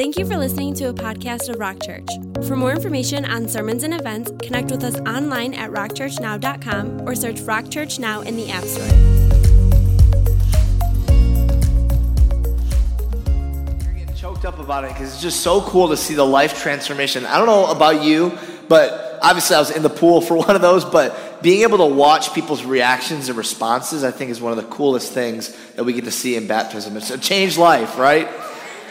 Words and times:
Thank 0.00 0.16
you 0.16 0.24
for 0.24 0.38
listening 0.38 0.72
to 0.76 0.88
a 0.88 0.94
podcast 0.94 1.50
of 1.50 1.60
Rock 1.60 1.82
Church. 1.82 2.08
For 2.46 2.56
more 2.56 2.72
information 2.72 3.26
on 3.26 3.46
sermons 3.46 3.82
and 3.82 3.92
events, 3.92 4.32
connect 4.42 4.70
with 4.70 4.82
us 4.82 4.98
online 5.00 5.52
at 5.52 5.70
rockchurchnow.com 5.72 7.06
or 7.06 7.14
search 7.14 7.40
Rock 7.40 7.70
Church 7.70 7.98
Now 7.98 8.22
in 8.22 8.34
the 8.34 8.48
App 8.48 8.64
Store. 8.64 8.86
You're 13.84 13.92
getting 13.92 14.14
choked 14.14 14.46
up 14.46 14.58
about 14.58 14.84
it 14.84 14.94
because 14.94 15.12
it's 15.12 15.20
just 15.20 15.40
so 15.40 15.60
cool 15.60 15.88
to 15.88 15.98
see 15.98 16.14
the 16.14 16.24
life 16.24 16.62
transformation. 16.62 17.26
I 17.26 17.36
don't 17.36 17.46
know 17.46 17.66
about 17.66 18.02
you, 18.02 18.38
but 18.70 19.18
obviously 19.20 19.56
I 19.56 19.58
was 19.58 19.70
in 19.70 19.82
the 19.82 19.90
pool 19.90 20.22
for 20.22 20.34
one 20.46 20.56
of 20.56 20.62
those, 20.62 20.82
but 20.82 21.42
being 21.42 21.60
able 21.60 21.76
to 21.76 21.94
watch 21.94 22.32
people's 22.32 22.64
reactions 22.64 23.28
and 23.28 23.36
responses, 23.36 24.02
I 24.02 24.12
think 24.12 24.30
is 24.30 24.40
one 24.40 24.52
of 24.52 24.56
the 24.56 24.74
coolest 24.74 25.12
things 25.12 25.54
that 25.74 25.84
we 25.84 25.92
get 25.92 26.04
to 26.04 26.10
see 26.10 26.36
in 26.36 26.46
baptism. 26.46 26.96
It's 26.96 27.10
a 27.10 27.18
changed 27.18 27.58
life, 27.58 27.98
right? 27.98 28.26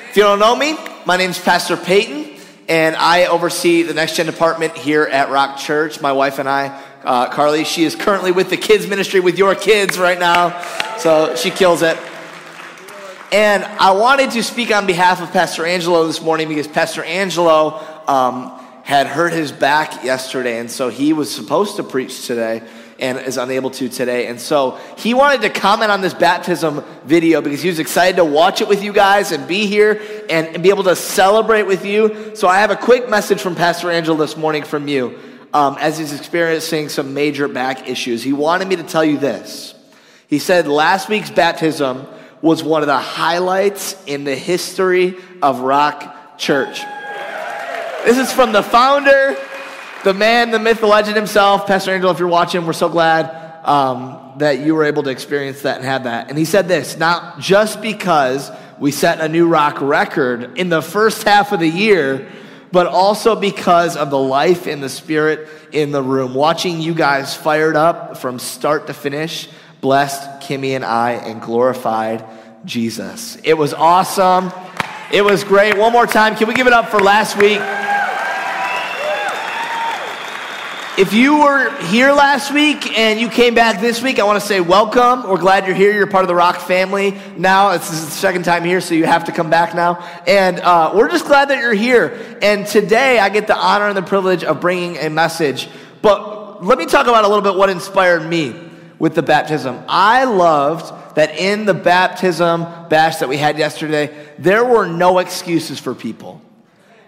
If 0.09 0.17
you 0.17 0.23
don't 0.23 0.39
know 0.39 0.55
me, 0.55 0.75
my 1.05 1.17
name 1.17 1.29
is 1.29 1.37
Pastor 1.37 1.77
Payton, 1.77 2.35
and 2.67 2.95
I 2.95 3.27
oversee 3.27 3.83
the 3.83 3.93
Next 3.93 4.15
Gen 4.15 4.25
department 4.25 4.75
here 4.75 5.03
at 5.03 5.29
Rock 5.29 5.59
Church. 5.59 6.01
My 6.01 6.13
wife 6.13 6.39
and 6.39 6.49
I, 6.49 6.81
uh, 7.03 7.29
Carly, 7.29 7.63
she 7.63 7.83
is 7.83 7.95
currently 7.95 8.31
with 8.31 8.49
the 8.49 8.57
kids 8.57 8.87
ministry 8.87 9.19
with 9.19 9.37
your 9.37 9.53
kids 9.53 9.99
right 9.99 10.17
now, 10.17 10.59
so 10.97 11.35
she 11.35 11.51
kills 11.51 11.83
it. 11.83 11.95
And 13.31 13.63
I 13.63 13.91
wanted 13.91 14.31
to 14.31 14.41
speak 14.41 14.73
on 14.73 14.87
behalf 14.87 15.21
of 15.21 15.31
Pastor 15.31 15.63
Angelo 15.63 16.07
this 16.07 16.23
morning 16.23 16.47
because 16.47 16.67
Pastor 16.67 17.03
Angelo 17.03 17.79
um, 18.07 18.49
had 18.81 19.05
hurt 19.05 19.31
his 19.31 19.51
back 19.51 20.03
yesterday, 20.03 20.57
and 20.57 20.71
so 20.71 20.89
he 20.89 21.13
was 21.13 21.31
supposed 21.31 21.75
to 21.75 21.83
preach 21.83 22.25
today 22.25 22.63
and 22.99 23.17
is 23.19 23.37
unable 23.37 23.69
to 23.71 23.89
today. 23.89 24.27
And 24.27 24.39
so 24.39 24.79
he 24.97 25.13
wanted 25.13 25.41
to 25.41 25.49
comment 25.49 25.91
on 25.91 26.01
this 26.01 26.13
baptism 26.13 26.83
video 27.05 27.41
because 27.41 27.61
he 27.61 27.69
was 27.69 27.79
excited 27.79 28.17
to 28.17 28.25
watch 28.25 28.61
it 28.61 28.67
with 28.67 28.83
you 28.83 28.93
guys 28.93 29.31
and 29.31 29.47
be 29.47 29.65
here 29.67 30.01
and, 30.29 30.47
and 30.47 30.63
be 30.63 30.69
able 30.69 30.83
to 30.83 30.95
celebrate 30.95 31.63
with 31.63 31.85
you. 31.85 32.35
So 32.35 32.47
I 32.47 32.59
have 32.59 32.71
a 32.71 32.75
quick 32.75 33.09
message 33.09 33.41
from 33.41 33.55
Pastor 33.55 33.89
Angelo 33.89 34.17
this 34.17 34.37
morning 34.37 34.63
from 34.63 34.87
you 34.87 35.19
um, 35.53 35.77
as 35.79 35.97
he's 35.97 36.13
experiencing 36.13 36.89
some 36.89 37.13
major 37.13 37.47
back 37.47 37.89
issues. 37.89 38.23
He 38.23 38.33
wanted 38.33 38.67
me 38.67 38.75
to 38.77 38.83
tell 38.83 39.03
you 39.03 39.17
this. 39.17 39.75
He 40.27 40.39
said 40.39 40.67
last 40.67 41.09
week's 41.09 41.31
baptism 41.31 42.05
was 42.41 42.63
one 42.63 42.81
of 42.81 42.87
the 42.87 42.97
highlights 42.97 44.01
in 44.05 44.23
the 44.23 44.35
history 44.35 45.15
of 45.41 45.61
Rock 45.61 46.37
Church. 46.37 46.81
This 48.05 48.17
is 48.17 48.31
from 48.31 48.53
the 48.53 48.63
founder 48.63 49.35
the 50.03 50.13
man, 50.13 50.51
the 50.51 50.59
myth, 50.59 50.79
the 50.79 50.87
legend 50.87 51.15
himself, 51.15 51.67
Pastor 51.67 51.91
Angelo, 51.91 52.11
if 52.11 52.19
you're 52.19 52.27
watching, 52.27 52.65
we're 52.65 52.73
so 52.73 52.89
glad 52.89 53.65
um, 53.65 54.33
that 54.37 54.59
you 54.59 54.75
were 54.75 54.85
able 54.85 55.03
to 55.03 55.09
experience 55.09 55.63
that 55.63 55.77
and 55.77 55.85
have 55.85 56.05
that. 56.05 56.29
And 56.29 56.37
he 56.37 56.45
said 56.45 56.67
this 56.67 56.97
not 56.97 57.39
just 57.39 57.81
because 57.81 58.51
we 58.79 58.91
set 58.91 59.19
a 59.19 59.27
new 59.27 59.47
rock 59.47 59.81
record 59.81 60.57
in 60.57 60.69
the 60.69 60.81
first 60.81 61.23
half 61.23 61.51
of 61.51 61.59
the 61.59 61.67
year, 61.67 62.29
but 62.71 62.87
also 62.87 63.35
because 63.35 63.97
of 63.97 64.09
the 64.09 64.19
life 64.19 64.67
and 64.67 64.81
the 64.81 64.89
spirit 64.89 65.49
in 65.71 65.91
the 65.91 66.01
room. 66.01 66.33
Watching 66.33 66.81
you 66.81 66.93
guys 66.93 67.35
fired 67.35 67.75
up 67.75 68.17
from 68.17 68.39
start 68.39 68.87
to 68.87 68.93
finish 68.93 69.49
blessed 69.81 70.41
Kimmy 70.41 70.75
and 70.75 70.85
I 70.85 71.11
and 71.11 71.41
glorified 71.41 72.25
Jesus. 72.65 73.37
It 73.43 73.57
was 73.57 73.73
awesome. 73.73 74.51
It 75.11 75.23
was 75.23 75.43
great. 75.43 75.77
One 75.77 75.91
more 75.91 76.05
time, 76.05 76.35
can 76.35 76.47
we 76.47 76.53
give 76.53 76.67
it 76.67 76.73
up 76.73 76.89
for 76.89 76.99
last 76.99 77.37
week? 77.37 77.59
If 80.99 81.13
you 81.13 81.39
were 81.39 81.73
here 81.83 82.11
last 82.11 82.53
week 82.53 82.99
and 82.99 83.21
you 83.21 83.29
came 83.29 83.55
back 83.55 83.79
this 83.79 84.01
week, 84.01 84.19
I 84.19 84.25
want 84.25 84.37
to 84.37 84.45
say 84.45 84.59
welcome. 84.59 85.29
We're 85.29 85.37
glad 85.37 85.65
you're 85.65 85.73
here. 85.73 85.93
You're 85.93 86.07
part 86.07 86.25
of 86.25 86.27
the 86.27 86.35
Rock 86.35 86.59
family 86.59 87.17
now. 87.37 87.71
It's 87.71 87.89
the 87.89 87.95
second 87.95 88.43
time 88.43 88.65
here, 88.65 88.81
so 88.81 88.95
you 88.95 89.05
have 89.05 89.23
to 89.23 89.31
come 89.31 89.49
back 89.49 89.73
now. 89.73 90.05
And 90.27 90.59
uh, 90.59 90.91
we're 90.93 91.07
just 91.07 91.23
glad 91.25 91.51
that 91.51 91.59
you're 91.59 91.71
here. 91.71 92.37
And 92.41 92.67
today 92.67 93.17
I 93.17 93.29
get 93.29 93.47
the 93.47 93.55
honor 93.55 93.87
and 93.87 93.95
the 93.95 94.01
privilege 94.01 94.43
of 94.43 94.59
bringing 94.59 94.97
a 94.97 95.09
message. 95.09 95.69
But 96.01 96.65
let 96.65 96.77
me 96.77 96.85
talk 96.85 97.07
about 97.07 97.23
a 97.23 97.29
little 97.29 97.43
bit 97.43 97.55
what 97.55 97.69
inspired 97.69 98.27
me 98.27 98.53
with 98.99 99.15
the 99.15 99.23
baptism. 99.23 99.81
I 99.87 100.25
loved 100.25 101.15
that 101.15 101.33
in 101.37 101.63
the 101.63 101.73
baptism 101.73 102.63
bash 102.89 103.19
that 103.19 103.29
we 103.29 103.37
had 103.37 103.57
yesterday, 103.57 104.13
there 104.37 104.65
were 104.65 104.85
no 104.85 105.19
excuses 105.19 105.79
for 105.79 105.95
people. 105.95 106.41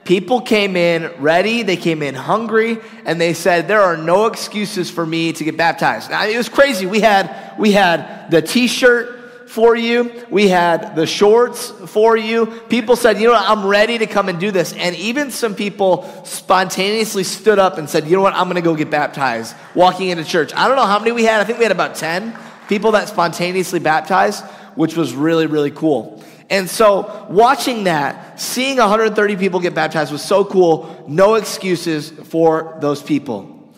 People 0.03 0.41
came 0.41 0.75
in 0.75 1.11
ready, 1.19 1.61
they 1.61 1.77
came 1.77 2.01
in 2.01 2.15
hungry, 2.15 2.79
and 3.05 3.21
they 3.21 3.33
said, 3.33 3.67
There 3.67 3.81
are 3.81 3.97
no 3.97 4.25
excuses 4.25 4.89
for 4.89 5.05
me 5.05 5.31
to 5.33 5.43
get 5.43 5.57
baptized. 5.57 6.09
Now, 6.09 6.25
it 6.25 6.35
was 6.35 6.49
crazy. 6.49 6.85
We 6.87 7.01
had, 7.01 7.53
we 7.59 7.71
had 7.71 8.31
the 8.31 8.41
t 8.41 8.67
shirt 8.67 9.19
for 9.47 9.75
you, 9.75 10.25
we 10.29 10.47
had 10.47 10.95
the 10.95 11.05
shorts 11.05 11.69
for 11.69 12.15
you. 12.15 12.45
People 12.69 12.95
said, 12.95 13.19
You 13.19 13.27
know 13.27 13.33
what, 13.33 13.47
I'm 13.47 13.65
ready 13.65 13.97
to 13.99 14.07
come 14.07 14.27
and 14.27 14.39
do 14.39 14.49
this. 14.49 14.73
And 14.73 14.95
even 14.95 15.29
some 15.29 15.53
people 15.53 16.09
spontaneously 16.25 17.23
stood 17.23 17.59
up 17.59 17.77
and 17.77 17.89
said, 17.89 18.07
You 18.07 18.15
know 18.15 18.23
what, 18.23 18.33
I'm 18.33 18.45
going 18.45 18.55
to 18.55 18.61
go 18.61 18.75
get 18.75 18.89
baptized 18.89 19.55
walking 19.75 20.09
into 20.09 20.23
church. 20.23 20.51
I 20.55 20.67
don't 20.67 20.77
know 20.77 20.85
how 20.85 20.97
many 20.99 21.11
we 21.11 21.25
had. 21.25 21.41
I 21.41 21.43
think 21.43 21.59
we 21.59 21.65
had 21.65 21.71
about 21.71 21.95
10 21.95 22.35
people 22.69 22.93
that 22.93 23.09
spontaneously 23.09 23.79
baptized, 23.79 24.43
which 24.75 24.95
was 24.95 25.13
really, 25.13 25.45
really 25.45 25.71
cool. 25.71 26.23
And 26.51 26.69
so, 26.69 27.25
watching 27.29 27.85
that, 27.85 28.39
seeing 28.39 28.77
130 28.77 29.37
people 29.37 29.61
get 29.61 29.73
baptized 29.73 30.11
was 30.11 30.21
so 30.21 30.43
cool. 30.43 31.05
No 31.07 31.35
excuses 31.35 32.09
for 32.11 32.77
those 32.81 33.01
people. 33.01 33.73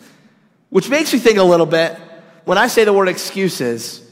Which 0.70 0.90
makes 0.90 1.12
me 1.12 1.20
think 1.20 1.38
a 1.38 1.44
little 1.44 1.66
bit 1.66 1.96
when 2.44 2.58
I 2.58 2.66
say 2.66 2.84
the 2.84 2.92
word 2.92 3.08
excuses, 3.08 4.02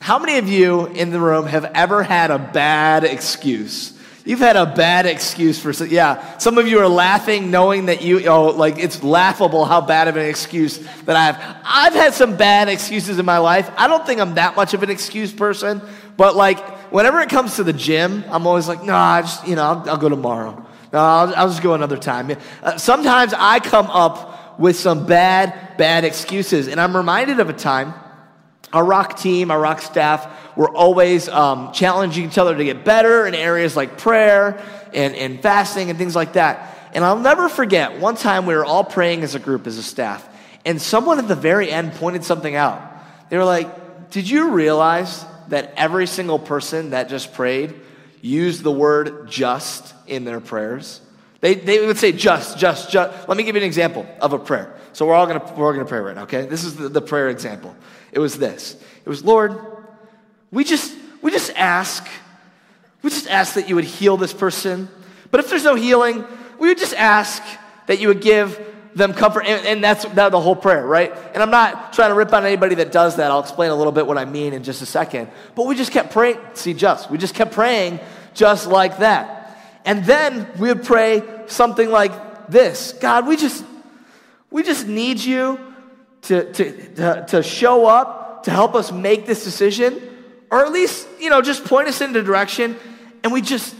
how 0.00 0.18
many 0.18 0.38
of 0.38 0.48
you 0.48 0.86
in 0.86 1.10
the 1.10 1.18
room 1.18 1.46
have 1.46 1.64
ever 1.64 2.02
had 2.02 2.30
a 2.30 2.38
bad 2.38 3.04
excuse? 3.04 3.98
You've 4.24 4.38
had 4.38 4.54
a 4.54 4.66
bad 4.66 5.06
excuse 5.06 5.58
for, 5.58 5.72
yeah. 5.84 6.38
Some 6.38 6.58
of 6.58 6.68
you 6.68 6.78
are 6.78 6.88
laughing 6.88 7.50
knowing 7.50 7.86
that 7.86 8.02
you, 8.02 8.28
oh, 8.28 8.50
like 8.50 8.78
it's 8.78 9.02
laughable 9.02 9.64
how 9.64 9.80
bad 9.80 10.06
of 10.06 10.16
an 10.16 10.26
excuse 10.26 10.78
that 11.06 11.16
I 11.16 11.24
have. 11.24 11.56
I've 11.64 11.92
had 11.92 12.14
some 12.14 12.36
bad 12.36 12.68
excuses 12.68 13.18
in 13.18 13.26
my 13.26 13.38
life. 13.38 13.68
I 13.76 13.88
don't 13.88 14.06
think 14.06 14.20
I'm 14.20 14.34
that 14.36 14.54
much 14.54 14.74
of 14.74 14.84
an 14.84 14.90
excuse 14.90 15.32
person, 15.32 15.82
but 16.16 16.36
like 16.36 16.60
whenever 16.92 17.20
it 17.20 17.28
comes 17.28 17.56
to 17.56 17.64
the 17.64 17.72
gym, 17.72 18.24
I'm 18.28 18.46
always 18.46 18.68
like, 18.68 18.80
no, 18.80 18.92
nah, 18.92 19.14
I 19.14 19.22
just, 19.22 19.46
you 19.46 19.56
know, 19.56 19.62
I'll, 19.62 19.90
I'll 19.90 19.96
go 19.96 20.08
tomorrow. 20.08 20.54
No, 20.92 20.98
I'll, 20.98 21.34
I'll, 21.34 21.48
just 21.48 21.62
go 21.62 21.74
another 21.74 21.96
time. 21.96 22.36
Uh, 22.62 22.76
sometimes 22.76 23.34
I 23.36 23.60
come 23.60 23.86
up 23.86 24.58
with 24.58 24.76
some 24.76 25.06
bad, 25.06 25.76
bad 25.78 26.04
excuses. 26.04 26.68
And 26.68 26.80
I'm 26.80 26.94
reminded 26.96 27.40
of 27.40 27.48
a 27.48 27.54
time, 27.54 27.94
our 28.72 28.84
rock 28.84 29.16
team, 29.16 29.50
our 29.50 29.58
rock 29.58 29.80
staff, 29.80 30.56
were 30.56 30.68
always 30.68 31.28
um, 31.28 31.72
challenging 31.72 32.26
each 32.26 32.38
other 32.38 32.54
to 32.56 32.64
get 32.64 32.84
better 32.84 33.26
in 33.26 33.34
areas 33.34 33.74
like 33.74 33.98
prayer 33.98 34.62
and, 34.92 35.14
and 35.14 35.40
fasting 35.40 35.88
and 35.88 35.98
things 35.98 36.14
like 36.14 36.34
that. 36.34 36.90
And 36.94 37.04
I'll 37.04 37.18
never 37.18 37.48
forget 37.48 37.98
one 37.98 38.16
time 38.16 38.44
we 38.44 38.54
were 38.54 38.64
all 38.64 38.84
praying 38.84 39.22
as 39.22 39.34
a 39.34 39.38
group, 39.38 39.66
as 39.66 39.78
a 39.78 39.82
staff, 39.82 40.28
and 40.66 40.80
someone 40.80 41.18
at 41.18 41.26
the 41.26 41.34
very 41.34 41.70
end 41.70 41.94
pointed 41.94 42.22
something 42.22 42.54
out. 42.54 42.82
They 43.30 43.38
were 43.38 43.44
like, 43.44 44.10
Did 44.10 44.28
you 44.28 44.50
realize 44.50 45.24
that 45.52 45.74
every 45.76 46.06
single 46.06 46.38
person 46.38 46.90
that 46.90 47.10
just 47.10 47.34
prayed 47.34 47.74
used 48.22 48.62
the 48.62 48.72
word 48.72 49.28
just 49.28 49.94
in 50.06 50.24
their 50.24 50.40
prayers. 50.40 51.02
They, 51.42 51.56
they 51.56 51.86
would 51.86 51.98
say 51.98 52.12
just, 52.12 52.56
just, 52.56 52.90
just. 52.90 53.28
Let 53.28 53.36
me 53.36 53.44
give 53.44 53.54
you 53.54 53.60
an 53.60 53.66
example 53.66 54.06
of 54.18 54.32
a 54.32 54.38
prayer. 54.38 54.74
So 54.94 55.04
we're 55.04 55.14
all 55.14 55.26
gonna, 55.26 55.44
we're 55.54 55.66
all 55.66 55.74
gonna 55.74 55.84
pray 55.84 55.98
right 55.98 56.16
now, 56.16 56.22
okay? 56.22 56.46
This 56.46 56.64
is 56.64 56.76
the, 56.76 56.88
the 56.88 57.02
prayer 57.02 57.28
example. 57.28 57.76
It 58.12 58.18
was 58.18 58.38
this. 58.38 58.82
It 59.04 59.08
was, 59.10 59.22
Lord, 59.22 59.60
we 60.50 60.64
just, 60.64 60.96
we 61.20 61.30
just 61.30 61.52
ask, 61.54 62.06
we 63.02 63.10
just 63.10 63.28
ask 63.28 63.52
that 63.56 63.68
you 63.68 63.74
would 63.74 63.84
heal 63.84 64.16
this 64.16 64.32
person. 64.32 64.88
But 65.30 65.40
if 65.40 65.50
there's 65.50 65.64
no 65.64 65.74
healing, 65.74 66.24
we 66.58 66.68
would 66.68 66.78
just 66.78 66.94
ask 66.94 67.42
that 67.88 68.00
you 68.00 68.08
would 68.08 68.22
give 68.22 68.71
them 68.94 69.12
comfort. 69.12 69.46
And, 69.46 69.66
and 69.66 69.84
that's 69.84 70.04
that, 70.04 70.30
the 70.30 70.40
whole 70.40 70.56
prayer, 70.56 70.86
right? 70.86 71.12
And 71.34 71.42
I'm 71.42 71.50
not 71.50 71.92
trying 71.92 72.10
to 72.10 72.14
rip 72.14 72.32
on 72.32 72.44
anybody 72.44 72.74
that 72.76 72.92
does 72.92 73.16
that. 73.16 73.30
I'll 73.30 73.40
explain 73.40 73.70
a 73.70 73.76
little 73.76 73.92
bit 73.92 74.06
what 74.06 74.18
I 74.18 74.24
mean 74.24 74.52
in 74.52 74.62
just 74.62 74.82
a 74.82 74.86
second. 74.86 75.30
But 75.54 75.66
we 75.66 75.74
just 75.74 75.92
kept 75.92 76.12
praying. 76.12 76.38
See, 76.54 76.74
just. 76.74 77.10
We 77.10 77.18
just 77.18 77.34
kept 77.34 77.52
praying 77.52 78.00
just 78.34 78.66
like 78.66 78.98
that. 78.98 79.38
And 79.84 80.04
then 80.04 80.48
we 80.58 80.68
would 80.68 80.84
pray 80.84 81.22
something 81.46 81.90
like 81.90 82.12
this 82.48 82.92
God, 83.00 83.26
we 83.26 83.36
just, 83.36 83.64
we 84.50 84.62
just 84.62 84.86
need 84.86 85.20
you 85.20 85.58
to, 86.22 86.52
to, 86.52 86.94
to, 86.94 87.26
to 87.28 87.42
show 87.42 87.86
up 87.86 88.44
to 88.44 88.50
help 88.50 88.74
us 88.74 88.90
make 88.92 89.26
this 89.26 89.44
decision, 89.44 90.00
or 90.50 90.64
at 90.64 90.72
least, 90.72 91.06
you 91.20 91.30
know, 91.30 91.40
just 91.40 91.64
point 91.64 91.88
us 91.88 92.00
in 92.00 92.12
the 92.12 92.22
direction. 92.22 92.76
And 93.22 93.32
we 93.32 93.40
just, 93.40 93.74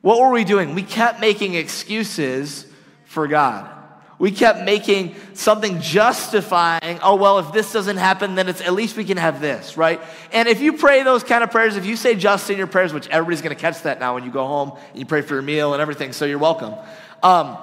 what 0.00 0.20
were 0.20 0.30
we 0.30 0.44
doing? 0.44 0.74
We 0.74 0.82
kept 0.82 1.20
making 1.20 1.54
excuses 1.54 2.66
for 3.04 3.28
God. 3.28 3.70
We 4.18 4.30
kept 4.30 4.60
making 4.60 5.16
something 5.34 5.80
justifying, 5.80 7.00
oh, 7.02 7.16
well, 7.16 7.40
if 7.40 7.52
this 7.52 7.72
doesn't 7.72 7.96
happen, 7.96 8.36
then 8.36 8.48
it's 8.48 8.60
at 8.60 8.72
least 8.72 8.96
we 8.96 9.04
can 9.04 9.16
have 9.16 9.40
this, 9.40 9.76
right? 9.76 10.00
And 10.32 10.48
if 10.48 10.60
you 10.60 10.74
pray 10.74 11.02
those 11.02 11.24
kind 11.24 11.42
of 11.42 11.50
prayers, 11.50 11.76
if 11.76 11.84
you 11.84 11.96
say 11.96 12.14
just 12.14 12.48
in 12.48 12.56
your 12.56 12.68
prayers, 12.68 12.92
which 12.92 13.08
everybody's 13.08 13.42
going 13.42 13.54
to 13.54 13.60
catch 13.60 13.82
that 13.82 13.98
now 13.98 14.14
when 14.14 14.24
you 14.24 14.30
go 14.30 14.46
home 14.46 14.78
and 14.90 14.98
you 14.98 15.04
pray 15.04 15.22
for 15.22 15.34
your 15.34 15.42
meal 15.42 15.72
and 15.72 15.82
everything, 15.82 16.12
so 16.12 16.24
you're 16.26 16.38
welcome. 16.38 16.74
Um, 17.22 17.58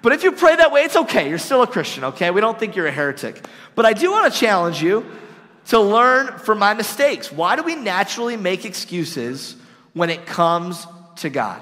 but 0.00 0.12
if 0.12 0.22
you 0.22 0.32
pray 0.32 0.56
that 0.56 0.72
way, 0.72 0.84
it's 0.84 0.96
okay. 0.96 1.28
You're 1.28 1.38
still 1.38 1.62
a 1.62 1.66
Christian, 1.66 2.04
okay? 2.04 2.30
We 2.30 2.40
don't 2.40 2.58
think 2.58 2.74
you're 2.74 2.86
a 2.86 2.92
heretic. 2.92 3.44
But 3.74 3.84
I 3.84 3.92
do 3.92 4.10
want 4.10 4.32
to 4.32 4.38
challenge 4.38 4.82
you 4.82 5.04
to 5.66 5.80
learn 5.80 6.38
from 6.38 6.58
my 6.58 6.72
mistakes. 6.72 7.30
Why 7.30 7.56
do 7.56 7.62
we 7.62 7.74
naturally 7.74 8.36
make 8.36 8.64
excuses 8.64 9.54
when 9.92 10.08
it 10.08 10.24
comes 10.24 10.86
to 11.16 11.28
God? 11.28 11.60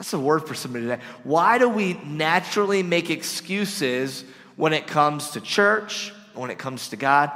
That's 0.00 0.14
a 0.14 0.18
word 0.18 0.48
for 0.48 0.54
somebody 0.54 0.86
today. 0.86 1.02
Why 1.24 1.58
do 1.58 1.68
we 1.68 1.92
naturally 1.92 2.82
make 2.82 3.10
excuses 3.10 4.24
when 4.56 4.72
it 4.72 4.86
comes 4.86 5.32
to 5.32 5.42
church, 5.42 6.14
when 6.32 6.50
it 6.50 6.56
comes 6.56 6.88
to 6.88 6.96
God? 6.96 7.30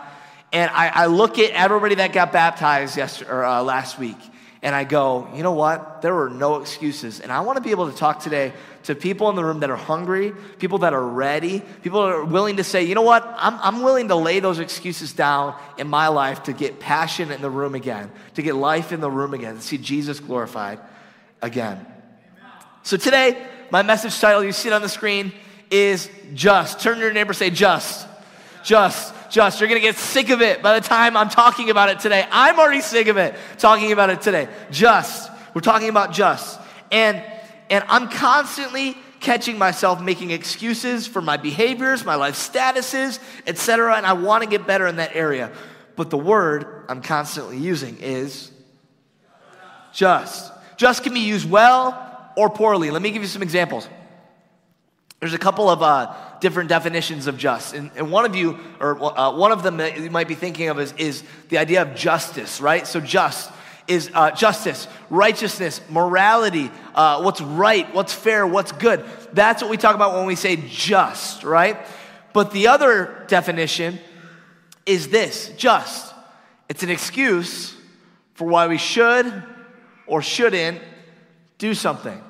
And 0.50 0.70
I, 0.70 0.88
I 0.88 1.06
look 1.06 1.38
at 1.38 1.50
everybody 1.50 1.96
that 1.96 2.14
got 2.14 2.32
baptized 2.32 2.96
yesterday, 2.96 3.31
or, 3.31 3.44
uh, 3.44 3.62
last 3.62 3.99
week, 3.99 4.16
and 4.62 4.75
I 4.75 4.84
go, 4.84 5.28
you 5.34 5.43
know 5.43 5.52
what? 5.52 6.00
There 6.00 6.14
were 6.14 6.31
no 6.31 6.56
excuses. 6.56 7.20
And 7.20 7.31
I 7.31 7.40
want 7.40 7.58
to 7.58 7.62
be 7.62 7.70
able 7.70 7.90
to 7.90 7.96
talk 7.99 8.20
today 8.20 8.55
to 8.84 8.94
people 8.94 9.28
in 9.28 9.37
the 9.37 9.44
room 9.44 9.60
that 9.60 9.69
are 9.69 9.76
hungry, 9.76 10.32
people 10.58 10.78
that 10.78 10.94
are 10.94 11.06
ready, 11.06 11.60
people 11.82 12.02
that 12.06 12.14
are 12.14 12.25
willing 12.25 12.56
to 12.56 12.64
say, 12.64 12.84
you 12.84 12.94
know 12.94 13.02
what? 13.02 13.31
I'm, 13.37 13.58
I'm 13.60 13.82
willing 13.82 14.08
to 14.08 14.14
lay 14.14 14.40
those 14.40 14.58
excuses 14.58 15.12
down 15.12 15.55
in 15.76 15.87
my 15.87 16.08
life 16.08 16.44
to 16.44 16.55
get 16.55 16.81
passion 16.81 17.31
in 17.31 17.43
the 17.43 17.50
room 17.50 17.75
again, 17.75 18.10
to 18.37 18.43
get 18.43 18.55
life 18.55 18.90
in 18.90 19.02
the 19.02 19.10
room 19.10 19.34
again, 19.34 19.56
to 19.56 19.60
see 19.60 19.76
Jesus 19.76 20.19
glorified 20.19 20.81
again. 21.43 21.84
So 22.84 22.98
today, 22.98 23.42
my 23.70 23.81
message 23.81 24.20
title, 24.20 24.44
you 24.44 24.52
see 24.52 24.69
it 24.69 24.75
on 24.75 24.82
the 24.82 24.90
screen, 24.90 25.32
is 25.70 26.10
just. 26.34 26.81
Turn 26.81 26.96
to 26.96 27.00
your 27.00 27.14
neighbor, 27.14 27.32
say 27.32 27.48
just. 27.48 28.06
Just, 28.62 29.14
just. 29.31 29.58
You're 29.58 29.70
gonna 29.70 29.81
get 29.81 29.96
sick 29.96 30.28
of 30.28 30.42
it 30.42 30.62
by 30.62 30.78
the 30.78 30.86
time 30.86 31.16
I'm 31.16 31.31
talking 31.31 31.70
about 31.70 31.88
it 31.88 31.98
today. 32.00 32.26
I'm 32.31 32.58
already 32.58 32.82
sick 32.82 33.06
of 33.06 33.16
it 33.16 33.36
talking 33.56 33.90
about 33.90 34.10
it 34.10 34.20
today. 34.20 34.48
Just. 34.70 35.31
We're 35.54 35.62
talking 35.62 35.88
about 35.88 36.12
just. 36.12 36.60
And 36.92 37.25
and 37.70 37.84
I'm 37.88 38.10
constantly 38.10 38.98
catching 39.19 39.56
myself 39.56 40.02
making 40.02 40.31
excuses 40.31 41.06
for 41.06 41.22
my 41.22 41.38
behaviors, 41.38 42.04
my 42.04 42.16
life 42.16 42.34
statuses, 42.34 43.19
etc. 43.46 43.96
And 43.96 44.04
I 44.04 44.12
want 44.12 44.44
to 44.44 44.50
get 44.50 44.66
better 44.66 44.86
in 44.86 44.96
that 44.96 45.16
area. 45.16 45.50
But 45.96 46.10
the 46.10 46.19
word 46.19 46.84
I'm 46.90 47.00
constantly 47.00 47.56
using 47.56 47.96
is 48.00 48.50
just. 49.94 50.52
Just 50.76 51.02
can 51.02 51.14
be 51.14 51.20
used 51.20 51.48
well 51.48 52.10
or 52.36 52.50
poorly. 52.50 52.90
Let 52.90 53.02
me 53.02 53.10
give 53.10 53.22
you 53.22 53.28
some 53.28 53.42
examples. 53.42 53.88
There's 55.20 55.34
a 55.34 55.38
couple 55.38 55.70
of 55.70 55.82
uh, 55.82 56.14
different 56.40 56.69
definitions 56.69 57.26
of 57.26 57.38
just. 57.38 57.75
And, 57.75 57.90
and 57.96 58.10
one 58.10 58.25
of 58.26 58.36
you, 58.36 58.58
or 58.78 59.19
uh, 59.19 59.34
one 59.34 59.52
of 59.52 59.62
them 59.62 59.78
that 59.78 59.98
you 59.98 60.10
might 60.10 60.28
be 60.28 60.34
thinking 60.34 60.69
of 60.69 60.78
is, 60.78 60.92
is 60.98 61.22
the 61.48 61.58
idea 61.58 61.82
of 61.82 61.94
justice, 61.94 62.60
right? 62.60 62.86
So, 62.86 63.00
just 63.00 63.50
is 63.86 64.10
uh, 64.14 64.31
justice, 64.31 64.88
righteousness, 65.10 65.81
morality, 65.88 66.70
uh, 66.94 67.22
what's 67.22 67.40
right, 67.40 67.92
what's 67.94 68.12
fair, 68.12 68.46
what's 68.46 68.72
good. 68.72 69.04
That's 69.32 69.62
what 69.62 69.70
we 69.70 69.76
talk 69.76 69.94
about 69.94 70.14
when 70.14 70.26
we 70.26 70.36
say 70.36 70.56
just, 70.56 71.44
right? 71.44 71.78
But 72.32 72.50
the 72.50 72.69
other 72.69 73.25
definition 73.28 73.98
is 74.86 75.08
this 75.08 75.50
just. 75.56 76.14
It's 76.69 76.82
an 76.82 76.90
excuse 76.90 77.76
for 78.34 78.46
why 78.46 78.66
we 78.66 78.78
should 78.78 79.42
or 80.06 80.22
shouldn't 80.22 80.81
do 81.58 81.74
something. 81.74 82.22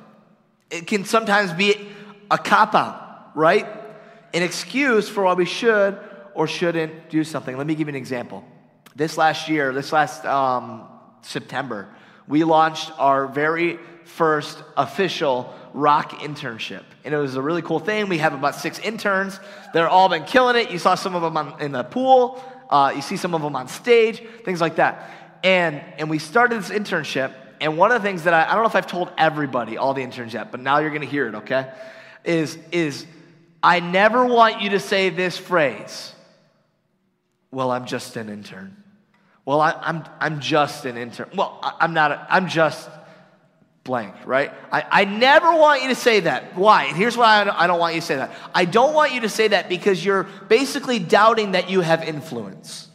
It 0.70 0.86
can 0.86 1.04
sometimes 1.04 1.52
be 1.52 1.88
a 2.30 2.38
cop 2.38 2.74
out, 2.74 3.30
right? 3.34 3.66
An 4.32 4.42
excuse 4.42 5.08
for 5.08 5.24
why 5.24 5.34
we 5.34 5.44
should 5.44 5.98
or 6.34 6.46
shouldn't 6.46 7.10
do 7.10 7.24
something. 7.24 7.56
Let 7.56 7.66
me 7.66 7.74
give 7.74 7.88
you 7.88 7.92
an 7.92 7.96
example. 7.96 8.44
This 8.96 9.16
last 9.16 9.48
year, 9.48 9.72
this 9.72 9.92
last 9.92 10.24
um, 10.24 10.88
September, 11.22 11.88
we 12.26 12.44
launched 12.44 12.90
our 12.98 13.26
very 13.26 13.78
first 14.04 14.62
official 14.76 15.54
rock 15.72 16.12
internship. 16.20 16.84
And 17.04 17.12
it 17.12 17.18
was 17.18 17.36
a 17.36 17.42
really 17.42 17.62
cool 17.62 17.80
thing. 17.80 18.08
We 18.08 18.18
have 18.18 18.34
about 18.34 18.54
six 18.54 18.78
interns. 18.78 19.38
They're 19.72 19.88
all 19.88 20.08
been 20.08 20.24
killing 20.24 20.56
it. 20.56 20.70
You 20.70 20.78
saw 20.78 20.94
some 20.94 21.14
of 21.14 21.22
them 21.22 21.36
on, 21.36 21.60
in 21.60 21.72
the 21.72 21.82
pool. 21.82 22.42
Uh, 22.70 22.92
you 22.94 23.02
see 23.02 23.16
some 23.16 23.34
of 23.34 23.42
them 23.42 23.54
on 23.56 23.68
stage, 23.68 24.22
things 24.44 24.60
like 24.60 24.76
that. 24.76 25.10
And, 25.42 25.82
and 25.98 26.08
we 26.08 26.18
started 26.18 26.58
this 26.58 26.70
internship 26.70 27.32
and 27.64 27.78
one 27.78 27.90
of 27.90 28.02
the 28.02 28.06
things 28.06 28.24
that 28.24 28.34
I, 28.34 28.44
I 28.44 28.52
don't 28.52 28.62
know 28.62 28.68
if 28.68 28.76
I've 28.76 28.86
told 28.86 29.10
everybody, 29.16 29.78
all 29.78 29.94
the 29.94 30.02
interns 30.02 30.34
yet, 30.34 30.50
but 30.50 30.60
now 30.60 30.80
you're 30.80 30.90
going 30.90 31.00
to 31.00 31.06
hear 31.06 31.26
it, 31.26 31.34
okay? 31.34 31.72
Is, 32.22 32.58
is 32.70 33.06
I 33.62 33.80
never 33.80 34.26
want 34.26 34.60
you 34.60 34.70
to 34.70 34.78
say 34.78 35.08
this 35.08 35.38
phrase, 35.38 36.12
well, 37.50 37.70
I'm 37.70 37.86
just 37.86 38.16
an 38.16 38.28
intern. 38.28 38.76
Well, 39.46 39.62
I, 39.62 39.70
am 39.70 39.78
I'm, 39.80 40.04
I'm 40.20 40.40
just 40.40 40.84
an 40.84 40.98
intern. 40.98 41.30
Well, 41.34 41.58
I, 41.62 41.84
am 41.86 41.94
not, 41.94 42.26
I'm 42.28 42.48
just 42.48 42.86
blank, 43.82 44.14
right? 44.26 44.52
I, 44.70 44.84
I 44.90 45.04
never 45.06 45.50
want 45.54 45.82
you 45.82 45.88
to 45.88 45.94
say 45.94 46.20
that. 46.20 46.58
Why? 46.58 46.84
And 46.84 46.96
here's 46.96 47.16
why 47.16 47.40
I 47.40 47.44
don't, 47.44 47.58
I 47.58 47.66
don't 47.66 47.78
want 47.80 47.94
you 47.94 48.02
to 48.02 48.06
say 48.06 48.16
that. 48.16 48.30
I 48.54 48.66
don't 48.66 48.92
want 48.92 49.14
you 49.14 49.22
to 49.22 49.30
say 49.30 49.48
that 49.48 49.70
because 49.70 50.04
you're 50.04 50.24
basically 50.48 50.98
doubting 50.98 51.52
that 51.52 51.70
you 51.70 51.80
have 51.80 52.02
influence. 52.02 52.90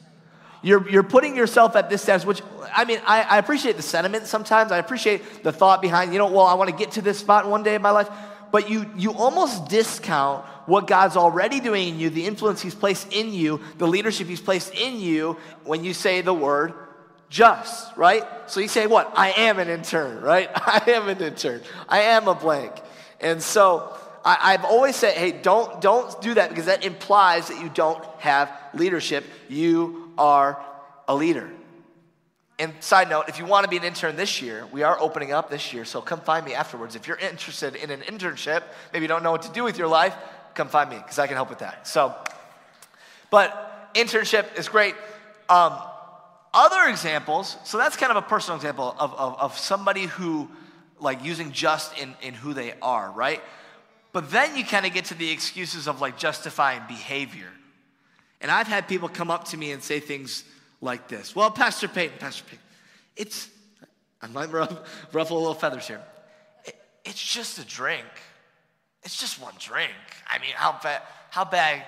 You're, 0.61 0.89
you're 0.89 1.03
putting 1.03 1.35
yourself 1.35 1.75
at 1.75 1.89
this 1.89 2.01
status, 2.01 2.25
which, 2.25 2.41
I 2.73 2.85
mean, 2.85 2.99
I, 3.05 3.21
I 3.21 3.37
appreciate 3.37 3.77
the 3.77 3.81
sentiment 3.81 4.27
sometimes. 4.27 4.71
I 4.71 4.77
appreciate 4.77 5.43
the 5.43 5.51
thought 5.51 5.81
behind, 5.81 6.11
you 6.11 6.19
know, 6.19 6.27
well, 6.27 6.45
I 6.45 6.55
want 6.55 6.69
to 6.69 6.75
get 6.75 6.91
to 6.93 7.01
this 7.01 7.19
spot 7.19 7.47
one 7.47 7.63
day 7.63 7.75
in 7.75 7.81
my 7.81 7.91
life. 7.91 8.09
But 8.51 8.69
you, 8.69 8.89
you 8.97 9.13
almost 9.13 9.69
discount 9.69 10.43
what 10.65 10.87
God's 10.87 11.15
already 11.15 11.59
doing 11.59 11.89
in 11.89 11.99
you, 11.99 12.09
the 12.09 12.25
influence 12.25 12.61
He's 12.61 12.75
placed 12.75 13.13
in 13.13 13.31
you, 13.31 13.61
the 13.77 13.87
leadership 13.87 14.27
He's 14.27 14.41
placed 14.41 14.73
in 14.73 14.99
you 14.99 15.37
when 15.63 15.83
you 15.83 15.93
say 15.93 16.21
the 16.21 16.33
word 16.33 16.73
just, 17.29 17.95
right? 17.95 18.23
So 18.47 18.59
you 18.59 18.67
say, 18.67 18.87
what? 18.87 19.11
I 19.15 19.31
am 19.31 19.59
an 19.59 19.69
intern, 19.69 20.21
right? 20.21 20.49
I 20.55 20.83
am 20.87 21.07
an 21.09 21.21
intern. 21.21 21.61
I 21.87 22.01
am 22.01 22.27
a 22.27 22.35
blank. 22.35 22.73
And 23.21 23.41
so 23.41 23.95
I, 24.25 24.51
have 24.51 24.65
always 24.65 24.95
said, 24.95 25.13
hey, 25.13 25.31
don't, 25.31 25.79
don't 25.81 26.19
do 26.21 26.33
that 26.33 26.49
because 26.49 26.65
that 26.65 26.83
implies 26.83 27.47
that 27.49 27.61
you 27.61 27.69
don't 27.69 28.03
have 28.19 28.51
leadership. 28.73 29.25
You 29.47 29.98
are 30.19 30.63
a 31.07 31.15
leader. 31.15 31.49
And 32.59 32.73
side 32.81 33.09
note, 33.09 33.29
if 33.29 33.39
you 33.39 33.45
want 33.45 33.63
to 33.63 33.69
be 33.69 33.77
an 33.77 33.83
intern 33.83 34.17
this 34.17 34.41
year, 34.41 34.67
we 34.71 34.83
are 34.83 34.99
opening 34.99 35.31
up 35.31 35.49
this 35.49 35.73
year, 35.73 35.85
so 35.85 36.01
come 36.01 36.19
find 36.19 36.45
me 36.45 36.53
afterwards. 36.53 36.95
If 36.95 37.07
you're 37.07 37.17
interested 37.17 37.75
in 37.75 37.89
an 37.89 38.01
internship, 38.01 38.63
maybe 38.91 39.05
you 39.05 39.07
don't 39.07 39.23
know 39.23 39.31
what 39.31 39.43
to 39.43 39.51
do 39.51 39.63
with 39.63 39.77
your 39.77 39.87
life, 39.87 40.13
come 40.55 40.67
find 40.67 40.89
me 40.89 40.97
because 40.97 41.17
I 41.17 41.25
can 41.27 41.37
help 41.37 41.49
with 41.49 41.59
that. 41.59 41.87
So, 41.87 42.13
but 43.31 43.93
internship 43.95 44.59
is 44.59 44.67
great. 44.67 44.93
Um, 45.47 45.73
other 46.53 46.89
examples, 46.89 47.55
so 47.63 47.77
that's 47.77 47.95
kind 47.95 48.11
of 48.11 48.17
a 48.17 48.27
personal 48.27 48.57
example 48.57 48.93
of, 48.99 49.13
of, 49.13 49.39
of 49.39 49.57
somebody 49.57 50.03
who, 50.05 50.49
like, 50.99 51.23
using 51.23 51.53
just 51.53 51.97
in, 51.97 52.13
in 52.21 52.33
who 52.33 52.53
they 52.53 52.73
are, 52.81 53.09
right? 53.11 53.41
But 54.11 54.31
then 54.31 54.57
you 54.57 54.65
kind 54.65 54.85
of 54.85 54.93
get 54.93 55.05
to 55.05 55.13
the 55.13 55.31
excuses 55.31 55.87
of 55.87 56.01
like 56.01 56.17
justifying 56.17 56.81
behavior. 56.87 57.47
And 58.41 58.49
I've 58.49 58.67
had 58.67 58.87
people 58.87 59.09
come 59.09 59.29
up 59.29 59.45
to 59.49 59.57
me 59.57 59.71
and 59.71 59.83
say 59.83 59.99
things 59.99 60.43
like 60.81 61.07
this 61.07 61.35
Well, 61.35 61.51
Pastor 61.51 61.87
Payton, 61.87 62.17
Pastor 62.19 62.43
Payton, 62.45 62.63
it's, 63.15 63.49
I 64.21 64.27
might 64.27 64.51
ruffle, 64.51 64.79
ruffle 65.11 65.37
a 65.37 65.39
little 65.39 65.53
feathers 65.53 65.87
here. 65.87 66.01
It, 66.65 66.75
it's 67.05 67.21
just 67.21 67.59
a 67.59 67.65
drink. 67.65 68.05
It's 69.03 69.19
just 69.19 69.41
one 69.41 69.53
drink. 69.59 69.91
I 70.27 70.39
mean, 70.39 70.51
how 70.55 70.77
bad, 70.81 71.01
how 71.29 71.45
bad 71.45 71.83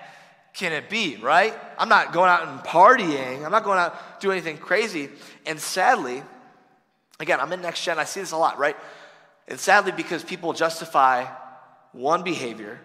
can 0.53 0.73
it 0.73 0.89
be, 0.89 1.17
right? 1.17 1.53
I'm 1.77 1.89
not 1.89 2.13
going 2.13 2.29
out 2.29 2.47
and 2.47 2.59
partying. 2.61 3.45
I'm 3.45 3.51
not 3.51 3.63
going 3.63 3.79
out 3.79 4.19
doing 4.19 4.37
anything 4.37 4.57
crazy. 4.57 5.09
And 5.45 5.59
sadly, 5.59 6.23
again, 7.19 7.39
I'm 7.39 7.51
in 7.53 7.61
next 7.61 7.83
gen. 7.83 7.99
I 7.99 8.03
see 8.03 8.19
this 8.19 8.31
a 8.31 8.37
lot, 8.37 8.57
right? 8.57 8.75
And 9.47 9.59
sadly, 9.59 9.91
because 9.91 10.23
people 10.23 10.53
justify 10.53 11.25
one 11.91 12.23
behavior 12.23 12.79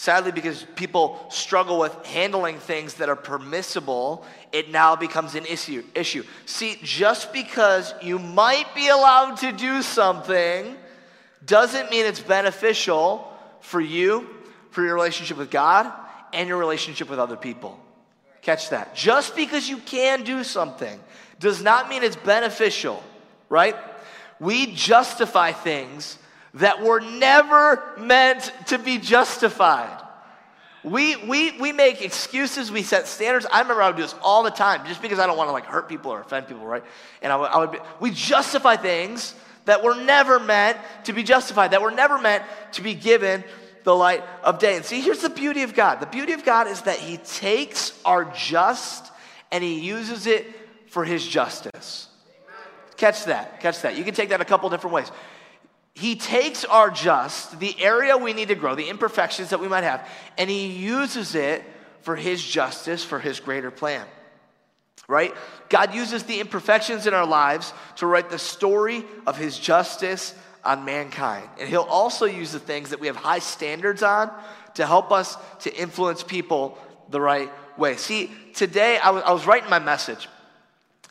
Sadly, 0.00 0.30
because 0.30 0.64
people 0.76 1.26
struggle 1.28 1.80
with 1.80 1.92
handling 2.06 2.60
things 2.60 2.94
that 2.94 3.08
are 3.08 3.16
permissible, 3.16 4.24
it 4.52 4.70
now 4.70 4.94
becomes 4.94 5.34
an 5.34 5.44
issue. 5.44 5.82
issue. 5.92 6.22
See, 6.46 6.78
just 6.84 7.32
because 7.32 7.92
you 8.00 8.20
might 8.20 8.72
be 8.76 8.86
allowed 8.86 9.38
to 9.38 9.50
do 9.50 9.82
something 9.82 10.76
doesn't 11.44 11.90
mean 11.90 12.06
it's 12.06 12.20
beneficial 12.20 13.28
for 13.60 13.80
you, 13.80 14.28
for 14.70 14.84
your 14.84 14.94
relationship 14.94 15.36
with 15.36 15.50
God, 15.50 15.92
and 16.32 16.48
your 16.48 16.58
relationship 16.58 17.10
with 17.10 17.18
other 17.18 17.36
people. 17.36 17.76
Catch 18.40 18.70
that. 18.70 18.94
Just 18.94 19.34
because 19.34 19.68
you 19.68 19.78
can 19.78 20.22
do 20.22 20.44
something 20.44 21.00
does 21.40 21.60
not 21.60 21.88
mean 21.88 22.04
it's 22.04 22.14
beneficial, 22.14 23.02
right? 23.48 23.74
We 24.38 24.72
justify 24.74 25.50
things 25.50 26.18
that 26.54 26.82
were 26.82 27.00
never 27.00 27.94
meant 27.98 28.52
to 28.66 28.78
be 28.78 28.98
justified. 28.98 30.04
We, 30.84 31.16
we, 31.16 31.58
we 31.58 31.72
make 31.72 32.02
excuses, 32.02 32.70
we 32.70 32.82
set 32.82 33.08
standards. 33.08 33.46
I 33.50 33.60
remember 33.60 33.82
I 33.82 33.88
would 33.88 33.96
do 33.96 34.02
this 34.02 34.14
all 34.22 34.42
the 34.42 34.50
time 34.50 34.86
just 34.86 35.02
because 35.02 35.18
I 35.18 35.26
don't 35.26 35.36
want 35.36 35.48
to 35.48 35.52
like 35.52 35.66
hurt 35.66 35.88
people 35.88 36.12
or 36.12 36.20
offend 36.20 36.46
people, 36.46 36.64
right? 36.64 36.84
And 37.20 37.32
I 37.32 37.36
would, 37.36 37.50
I 37.50 37.58
would 37.58 37.72
be, 37.72 37.78
we 38.00 38.10
justify 38.10 38.76
things 38.76 39.34
that 39.64 39.82
were 39.82 39.94
never 39.94 40.38
meant 40.38 40.78
to 41.04 41.12
be 41.12 41.22
justified, 41.22 41.72
that 41.72 41.82
were 41.82 41.90
never 41.90 42.18
meant 42.18 42.44
to 42.72 42.82
be 42.82 42.94
given 42.94 43.44
the 43.84 43.94
light 43.94 44.22
of 44.42 44.58
day. 44.58 44.76
And 44.76 44.84
see, 44.84 45.00
here's 45.00 45.20
the 45.20 45.30
beauty 45.30 45.62
of 45.62 45.74
God. 45.74 46.00
The 46.00 46.06
beauty 46.06 46.32
of 46.32 46.44
God 46.44 46.68
is 46.68 46.82
that 46.82 46.98
He 46.98 47.16
takes 47.18 47.98
our 48.04 48.24
just 48.26 49.10
and 49.50 49.62
He 49.62 49.80
uses 49.80 50.26
it 50.26 50.46
for 50.86 51.04
His 51.04 51.26
justice. 51.26 52.08
Catch 52.96 53.24
that. 53.26 53.60
Catch 53.60 53.82
that. 53.82 53.96
You 53.96 54.04
can 54.04 54.14
take 54.14 54.30
that 54.30 54.40
a 54.40 54.44
couple 54.44 54.68
different 54.70 54.94
ways. 54.94 55.10
He 55.94 56.14
takes 56.16 56.64
our 56.64 56.90
just, 56.90 57.58
the 57.58 57.74
area 57.82 58.16
we 58.16 58.32
need 58.32 58.48
to 58.48 58.54
grow, 58.54 58.74
the 58.74 58.88
imperfections 58.88 59.50
that 59.50 59.60
we 59.60 59.68
might 59.68 59.84
have, 59.84 60.08
and 60.36 60.48
he 60.48 60.68
uses 60.68 61.34
it 61.34 61.64
for 62.02 62.14
his 62.14 62.42
justice, 62.42 63.04
for 63.04 63.18
his 63.18 63.40
greater 63.40 63.70
plan. 63.70 64.06
Right? 65.08 65.34
God 65.68 65.94
uses 65.94 66.24
the 66.24 66.40
imperfections 66.40 67.06
in 67.06 67.14
our 67.14 67.26
lives 67.26 67.72
to 67.96 68.06
write 68.06 68.30
the 68.30 68.38
story 68.38 69.04
of 69.26 69.36
his 69.36 69.58
justice 69.58 70.34
on 70.64 70.84
mankind. 70.84 71.48
And 71.58 71.68
he'll 71.68 71.82
also 71.82 72.26
use 72.26 72.52
the 72.52 72.58
things 72.58 72.90
that 72.90 73.00
we 73.00 73.06
have 73.06 73.16
high 73.16 73.38
standards 73.38 74.02
on 74.02 74.30
to 74.74 74.86
help 74.86 75.10
us 75.10 75.36
to 75.60 75.74
influence 75.74 76.22
people 76.22 76.78
the 77.08 77.20
right 77.20 77.50
way. 77.78 77.96
See, 77.96 78.30
today 78.54 78.98
I 78.98 79.10
was, 79.10 79.22
I 79.24 79.32
was 79.32 79.46
writing 79.46 79.70
my 79.70 79.78
message. 79.78 80.28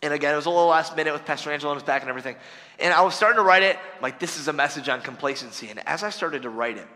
And 0.04 0.13
again, 0.13 0.34
it 0.34 0.36
was 0.36 0.46
a 0.46 0.50
little 0.50 0.68
last 0.68 0.96
minute 0.96 1.13
with 1.13 1.25
Pastor 1.25 1.51
Angelo 1.51 1.72
on 1.72 1.77
his 1.77 1.84
back 1.84 2.01
and 2.01 2.10
everything. 2.10 2.36
And 2.80 2.94
I 2.94 3.01
was 3.01 3.16
starting 3.16 3.38
to 3.38 3.44
write 3.44 3.63
it 3.63 3.77
like, 4.01 4.20
this 4.20 4.38
is 4.38 4.48
a 4.48 4.54
message 4.54 4.89
on 4.89 5.01
complacency. 5.01 5.70
And 5.70 5.86
as 5.88 6.04
I 6.04 6.12
started 6.12 6.44
to 6.44 6.50
write 6.50 6.77
it 6.77 6.88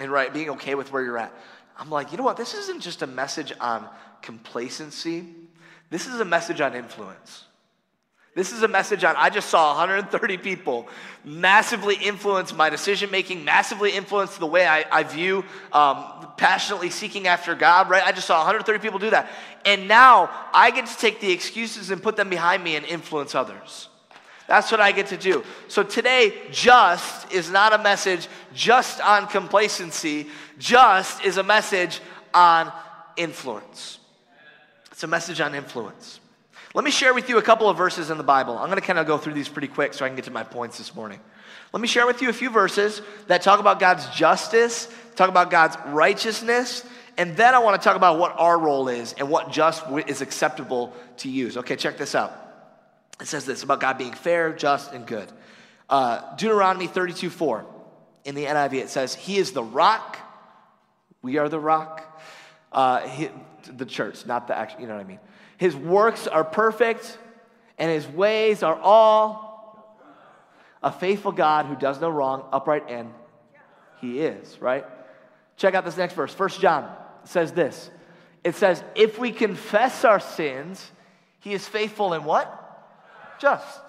and 0.00 0.10
write, 0.10 0.32
being 0.32 0.50
okay 0.50 0.74
with 0.76 0.92
where 0.92 1.02
you're 1.02 1.18
at, 1.18 1.32
I'm 1.76 1.90
like, 1.90 2.12
you 2.12 2.18
know 2.18 2.24
what? 2.24 2.36
This 2.36 2.54
isn't 2.54 2.80
just 2.80 3.02
a 3.02 3.06
message 3.06 3.52
on 3.60 3.88
complacency. 4.22 5.26
This 5.90 6.06
is 6.06 6.20
a 6.20 6.24
message 6.24 6.60
on 6.60 6.74
influence. 6.74 7.44
This 8.34 8.50
is 8.50 8.64
a 8.64 8.68
message 8.68 9.04
on, 9.04 9.14
I 9.16 9.30
just 9.30 9.48
saw 9.48 9.76
130 9.76 10.38
people 10.38 10.88
massively 11.24 11.94
influence 11.94 12.52
my 12.52 12.68
decision 12.68 13.10
making, 13.12 13.44
massively 13.44 13.92
influence 13.92 14.36
the 14.38 14.46
way 14.46 14.66
I, 14.66 14.84
I 14.90 15.04
view 15.04 15.44
um, 15.72 16.04
passionately 16.36 16.90
seeking 16.90 17.28
after 17.28 17.54
God, 17.54 17.88
right? 17.88 18.02
I 18.02 18.10
just 18.10 18.26
saw 18.26 18.38
130 18.38 18.80
people 18.80 18.98
do 18.98 19.10
that. 19.10 19.30
And 19.64 19.86
now 19.86 20.30
I 20.52 20.72
get 20.72 20.86
to 20.86 20.96
take 20.96 21.20
the 21.20 21.30
excuses 21.30 21.92
and 21.92 22.02
put 22.02 22.16
them 22.16 22.28
behind 22.28 22.64
me 22.64 22.74
and 22.74 22.84
influence 22.84 23.36
others. 23.36 23.88
That's 24.48 24.70
what 24.70 24.80
I 24.80 24.90
get 24.90 25.06
to 25.06 25.16
do. 25.16 25.44
So 25.68 25.84
today, 25.84 26.34
just 26.50 27.32
is 27.32 27.50
not 27.50 27.72
a 27.72 27.78
message 27.78 28.28
just 28.52 29.00
on 29.00 29.28
complacency, 29.28 30.26
just 30.58 31.24
is 31.24 31.38
a 31.38 31.42
message 31.42 32.00
on 32.34 32.70
influence. 33.16 34.00
It's 34.90 35.04
a 35.04 35.06
message 35.06 35.40
on 35.40 35.54
influence. 35.54 36.20
Let 36.74 36.84
me 36.84 36.90
share 36.90 37.14
with 37.14 37.28
you 37.28 37.38
a 37.38 37.42
couple 37.42 37.68
of 37.68 37.76
verses 37.76 38.10
in 38.10 38.18
the 38.18 38.24
Bible. 38.24 38.58
I'm 38.58 38.66
going 38.66 38.80
to 38.80 38.86
kind 38.86 38.98
of 38.98 39.06
go 39.06 39.16
through 39.16 39.34
these 39.34 39.48
pretty 39.48 39.68
quick 39.68 39.94
so 39.94 40.04
I 40.04 40.08
can 40.08 40.16
get 40.16 40.24
to 40.24 40.32
my 40.32 40.42
points 40.42 40.76
this 40.76 40.92
morning. 40.92 41.20
Let 41.72 41.80
me 41.80 41.86
share 41.86 42.04
with 42.04 42.20
you 42.20 42.28
a 42.30 42.32
few 42.32 42.50
verses 42.50 43.00
that 43.28 43.42
talk 43.42 43.60
about 43.60 43.78
God's 43.78 44.08
justice, 44.08 44.88
talk 45.14 45.28
about 45.28 45.52
God's 45.52 45.76
righteousness, 45.86 46.84
and 47.16 47.36
then 47.36 47.54
I 47.54 47.60
want 47.60 47.80
to 47.80 47.84
talk 47.84 47.96
about 47.96 48.18
what 48.18 48.34
our 48.36 48.58
role 48.58 48.88
is 48.88 49.14
and 49.18 49.30
what 49.30 49.52
just 49.52 49.84
is 50.08 50.20
acceptable 50.20 50.92
to 51.18 51.28
use. 51.28 51.56
Okay, 51.58 51.76
check 51.76 51.96
this 51.96 52.16
out. 52.16 52.32
It 53.20 53.28
says 53.28 53.46
this 53.46 53.62
about 53.62 53.78
God 53.78 53.96
being 53.96 54.12
fair, 54.12 54.52
just, 54.52 54.92
and 54.92 55.06
good. 55.06 55.30
Uh, 55.88 56.34
Deuteronomy 56.34 56.88
32 56.88 57.30
4. 57.30 57.64
In 58.24 58.34
the 58.34 58.46
NIV, 58.46 58.74
it 58.74 58.88
says, 58.88 59.14
He 59.14 59.36
is 59.36 59.52
the 59.52 59.62
rock. 59.62 60.18
We 61.22 61.38
are 61.38 61.48
the 61.48 61.60
rock. 61.60 62.20
Uh, 62.72 63.06
he, 63.06 63.28
the 63.72 63.86
church, 63.86 64.26
not 64.26 64.48
the 64.48 64.58
actual, 64.58 64.80
you 64.80 64.88
know 64.88 64.94
what 64.94 65.04
I 65.04 65.08
mean. 65.08 65.20
His 65.64 65.74
works 65.74 66.26
are 66.26 66.44
perfect, 66.44 67.16
and 67.78 67.90
his 67.90 68.06
ways 68.06 68.62
are 68.62 68.78
all 68.78 69.98
a 70.82 70.92
faithful 70.92 71.32
God 71.32 71.64
who 71.64 71.74
does 71.74 71.98
no 72.02 72.10
wrong, 72.10 72.44
upright, 72.52 72.90
and 72.90 73.10
he 73.98 74.20
is, 74.20 74.60
right? 74.60 74.84
Check 75.56 75.74
out 75.74 75.86
this 75.86 75.96
next 75.96 76.12
verse. 76.12 76.34
First 76.34 76.60
John 76.60 76.94
says 77.24 77.52
this. 77.52 77.90
It 78.44 78.56
says, 78.56 78.84
if 78.94 79.18
we 79.18 79.32
confess 79.32 80.04
our 80.04 80.20
sins, 80.20 80.86
he 81.40 81.54
is 81.54 81.66
faithful 81.66 82.12
and 82.12 82.26
what? 82.26 83.40
Just. 83.40 83.80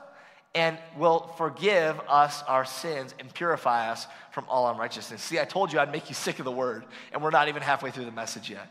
And 0.54 0.78
will 0.98 1.30
forgive 1.38 2.00
us 2.08 2.42
our 2.44 2.64
sins 2.64 3.14
and 3.20 3.34
purify 3.34 3.92
us 3.92 4.08
from 4.32 4.46
all 4.48 4.70
unrighteousness. 4.70 5.22
See, 5.22 5.42
I 5.42 5.44
told 5.44 5.74
you 5.74 5.80
I'd 5.80 5.92
make 5.92 6.08
you 6.08 6.16
sick 6.16 6.40
of 6.40 6.46
the 6.46 6.54
word, 6.54 6.86
and 7.12 7.22
we're 7.22 7.32
not 7.32 7.50
even 7.50 7.62
halfway 7.62 7.92
through 7.92 8.06
the 8.06 8.12
message 8.12 8.50
yet. 8.50 8.66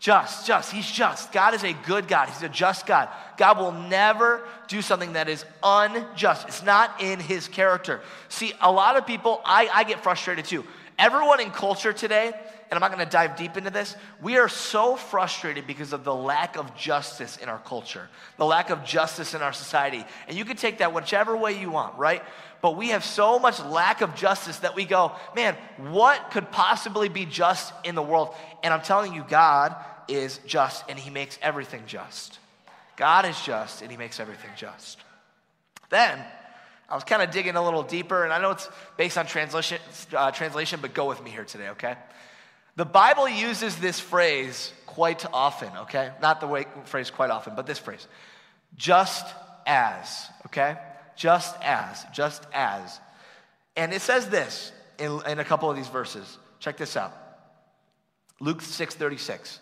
Just, 0.00 0.46
just. 0.46 0.72
He's 0.72 0.90
just. 0.90 1.30
God 1.30 1.52
is 1.54 1.62
a 1.62 1.74
good 1.74 2.08
God. 2.08 2.30
He's 2.30 2.42
a 2.42 2.48
just 2.48 2.86
God. 2.86 3.10
God 3.36 3.58
will 3.58 3.72
never 3.72 4.42
do 4.66 4.80
something 4.80 5.12
that 5.12 5.28
is 5.28 5.44
unjust. 5.62 6.48
It's 6.48 6.62
not 6.62 7.02
in 7.02 7.20
his 7.20 7.48
character. 7.48 8.00
See, 8.30 8.54
a 8.62 8.72
lot 8.72 8.96
of 8.96 9.06
people, 9.06 9.42
I, 9.44 9.68
I 9.72 9.84
get 9.84 10.02
frustrated 10.02 10.46
too. 10.46 10.64
Everyone 10.98 11.40
in 11.40 11.50
culture 11.50 11.92
today, 11.92 12.26
and 12.26 12.72
I'm 12.72 12.80
not 12.80 12.92
going 12.92 13.04
to 13.04 13.10
dive 13.10 13.36
deep 13.36 13.58
into 13.58 13.70
this, 13.70 13.94
we 14.22 14.38
are 14.38 14.48
so 14.48 14.96
frustrated 14.96 15.66
because 15.66 15.92
of 15.92 16.04
the 16.04 16.14
lack 16.14 16.56
of 16.56 16.74
justice 16.76 17.36
in 17.36 17.48
our 17.48 17.58
culture, 17.58 18.08
the 18.38 18.46
lack 18.46 18.70
of 18.70 18.84
justice 18.84 19.34
in 19.34 19.42
our 19.42 19.52
society. 19.52 20.04
And 20.28 20.36
you 20.36 20.44
can 20.46 20.56
take 20.56 20.78
that 20.78 20.94
whichever 20.94 21.36
way 21.36 21.60
you 21.60 21.70
want, 21.70 21.98
right? 21.98 22.22
But 22.62 22.76
we 22.76 22.90
have 22.90 23.04
so 23.04 23.38
much 23.38 23.58
lack 23.60 24.02
of 24.02 24.14
justice 24.14 24.58
that 24.58 24.74
we 24.74 24.84
go, 24.84 25.12
man, 25.34 25.56
what 25.78 26.30
could 26.30 26.50
possibly 26.52 27.08
be 27.08 27.24
just 27.24 27.72
in 27.84 27.94
the 27.94 28.02
world? 28.02 28.34
And 28.62 28.74
I'm 28.74 28.82
telling 28.82 29.14
you, 29.14 29.24
God 29.26 29.74
is 30.08 30.40
just 30.46 30.84
and 30.88 30.98
he 30.98 31.10
makes 31.10 31.38
everything 31.42 31.82
just. 31.86 32.38
God 32.96 33.24
is 33.26 33.40
just 33.42 33.82
and 33.82 33.90
he 33.90 33.96
makes 33.96 34.20
everything 34.20 34.50
just. 34.56 34.98
Then, 35.88 36.18
I 36.88 36.94
was 36.94 37.04
kind 37.04 37.22
of 37.22 37.30
digging 37.30 37.56
a 37.56 37.64
little 37.64 37.82
deeper, 37.82 38.24
and 38.24 38.32
I 38.32 38.40
know 38.40 38.50
it's 38.50 38.68
based 38.96 39.16
on 39.16 39.26
translation, 39.26 39.78
uh, 40.12 40.30
translation, 40.32 40.80
but 40.82 40.92
go 40.92 41.08
with 41.08 41.22
me 41.22 41.30
here 41.30 41.44
today, 41.44 41.68
okay? 41.70 41.96
The 42.76 42.84
Bible 42.84 43.28
uses 43.28 43.76
this 43.76 44.00
phrase 44.00 44.72
quite 44.86 45.24
often, 45.32 45.70
okay? 45.82 46.10
Not 46.20 46.40
the 46.40 46.46
way, 46.46 46.66
phrase 46.84 47.10
quite 47.10 47.30
often, 47.30 47.54
but 47.54 47.66
this 47.66 47.78
phrase 47.78 48.06
just 48.76 49.26
as, 49.66 50.28
okay? 50.46 50.76
Just 51.16 51.56
as, 51.62 52.04
just 52.12 52.46
as. 52.52 52.98
And 53.76 53.92
it 53.92 54.02
says 54.02 54.28
this 54.28 54.72
in, 54.98 55.20
in 55.26 55.38
a 55.38 55.44
couple 55.44 55.70
of 55.70 55.76
these 55.76 55.88
verses. 55.88 56.38
Check 56.58 56.76
this 56.76 56.96
out 56.96 57.12
Luke 58.40 58.62
6 58.62 58.94
36. 58.94 59.60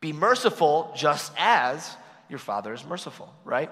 Be 0.00 0.12
merciful 0.12 0.92
just 0.96 1.32
as 1.36 1.96
your 2.28 2.38
Father 2.38 2.72
is 2.72 2.84
merciful, 2.84 3.32
right? 3.44 3.70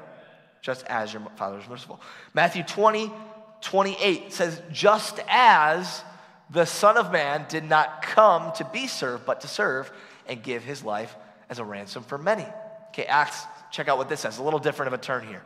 Just 0.61 0.85
as 0.87 1.12
your 1.12 1.23
Father 1.37 1.59
is 1.59 1.68
merciful. 1.68 2.00
Matthew 2.35 2.62
20, 2.64 3.12
28 3.61 4.33
says, 4.33 4.61
just 4.73 5.21
as 5.28 6.02
the 6.50 6.64
Son 6.64 6.97
of 6.97 7.12
Man 7.12 7.47
did 7.49 7.64
not 7.64 8.02
come 8.02 8.52
to 8.56 8.64
be 8.64 8.87
served, 8.87 9.26
but 9.26 9.42
to 9.42 9.49
serve 9.49 9.90
and 10.26 10.42
give 10.42 10.64
his 10.64 10.83
life 10.83 11.14
as 11.49 11.59
a 11.59 11.64
ransom 11.64 12.02
for 12.02 12.18
many. 12.18 12.47
Okay, 12.88 13.04
Acts, 13.04 13.45
check 13.71 13.88
out 13.88 13.99
what 13.99 14.09
this 14.09 14.21
says. 14.21 14.38
A 14.38 14.42
little 14.42 14.59
different 14.59 14.92
of 14.92 14.99
a 14.99 15.02
turn 15.02 15.26
here. 15.26 15.42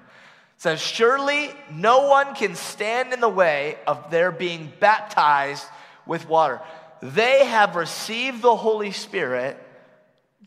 It 0.56 0.62
says, 0.62 0.80
Surely 0.80 1.50
no 1.72 2.08
one 2.08 2.34
can 2.34 2.54
stand 2.54 3.12
in 3.12 3.20
the 3.20 3.28
way 3.28 3.78
of 3.86 4.10
their 4.10 4.30
being 4.30 4.72
baptized 4.78 5.66
with 6.06 6.28
water. 6.28 6.60
They 7.02 7.46
have 7.46 7.76
received 7.76 8.42
the 8.42 8.56
Holy 8.56 8.92
Spirit 8.92 9.58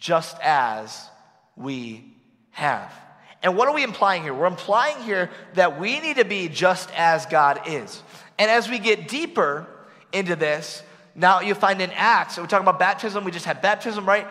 just 0.03 0.37
as 0.41 1.09
we 1.55 2.03
have. 2.51 2.93
And 3.41 3.55
what 3.55 3.69
are 3.69 3.73
we 3.73 3.83
implying 3.83 4.23
here? 4.23 4.33
We're 4.33 4.47
implying 4.47 5.01
here 5.03 5.29
that 5.53 5.79
we 5.79 6.01
need 6.01 6.17
to 6.17 6.25
be 6.25 6.49
just 6.49 6.89
as 6.93 7.25
God 7.25 7.61
is. 7.67 8.03
And 8.37 8.51
as 8.51 8.69
we 8.69 8.79
get 8.79 9.07
deeper 9.07 9.65
into 10.11 10.35
this, 10.35 10.83
now 11.15 11.39
you 11.39 11.55
find 11.55 11.81
in 11.81 11.89
Acts, 11.91 12.37
we're 12.37 12.47
talking 12.47 12.67
about 12.67 12.79
baptism, 12.79 13.23
we 13.23 13.31
just 13.31 13.45
had 13.45 13.61
baptism, 13.61 14.05
right? 14.05 14.27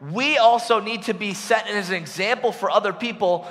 We 0.00 0.38
also 0.38 0.78
need 0.78 1.02
to 1.04 1.14
be 1.14 1.34
set 1.34 1.66
as 1.66 1.88
an 1.88 1.96
example 1.96 2.52
for 2.52 2.70
other 2.70 2.92
people 2.92 3.48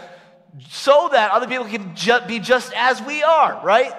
so 0.70 1.10
that 1.12 1.32
other 1.32 1.48
people 1.48 1.66
can 1.66 1.94
ju- 1.94 2.22
be 2.26 2.40
just 2.40 2.72
as 2.74 3.02
we 3.02 3.22
are, 3.22 3.60
right? 3.66 3.92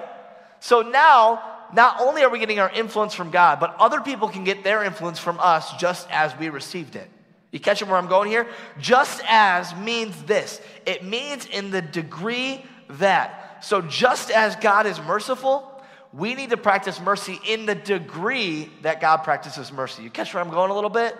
So 0.60 0.80
now, 0.80 1.42
not 1.74 2.00
only 2.00 2.22
are 2.22 2.30
we 2.30 2.38
getting 2.38 2.58
our 2.58 2.70
influence 2.70 3.12
from 3.12 3.30
God, 3.30 3.60
but 3.60 3.76
other 3.78 4.00
people 4.00 4.30
can 4.30 4.44
get 4.44 4.64
their 4.64 4.82
influence 4.82 5.18
from 5.18 5.38
us 5.40 5.74
just 5.74 6.08
as 6.10 6.34
we 6.38 6.48
received 6.48 6.96
it. 6.96 7.10
You 7.56 7.60
catching 7.60 7.88
where 7.88 7.96
I'm 7.96 8.06
going 8.06 8.28
here? 8.28 8.46
Just 8.78 9.22
as 9.26 9.74
means 9.76 10.22
this 10.24 10.60
it 10.84 11.02
means 11.02 11.46
in 11.46 11.70
the 11.70 11.80
degree 11.80 12.62
that. 12.90 13.64
So, 13.64 13.80
just 13.80 14.30
as 14.30 14.56
God 14.56 14.84
is 14.84 15.00
merciful, 15.00 15.72
we 16.12 16.34
need 16.34 16.50
to 16.50 16.58
practice 16.58 17.00
mercy 17.00 17.40
in 17.48 17.64
the 17.64 17.74
degree 17.74 18.70
that 18.82 19.00
God 19.00 19.24
practices 19.24 19.72
mercy. 19.72 20.02
You 20.02 20.10
catch 20.10 20.34
where 20.34 20.42
I'm 20.42 20.50
going 20.50 20.70
a 20.70 20.74
little 20.74 20.90
bit? 20.90 21.16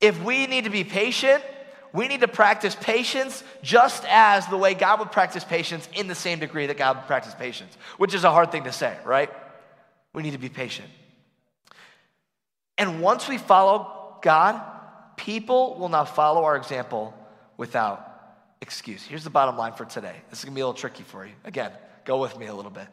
If 0.00 0.22
we 0.22 0.46
need 0.46 0.62
to 0.62 0.70
be 0.70 0.84
patient, 0.84 1.42
we 1.92 2.06
need 2.06 2.20
to 2.20 2.28
practice 2.28 2.76
patience 2.76 3.42
just 3.64 4.04
as 4.08 4.46
the 4.46 4.56
way 4.56 4.74
God 4.74 5.00
would 5.00 5.10
practice 5.10 5.42
patience 5.42 5.88
in 5.92 6.06
the 6.06 6.14
same 6.14 6.38
degree 6.38 6.66
that 6.66 6.76
God 6.76 6.98
would 6.98 7.06
practice 7.08 7.34
patience, 7.34 7.76
which 7.98 8.14
is 8.14 8.22
a 8.22 8.30
hard 8.30 8.52
thing 8.52 8.62
to 8.62 8.72
say, 8.72 8.96
right? 9.04 9.28
We 10.14 10.22
need 10.22 10.34
to 10.34 10.38
be 10.38 10.50
patient. 10.50 10.88
And 12.78 13.02
once 13.02 13.28
we 13.28 13.38
follow 13.38 14.18
God, 14.22 14.69
People 15.20 15.76
will 15.78 15.90
not 15.90 16.16
follow 16.16 16.44
our 16.44 16.56
example 16.56 17.14
without 17.58 18.06
excuse. 18.62 19.02
Here's 19.02 19.22
the 19.22 19.28
bottom 19.28 19.54
line 19.54 19.74
for 19.74 19.84
today. 19.84 20.14
This 20.30 20.38
is 20.38 20.46
gonna 20.46 20.54
be 20.54 20.62
a 20.62 20.66
little 20.66 20.80
tricky 20.80 21.02
for 21.02 21.26
you. 21.26 21.32
Again, 21.44 21.70
go 22.06 22.22
with 22.22 22.38
me 22.38 22.46
a 22.46 22.54
little 22.54 22.70
bit. 22.70 22.86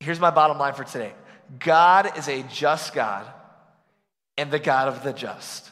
Here's 0.00 0.20
my 0.20 0.30
bottom 0.30 0.58
line 0.58 0.74
for 0.74 0.84
today 0.84 1.14
God 1.58 2.18
is 2.18 2.28
a 2.28 2.42
just 2.42 2.92
God 2.92 3.26
and 4.36 4.50
the 4.50 4.58
God 4.58 4.88
of 4.88 5.02
the 5.02 5.14
just. 5.14 5.70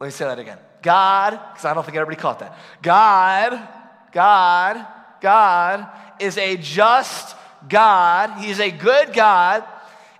Let 0.00 0.08
me 0.08 0.10
say 0.10 0.24
that 0.24 0.40
again. 0.40 0.58
God, 0.82 1.38
because 1.52 1.64
I 1.64 1.72
don't 1.72 1.84
think 1.84 1.96
everybody 1.96 2.20
caught 2.20 2.40
that. 2.40 2.58
God, 2.82 3.68
God, 4.10 4.86
God 5.20 5.86
is 6.18 6.36
a 6.36 6.56
just 6.56 7.36
God. 7.68 8.42
He's 8.42 8.58
a 8.58 8.72
good 8.72 9.12
God, 9.12 9.62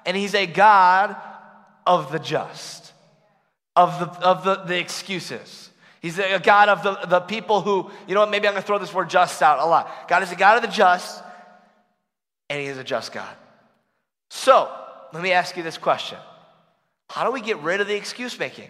and 0.07 0.17
He's 0.17 0.37
a 0.37 0.47
God 0.47 1.17
of 1.85 2.13
the 2.13 2.21
just 2.21 2.78
of 3.79 4.01
the, 4.01 4.27
of 4.27 4.45
the, 4.45 4.57
the 4.57 4.79
excuses. 4.79 5.71
He's 6.01 6.19
a 6.19 6.41
God 6.41 6.69
of 6.69 6.83
the, 6.83 7.07
the 7.07 7.21
people 7.21 7.61
who, 7.61 7.91
you 8.09 8.15
know 8.15 8.21
what, 8.21 8.31
maybe 8.31 8.49
I'm 8.49 8.55
going 8.55 8.63
to 8.63 8.67
throw 8.67 8.79
this 8.79 8.93
word 8.93 9.09
just 9.09 9.41
out 9.41 9.61
a 9.61 9.67
lot. 9.67 10.09
God 10.09 10.23
is 10.25 10.33
a 10.33 10.37
God 10.37 10.57
of 10.57 10.63
the 10.69 10.75
just, 10.77 11.23
and 12.51 12.61
He 12.61 12.67
is 12.67 12.77
a 12.77 12.85
just 12.85 13.13
God. 13.13 13.35
So, 14.31 14.69
let 15.13 15.23
me 15.23 15.31
ask 15.31 15.57
you 15.57 15.63
this 15.63 15.79
question 15.79 16.19
How 17.09 17.25
do 17.25 17.31
we 17.31 17.41
get 17.41 17.59
rid 17.59 17.81
of 17.81 17.87
the 17.87 17.95
excuse 17.95 18.37
making? 18.39 18.69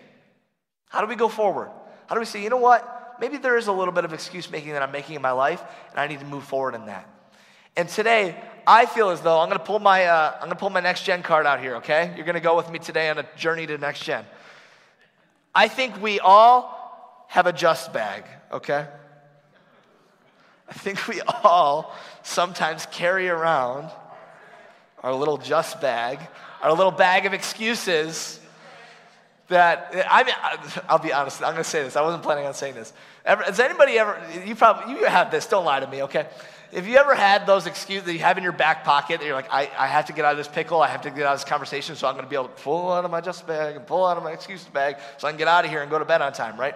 How 0.90 1.00
do 1.00 1.06
we 1.06 1.16
go 1.16 1.28
forward? 1.28 1.70
How 2.06 2.14
do 2.14 2.20
we 2.20 2.26
say, 2.26 2.42
you 2.42 2.50
know 2.50 2.58
what? 2.58 3.16
Maybe 3.18 3.38
there 3.38 3.56
is 3.56 3.66
a 3.66 3.72
little 3.72 3.92
bit 3.92 4.04
of 4.04 4.12
excuse 4.12 4.50
making 4.50 4.72
that 4.72 4.82
I'm 4.82 4.92
making 4.92 5.16
in 5.16 5.22
my 5.22 5.32
life, 5.32 5.62
and 5.90 5.98
I 5.98 6.06
need 6.06 6.20
to 6.20 6.26
move 6.26 6.44
forward 6.44 6.74
in 6.74 6.86
that. 6.86 7.08
And 7.76 7.88
today, 7.88 8.36
I 8.66 8.84
feel 8.84 9.10
as 9.10 9.22
though 9.22 9.40
I'm 9.40 9.48
going 9.48 9.58
to 9.58 9.64
pull 9.64 9.78
my 9.78 10.04
uh, 10.04 10.32
I'm 10.34 10.40
going 10.40 10.50
to 10.50 10.56
pull 10.56 10.70
my 10.70 10.80
next 10.80 11.04
gen 11.04 11.22
card 11.22 11.46
out 11.46 11.60
here. 11.60 11.76
Okay, 11.76 12.12
you're 12.14 12.26
going 12.26 12.34
to 12.34 12.40
go 12.40 12.56
with 12.56 12.70
me 12.70 12.78
today 12.78 13.08
on 13.08 13.18
a 13.18 13.26
journey 13.36 13.66
to 13.66 13.78
next 13.78 14.04
gen. 14.04 14.24
I 15.54 15.68
think 15.68 16.00
we 16.00 16.20
all 16.20 17.26
have 17.28 17.46
a 17.46 17.52
just 17.52 17.92
bag. 17.92 18.24
Okay. 18.52 18.86
I 20.68 20.72
think 20.72 21.08
we 21.08 21.20
all 21.44 21.94
sometimes 22.22 22.86
carry 22.86 23.28
around 23.28 23.90
our 25.02 25.14
little 25.14 25.38
just 25.38 25.80
bag, 25.80 26.18
our 26.62 26.72
little 26.72 26.92
bag 26.92 27.24
of 27.26 27.32
excuses 27.32 28.40
that 29.48 30.06
I 30.10 30.24
mean, 30.24 30.34
I'll 30.88 30.98
be 30.98 31.12
honest. 31.12 31.42
I'm 31.42 31.52
going 31.52 31.64
to 31.64 31.64
say 31.64 31.82
this. 31.82 31.96
I 31.96 32.02
wasn't 32.02 32.22
planning 32.22 32.46
on 32.46 32.52
saying 32.54 32.74
this. 32.74 32.92
Ever, 33.24 33.42
has 33.44 33.60
anybody 33.60 33.98
ever? 33.98 34.20
You 34.44 34.54
probably 34.54 34.94
you 34.94 35.06
have 35.06 35.30
this. 35.30 35.46
Don't 35.46 35.64
lie 35.64 35.80
to 35.80 35.86
me, 35.86 36.02
okay? 36.02 36.26
If 36.70 36.86
you 36.86 36.96
ever 36.98 37.14
had 37.14 37.46
those 37.46 37.66
excuses 37.66 38.04
that 38.04 38.12
you 38.12 38.18
have 38.18 38.36
in 38.36 38.44
your 38.44 38.52
back 38.52 38.84
pocket, 38.84 39.20
that 39.20 39.26
you're 39.26 39.34
like, 39.34 39.50
I, 39.50 39.70
I 39.78 39.86
have 39.86 40.06
to 40.06 40.12
get 40.12 40.24
out 40.24 40.32
of 40.32 40.38
this 40.38 40.48
pickle. 40.48 40.82
I 40.82 40.88
have 40.88 41.02
to 41.02 41.10
get 41.10 41.24
out 41.24 41.32
of 41.32 41.40
this 41.40 41.48
conversation, 41.48 41.96
so 41.96 42.06
I'm 42.06 42.14
going 42.14 42.24
to 42.24 42.30
be 42.30 42.36
able 42.36 42.48
to 42.48 42.62
pull 42.62 42.92
out 42.92 43.04
of 43.04 43.10
my 43.10 43.22
just 43.22 43.46
bag 43.46 43.76
and 43.76 43.86
pull 43.86 44.04
out 44.04 44.18
of 44.18 44.22
my 44.22 44.32
excuse 44.32 44.64
bag, 44.64 44.96
so 45.16 45.26
I 45.26 45.30
can 45.30 45.38
get 45.38 45.48
out 45.48 45.64
of 45.64 45.70
here 45.70 45.80
and 45.80 45.90
go 45.90 45.98
to 45.98 46.04
bed 46.04 46.20
on 46.20 46.32
time, 46.32 46.58
right? 46.58 46.74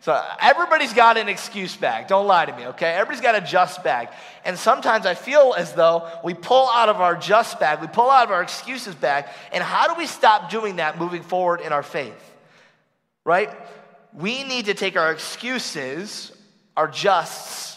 So 0.00 0.22
everybody's 0.38 0.92
got 0.92 1.16
an 1.16 1.30
excuse 1.30 1.74
bag. 1.76 2.08
Don't 2.08 2.26
lie 2.26 2.44
to 2.44 2.54
me, 2.54 2.66
okay? 2.68 2.92
Everybody's 2.92 3.22
got 3.22 3.36
a 3.36 3.40
just 3.40 3.82
bag. 3.82 4.08
And 4.44 4.58
sometimes 4.58 5.06
I 5.06 5.14
feel 5.14 5.54
as 5.56 5.72
though 5.72 6.06
we 6.22 6.34
pull 6.34 6.68
out 6.68 6.90
of 6.90 7.00
our 7.00 7.16
just 7.16 7.58
bag, 7.58 7.80
we 7.80 7.86
pull 7.86 8.10
out 8.10 8.24
of 8.26 8.30
our 8.30 8.42
excuses 8.42 8.94
bag. 8.94 9.24
And 9.50 9.64
how 9.64 9.88
do 9.88 9.94
we 9.98 10.06
stop 10.06 10.50
doing 10.50 10.76
that 10.76 10.98
moving 10.98 11.22
forward 11.22 11.62
in 11.62 11.72
our 11.72 11.82
faith? 11.82 12.32
Right? 13.24 13.50
We 14.12 14.44
need 14.44 14.66
to 14.66 14.74
take 14.74 14.96
our 14.96 15.10
excuses, 15.10 16.32
our 16.76 16.86
justs, 16.86 17.73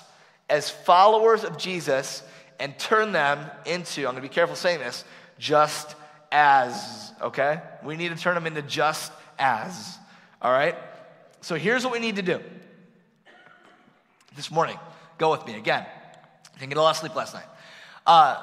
as 0.50 0.70
followers 0.70 1.44
of 1.44 1.58
Jesus 1.58 2.24
and 2.60 2.77
turn 2.80 3.12
them 3.12 3.50
into, 3.66 4.01
I'm 4.01 4.13
gonna 4.13 4.22
be 4.22 4.30
careful 4.30 4.56
saying 4.56 4.80
this, 4.80 5.04
just 5.38 5.96
as, 6.32 7.13
okay? 7.22 7.62
We 7.84 7.96
need 7.96 8.10
to 8.10 8.18
turn 8.18 8.36
them 8.36 8.48
into 8.48 8.62
just 8.62 9.12
as, 9.38 9.98
all 10.42 10.51
right? 10.51 10.75
So 11.42 11.56
here's 11.56 11.84
what 11.84 11.94
we 11.94 12.00
need 12.00 12.16
to 12.18 12.22
do. 12.22 12.42
This 14.36 14.51
morning, 14.51 14.77
go 15.18 15.32
with 15.32 15.46
me 15.46 15.56
again. 15.56 15.86
Didn't 16.60 16.70
get 16.70 16.77
a 16.77 16.82
lot 16.82 16.92
of 16.92 16.98
sleep 16.98 17.16
last 17.16 17.34
night. 17.34 17.46
Uh, 18.06 18.38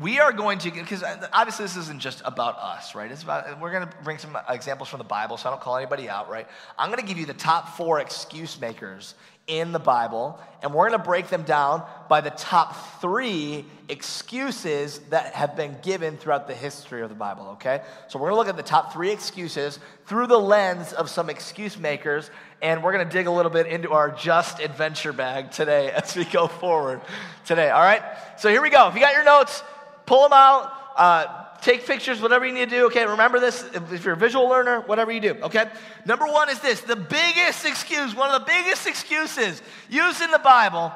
we 0.00 0.18
are 0.18 0.32
going 0.32 0.58
to, 0.58 0.70
because 0.72 1.04
obviously 1.32 1.64
this 1.64 1.76
isn't 1.76 2.00
just 2.00 2.20
about 2.24 2.58
us, 2.58 2.96
right? 2.96 3.10
It's 3.10 3.22
about, 3.22 3.60
we're 3.60 3.70
going 3.70 3.86
to 3.86 3.94
bring 4.02 4.18
some 4.18 4.36
examples 4.48 4.88
from 4.88 4.98
the 4.98 5.04
Bible, 5.04 5.36
so 5.36 5.48
I 5.48 5.52
don't 5.52 5.60
call 5.60 5.76
anybody 5.76 6.08
out, 6.08 6.28
right? 6.28 6.48
I'm 6.76 6.90
going 6.90 7.00
to 7.00 7.06
give 7.06 7.16
you 7.16 7.26
the 7.26 7.34
top 7.34 7.76
four 7.76 8.00
excuse 8.00 8.60
makers 8.60 9.14
in 9.46 9.72
the 9.72 9.78
Bible, 9.78 10.38
and 10.62 10.72
we're 10.72 10.88
going 10.88 10.98
to 10.98 11.04
break 11.04 11.28
them 11.28 11.42
down 11.42 11.82
by 12.08 12.22
the 12.22 12.30
top 12.30 13.00
three 13.00 13.66
excuses 13.90 14.98
that 15.10 15.34
have 15.34 15.54
been 15.54 15.76
given 15.82 16.16
throughout 16.16 16.46
the 16.46 16.54
history 16.54 17.02
of 17.02 17.10
the 17.10 17.14
Bible, 17.14 17.48
okay? 17.52 17.82
So 18.08 18.18
we're 18.18 18.30
going 18.30 18.34
to 18.34 18.38
look 18.38 18.48
at 18.48 18.56
the 18.56 18.62
top 18.62 18.92
three 18.94 19.10
excuses 19.10 19.78
through 20.06 20.28
the 20.28 20.38
lens 20.38 20.94
of 20.94 21.10
some 21.10 21.28
excuse 21.28 21.78
makers, 21.78 22.30
and 22.62 22.82
we're 22.82 22.92
going 22.92 23.06
to 23.06 23.12
dig 23.12 23.26
a 23.26 23.30
little 23.30 23.52
bit 23.52 23.66
into 23.66 23.92
our 23.92 24.10
just 24.10 24.60
adventure 24.60 25.12
bag 25.12 25.50
today 25.50 25.90
as 25.94 26.16
we 26.16 26.24
go 26.24 26.46
forward 26.46 27.02
today, 27.44 27.68
all 27.68 27.82
right? 27.82 28.02
So 28.38 28.48
here 28.48 28.62
we 28.62 28.70
go. 28.70 28.88
If 28.88 28.94
you 28.94 29.00
got 29.00 29.12
your 29.12 29.24
notes, 29.24 29.62
pull 30.06 30.22
them 30.22 30.32
out. 30.32 30.72
Uh, 30.96 31.43
Take 31.64 31.86
pictures, 31.86 32.20
whatever 32.20 32.44
you 32.44 32.52
need 32.52 32.68
to 32.68 32.76
do. 32.76 32.86
Okay, 32.88 33.06
remember 33.06 33.40
this 33.40 33.64
if 33.90 34.04
you're 34.04 34.12
a 34.12 34.18
visual 34.18 34.46
learner, 34.48 34.82
whatever 34.82 35.10
you 35.10 35.20
do. 35.20 35.30
Okay, 35.44 35.64
number 36.04 36.26
one 36.26 36.50
is 36.50 36.60
this 36.60 36.82
the 36.82 36.94
biggest 36.94 37.64
excuse, 37.64 38.14
one 38.14 38.30
of 38.30 38.38
the 38.38 38.44
biggest 38.44 38.86
excuses 38.86 39.62
used 39.88 40.20
in 40.20 40.30
the 40.30 40.38
Bible 40.38 40.92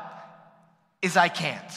is 1.01 1.17
I 1.17 1.29
can't. 1.29 1.73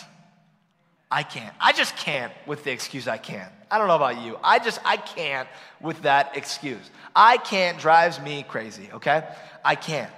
I 1.09 1.23
can't. 1.23 1.55
I 1.57 1.71
just 1.71 1.95
can't 1.95 2.33
with 2.45 2.65
the 2.65 2.71
excuse 2.71 3.07
I 3.07 3.15
can't. 3.15 3.49
I 3.71 3.77
don't 3.77 3.87
know 3.87 3.95
about 3.95 4.21
you. 4.21 4.37
I 4.43 4.59
just, 4.59 4.81
I 4.83 4.97
can't 4.97 5.47
with 5.79 6.01
that 6.01 6.35
excuse. 6.35 6.91
I 7.15 7.37
can't 7.37 7.77
drives 7.77 8.19
me 8.19 8.43
crazy, 8.43 8.89
okay? 8.91 9.23
I 9.63 9.75
can't. 9.75 10.11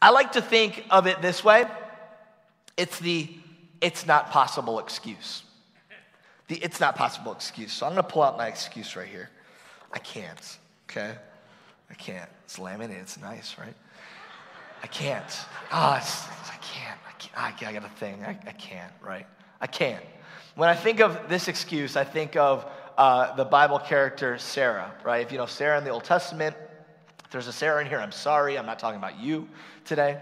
I 0.00 0.10
like 0.10 0.32
to 0.32 0.42
think 0.42 0.84
of 0.90 1.06
it 1.06 1.22
this 1.22 1.44
way 1.44 1.64
it's 2.76 2.98
the 2.98 3.30
it's 3.80 4.04
not 4.06 4.30
possible 4.30 4.80
excuse 4.80 5.44
the 6.52 6.62
it's 6.62 6.80
not 6.80 6.96
possible 6.96 7.32
excuse. 7.32 7.72
So 7.72 7.86
I'm 7.86 7.92
going 7.92 8.04
to 8.04 8.08
pull 8.08 8.22
out 8.22 8.36
my 8.36 8.46
excuse 8.46 8.94
right 8.94 9.08
here. 9.08 9.30
I 9.92 9.98
can't, 9.98 10.58
okay? 10.90 11.14
I 11.90 11.94
can't. 11.94 12.28
It's 12.44 12.58
laminated, 12.58 13.02
it's 13.02 13.18
nice, 13.20 13.56
right? 13.58 13.74
I 14.82 14.86
can't. 14.86 15.24
Oh, 15.72 15.76
I 15.76 16.58
can't. 16.60 16.98
I 17.36 17.50
can't. 17.52 17.70
I 17.70 17.72
got 17.72 17.84
a 17.84 17.94
thing. 17.94 18.22
I, 18.24 18.30
I 18.46 18.52
can't, 18.52 18.92
right? 19.02 19.26
I 19.60 19.66
can't. 19.66 20.04
When 20.54 20.68
I 20.68 20.74
think 20.74 21.00
of 21.00 21.28
this 21.28 21.48
excuse, 21.48 21.96
I 21.96 22.04
think 22.04 22.36
of 22.36 22.66
uh, 22.98 23.34
the 23.36 23.44
Bible 23.44 23.78
character 23.78 24.36
Sarah, 24.38 24.92
right? 25.04 25.22
If 25.22 25.32
you 25.32 25.38
know 25.38 25.46
Sarah 25.46 25.78
in 25.78 25.84
the 25.84 25.90
Old 25.90 26.04
Testament, 26.04 26.56
there's 27.30 27.46
a 27.46 27.52
Sarah 27.52 27.80
in 27.80 27.86
here. 27.86 27.98
I'm 27.98 28.12
sorry, 28.12 28.58
I'm 28.58 28.66
not 28.66 28.78
talking 28.78 28.98
about 28.98 29.18
you 29.18 29.48
today. 29.84 30.20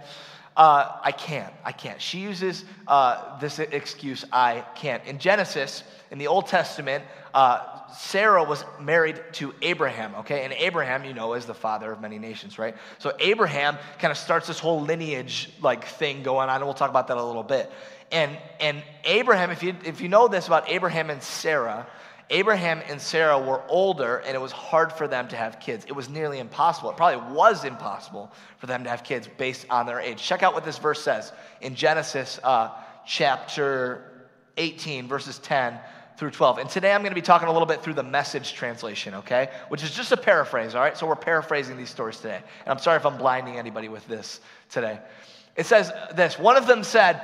Uh, 0.56 0.98
I 1.02 1.12
can't. 1.12 1.52
I 1.64 1.72
can't. 1.72 2.00
She 2.00 2.18
uses 2.18 2.64
uh, 2.86 3.38
this 3.38 3.58
excuse, 3.58 4.24
I 4.32 4.64
can't. 4.74 5.04
In 5.04 5.18
Genesis, 5.18 5.84
in 6.10 6.18
the 6.18 6.26
Old 6.26 6.48
Testament, 6.48 7.04
uh, 7.32 7.88
Sarah 7.92 8.42
was 8.42 8.64
married 8.80 9.20
to 9.34 9.54
Abraham, 9.62 10.14
okay? 10.16 10.44
And 10.44 10.52
Abraham, 10.52 11.04
you 11.04 11.14
know, 11.14 11.34
is 11.34 11.46
the 11.46 11.54
father 11.54 11.92
of 11.92 12.00
many 12.00 12.18
nations, 12.18 12.58
right? 12.58 12.76
So 12.98 13.12
Abraham 13.20 13.78
kind 13.98 14.10
of 14.10 14.18
starts 14.18 14.48
this 14.48 14.58
whole 14.58 14.80
lineage 14.80 15.50
like 15.60 15.84
thing 15.84 16.22
going 16.22 16.48
on, 16.48 16.56
and 16.56 16.64
we'll 16.64 16.74
talk 16.74 16.90
about 16.90 17.08
that 17.08 17.16
a 17.16 17.24
little 17.24 17.44
bit. 17.44 17.70
And, 18.12 18.36
and 18.58 18.82
Abraham, 19.04 19.50
if 19.50 19.62
you, 19.62 19.76
if 19.84 20.00
you 20.00 20.08
know 20.08 20.26
this 20.26 20.48
about 20.48 20.68
Abraham 20.68 21.10
and 21.10 21.22
Sarah, 21.22 21.86
Abraham 22.30 22.80
and 22.88 23.00
Sarah 23.00 23.38
were 23.38 23.60
older 23.68 24.18
and 24.18 24.36
it 24.36 24.40
was 24.40 24.52
hard 24.52 24.92
for 24.92 25.08
them 25.08 25.26
to 25.28 25.36
have 25.36 25.58
kids. 25.58 25.84
It 25.86 25.92
was 25.92 26.08
nearly 26.08 26.38
impossible. 26.38 26.90
It 26.90 26.96
probably 26.96 27.34
was 27.34 27.64
impossible 27.64 28.32
for 28.58 28.66
them 28.66 28.84
to 28.84 28.90
have 28.90 29.02
kids 29.02 29.28
based 29.36 29.66
on 29.68 29.84
their 29.84 30.00
age. 30.00 30.22
Check 30.22 30.44
out 30.44 30.54
what 30.54 30.64
this 30.64 30.78
verse 30.78 31.02
says 31.02 31.32
in 31.60 31.74
Genesis 31.74 32.38
uh, 32.44 32.70
chapter 33.04 34.28
18, 34.56 35.08
verses 35.08 35.40
10 35.40 35.76
through 36.16 36.30
12. 36.30 36.58
And 36.58 36.70
today 36.70 36.92
I'm 36.92 37.00
going 37.00 37.10
to 37.10 37.16
be 37.16 37.22
talking 37.22 37.48
a 37.48 37.52
little 37.52 37.66
bit 37.66 37.82
through 37.82 37.94
the 37.94 38.02
message 38.04 38.52
translation, 38.52 39.14
okay? 39.14 39.50
Which 39.68 39.82
is 39.82 39.90
just 39.90 40.12
a 40.12 40.16
paraphrase, 40.16 40.76
all 40.76 40.82
right? 40.82 40.96
So 40.96 41.06
we're 41.06 41.16
paraphrasing 41.16 41.76
these 41.76 41.90
stories 41.90 42.18
today. 42.18 42.36
And 42.36 42.68
I'm 42.68 42.78
sorry 42.78 42.98
if 42.98 43.06
I'm 43.06 43.16
blinding 43.16 43.56
anybody 43.56 43.88
with 43.88 44.06
this 44.06 44.40
today. 44.68 45.00
It 45.56 45.66
says 45.66 45.90
this 46.14 46.38
One 46.38 46.56
of 46.56 46.68
them 46.68 46.84
said, 46.84 47.22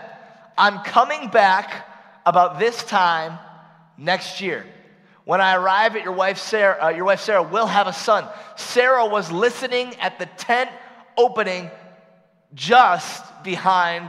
I'm 0.59 0.83
coming 0.83 1.29
back 1.29 1.87
about 2.25 2.59
this 2.59 2.83
time 2.85 3.39
next 3.99 4.41
year. 4.41 4.67
When 5.27 5.41
I 5.41 5.57
arrive 5.57 5.97
at 5.97 6.05
your 6.05 6.13
wife 6.13 6.39
Sarah, 6.39 6.85
uh, 6.85 6.89
your 6.91 7.05
wife 7.05 7.19
Sarah 7.19 7.43
will 7.43 7.67
have 7.67 7.89
a 7.89 7.93
son. 7.93 8.29
Sarah 8.55 9.07
was 9.07 9.33
listening 9.33 9.97
at 9.97 10.21
the 10.21 10.27
tent 10.27 10.71
opening 11.17 11.69
just 12.55 13.43
behind 13.43 14.09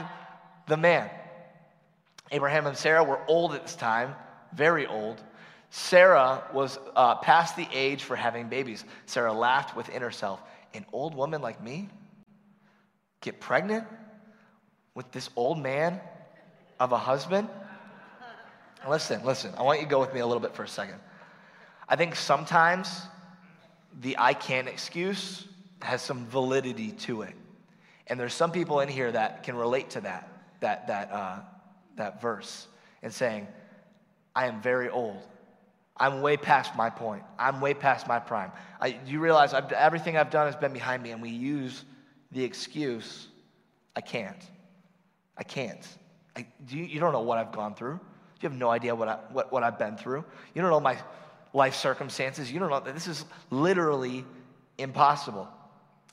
the 0.67 0.77
man. 0.77 1.10
Abraham 2.30 2.67
and 2.67 2.77
Sarah 2.77 3.03
were 3.03 3.19
old 3.27 3.56
at 3.56 3.63
this 3.63 3.75
time, 3.75 4.13
very 4.53 4.86
old. 4.86 5.19
Sarah 5.71 6.43
was 6.53 6.77
uh, 6.95 7.15
past 7.15 7.56
the 7.56 7.67
age 7.73 8.03
for 8.03 8.15
having 8.15 8.47
babies. 8.47 8.86
Sarah 9.08 9.34
laughed 9.34 9.75
within 9.75 10.03
herself. 10.03 10.39
An 10.75 10.86
old 10.93 11.15
woman 11.15 11.41
like 11.41 11.63
me 11.63 11.89
get 13.21 13.39
pregnant 13.39 13.88
with 14.93 15.12
this 15.12 15.32
old 15.36 15.58
man 15.58 15.99
of 16.80 16.91
a 16.91 16.97
husband? 16.99 17.49
Listen, 18.87 19.23
listen, 19.23 19.53
I 19.57 19.63
want 19.63 19.79
you 19.79 19.85
to 19.85 19.89
go 19.89 19.99
with 19.99 20.13
me 20.13 20.19
a 20.19 20.25
little 20.25 20.41
bit 20.41 20.53
for 20.53 20.63
a 20.63 20.67
second. 20.67 20.99
I 21.89 21.95
think 21.95 22.15
sometimes 22.15 23.01
the 24.01 24.17
I 24.19 24.33
can't 24.33 24.67
excuse 24.67 25.47
has 25.81 26.01
some 26.01 26.25
validity 26.27 26.91
to 26.91 27.21
it. 27.21 27.33
And 28.07 28.19
there's 28.19 28.33
some 28.33 28.51
people 28.51 28.79
in 28.79 28.89
here 28.89 29.11
that 29.11 29.43
can 29.43 29.55
relate 29.55 29.91
to 29.91 30.01
that, 30.01 30.29
that, 30.61 30.87
that, 30.87 31.11
uh, 31.11 31.39
that 31.95 32.21
verse 32.21 32.67
and 33.01 33.13
saying, 33.13 33.47
I 34.35 34.47
am 34.47 34.61
very 34.61 34.89
old. 34.89 35.21
I'm 35.97 36.21
way 36.21 36.37
past 36.37 36.75
my 36.75 36.89
point. 36.89 37.23
I'm 37.39 37.59
way 37.59 37.73
past 37.73 38.07
my 38.07 38.19
prime. 38.19 38.51
I, 38.79 38.99
you 39.05 39.19
realize 39.19 39.53
I've, 39.53 39.71
everything 39.71 40.15
I've 40.15 40.29
done 40.29 40.45
has 40.45 40.55
been 40.55 40.73
behind 40.73 41.01
me, 41.01 41.11
and 41.11 41.21
we 41.21 41.31
use 41.31 41.85
the 42.31 42.43
excuse, 42.43 43.27
I 43.95 44.01
can't. 44.01 44.41
I 45.37 45.43
can't. 45.43 45.85
I, 46.35 46.45
do 46.65 46.77
you, 46.77 46.85
you 46.85 46.99
don't 46.99 47.13
know 47.13 47.21
what 47.21 47.39
I've 47.39 47.51
gone 47.51 47.73
through. 47.73 47.99
You 48.41 48.50
have 48.50 48.58
no 48.58 48.69
idea 48.69 48.95
what, 48.95 49.08
I, 49.08 49.15
what, 49.32 49.52
what 49.52 49.63
I've 49.63 49.80
been 49.80 49.97
through. 49.97 50.23
You 50.54 50.62
don't 50.62 50.71
know 50.71 50.80
my 50.80 50.97
life 51.54 51.76
circumstances. 51.76 52.52
You 52.52 52.60
don't 52.60 52.69
know 52.69 52.80
that 52.80 52.93
this 52.93 53.08
is 53.08 53.26
literally 53.50 54.26
impossible. 54.78 55.47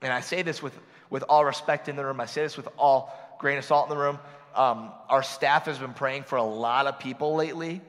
And 0.01 0.13
I 0.13 0.21
say 0.21 0.43
this 0.43 0.63
with, 0.63 0.79
with 1.11 1.23
all 1.29 1.45
respect 1.45 1.89
in 1.89 1.97
the 1.97 2.05
room. 2.05 2.21
I 2.21 2.27
say 2.27 2.43
this 2.43 2.57
with 2.57 2.69
all 2.79 3.37
grain 3.39 3.59
of 3.59 3.65
salt 3.65 3.91
in 3.91 3.97
the 3.97 4.03
room. 4.03 4.19
um, 4.55 4.93
our 5.09 5.23
staff 5.23 5.67
has 5.67 5.79
been 5.79 5.95
praying 5.95 6.25
for 6.25 6.37
a 6.37 6.45
lot 6.45 6.87
of 6.87 6.99
people 6.99 7.35
lately 7.35 7.81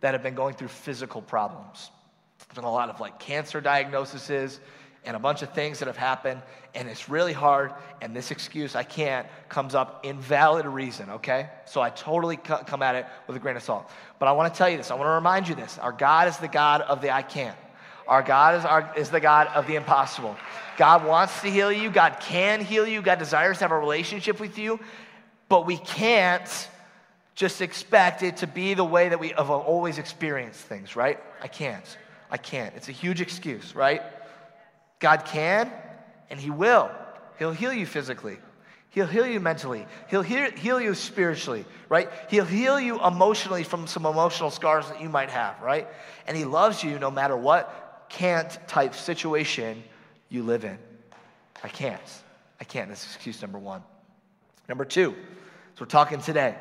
that 0.00 0.14
have 0.14 0.22
been 0.22 0.34
going 0.34 0.54
through 0.54 0.68
physical 0.68 1.22
problems. 1.22 1.90
There's 2.38 2.56
been 2.56 2.64
a 2.64 2.72
lot 2.72 2.90
of 2.90 3.00
like 3.00 3.18
cancer 3.18 3.60
diagnoses 3.60 4.60
and 5.04 5.16
a 5.16 5.18
bunch 5.18 5.42
of 5.42 5.52
things 5.52 5.78
that 5.80 5.86
have 5.86 5.96
happened, 5.96 6.40
and 6.74 6.88
it's 6.88 7.08
really 7.08 7.32
hard. 7.32 7.72
And 8.00 8.14
this 8.14 8.30
excuse, 8.30 8.74
I 8.74 8.82
can't, 8.82 9.26
comes 9.48 9.74
up 9.74 10.04
invalid 10.04 10.66
reason, 10.66 11.10
okay? 11.10 11.48
So 11.66 11.80
I 11.80 11.90
totally 11.90 12.36
come 12.36 12.82
at 12.82 12.94
it 12.94 13.06
with 13.26 13.36
a 13.36 13.40
grain 13.40 13.56
of 13.56 13.62
salt. 13.62 13.90
But 14.18 14.26
I 14.26 14.32
want 14.32 14.52
to 14.52 14.56
tell 14.56 14.68
you 14.68 14.76
this, 14.76 14.90
I 14.90 14.94
want 14.94 15.06
to 15.06 15.12
remind 15.12 15.48
you 15.48 15.54
this. 15.54 15.78
Our 15.78 15.92
God 15.92 16.28
is 16.28 16.36
the 16.38 16.48
God 16.48 16.80
of 16.82 17.02
the 17.02 17.10
I 17.10 17.22
can't. 17.22 17.56
Our 18.06 18.22
God 18.22 18.56
is, 18.56 18.64
our, 18.64 18.92
is 18.96 19.10
the 19.10 19.20
God 19.20 19.46
of 19.48 19.66
the 19.66 19.76
impossible. 19.76 20.36
God 20.76 21.04
wants 21.06 21.40
to 21.42 21.50
heal 21.50 21.72
you. 21.72 21.90
God 21.90 22.18
can 22.20 22.60
heal 22.60 22.86
you. 22.86 23.00
God 23.00 23.18
desires 23.18 23.58
to 23.58 23.64
have 23.64 23.72
a 23.72 23.78
relationship 23.78 24.40
with 24.40 24.58
you. 24.58 24.80
But 25.48 25.66
we 25.66 25.78
can't 25.78 26.68
just 27.34 27.60
expect 27.60 28.22
it 28.22 28.38
to 28.38 28.46
be 28.46 28.74
the 28.74 28.84
way 28.84 29.08
that 29.08 29.18
we 29.18 29.28
have 29.30 29.50
always 29.50 29.98
experienced 29.98 30.60
things, 30.60 30.96
right? 30.96 31.18
I 31.40 31.48
can't. 31.48 31.98
I 32.30 32.36
can't. 32.36 32.74
It's 32.76 32.88
a 32.88 32.92
huge 32.92 33.20
excuse, 33.20 33.74
right? 33.74 34.02
God 35.04 35.26
can 35.26 35.70
and 36.30 36.40
He 36.40 36.48
will. 36.48 36.90
He'll 37.38 37.52
heal 37.52 37.74
you 37.74 37.84
physically. 37.84 38.38
He'll 38.88 39.06
heal 39.06 39.26
you 39.26 39.38
mentally. 39.38 39.86
He'll 40.08 40.22
heal, 40.22 40.50
heal 40.52 40.80
you 40.80 40.94
spiritually, 40.94 41.66
right? 41.90 42.08
He'll 42.30 42.46
heal 42.46 42.80
you 42.80 42.98
emotionally 43.04 43.64
from 43.64 43.86
some 43.86 44.06
emotional 44.06 44.50
scars 44.50 44.88
that 44.88 45.02
you 45.02 45.10
might 45.10 45.28
have, 45.28 45.60
right? 45.60 45.88
And 46.26 46.34
He 46.34 46.46
loves 46.46 46.82
you 46.82 46.98
no 46.98 47.10
matter 47.10 47.36
what 47.36 48.06
can't 48.08 48.48
type 48.66 48.94
situation 48.94 49.82
you 50.30 50.42
live 50.42 50.64
in. 50.64 50.78
I 51.62 51.68
can't. 51.68 52.00
I 52.58 52.64
can't. 52.64 52.88
That's 52.88 53.04
excuse 53.04 53.42
number 53.42 53.58
one. 53.58 53.82
Number 54.70 54.86
two, 54.86 55.14
so 55.74 55.80
we're 55.80 55.86
talking 55.86 56.22
today. 56.22 56.54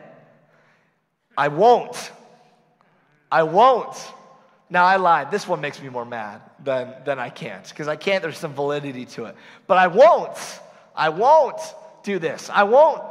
I 1.38 1.47
won't. 1.47 2.12
I 3.32 3.43
won't. 3.43 3.95
Now, 4.69 4.84
I 4.84 4.97
lied. 4.97 5.32
This 5.32 5.47
one 5.47 5.62
makes 5.62 5.82
me 5.82 5.88
more 5.88 6.03
mad 6.03 6.41
than, 6.63 6.93
than 7.06 7.19
I 7.19 7.30
can't, 7.30 7.67
because 7.67 7.88
I 7.88 7.95
can't, 7.95 8.21
there's 8.21 8.38
some 8.38 8.54
validity 8.54 9.06
to 9.06 9.26
it. 9.26 9.36
But 9.67 9.78
I 9.78 9.88
won't. 9.88 10.38
I 10.95 11.10
won't 11.10 11.60
do 12.04 12.19
this. 12.19 12.49
I 12.52 12.63
won't 12.63 13.02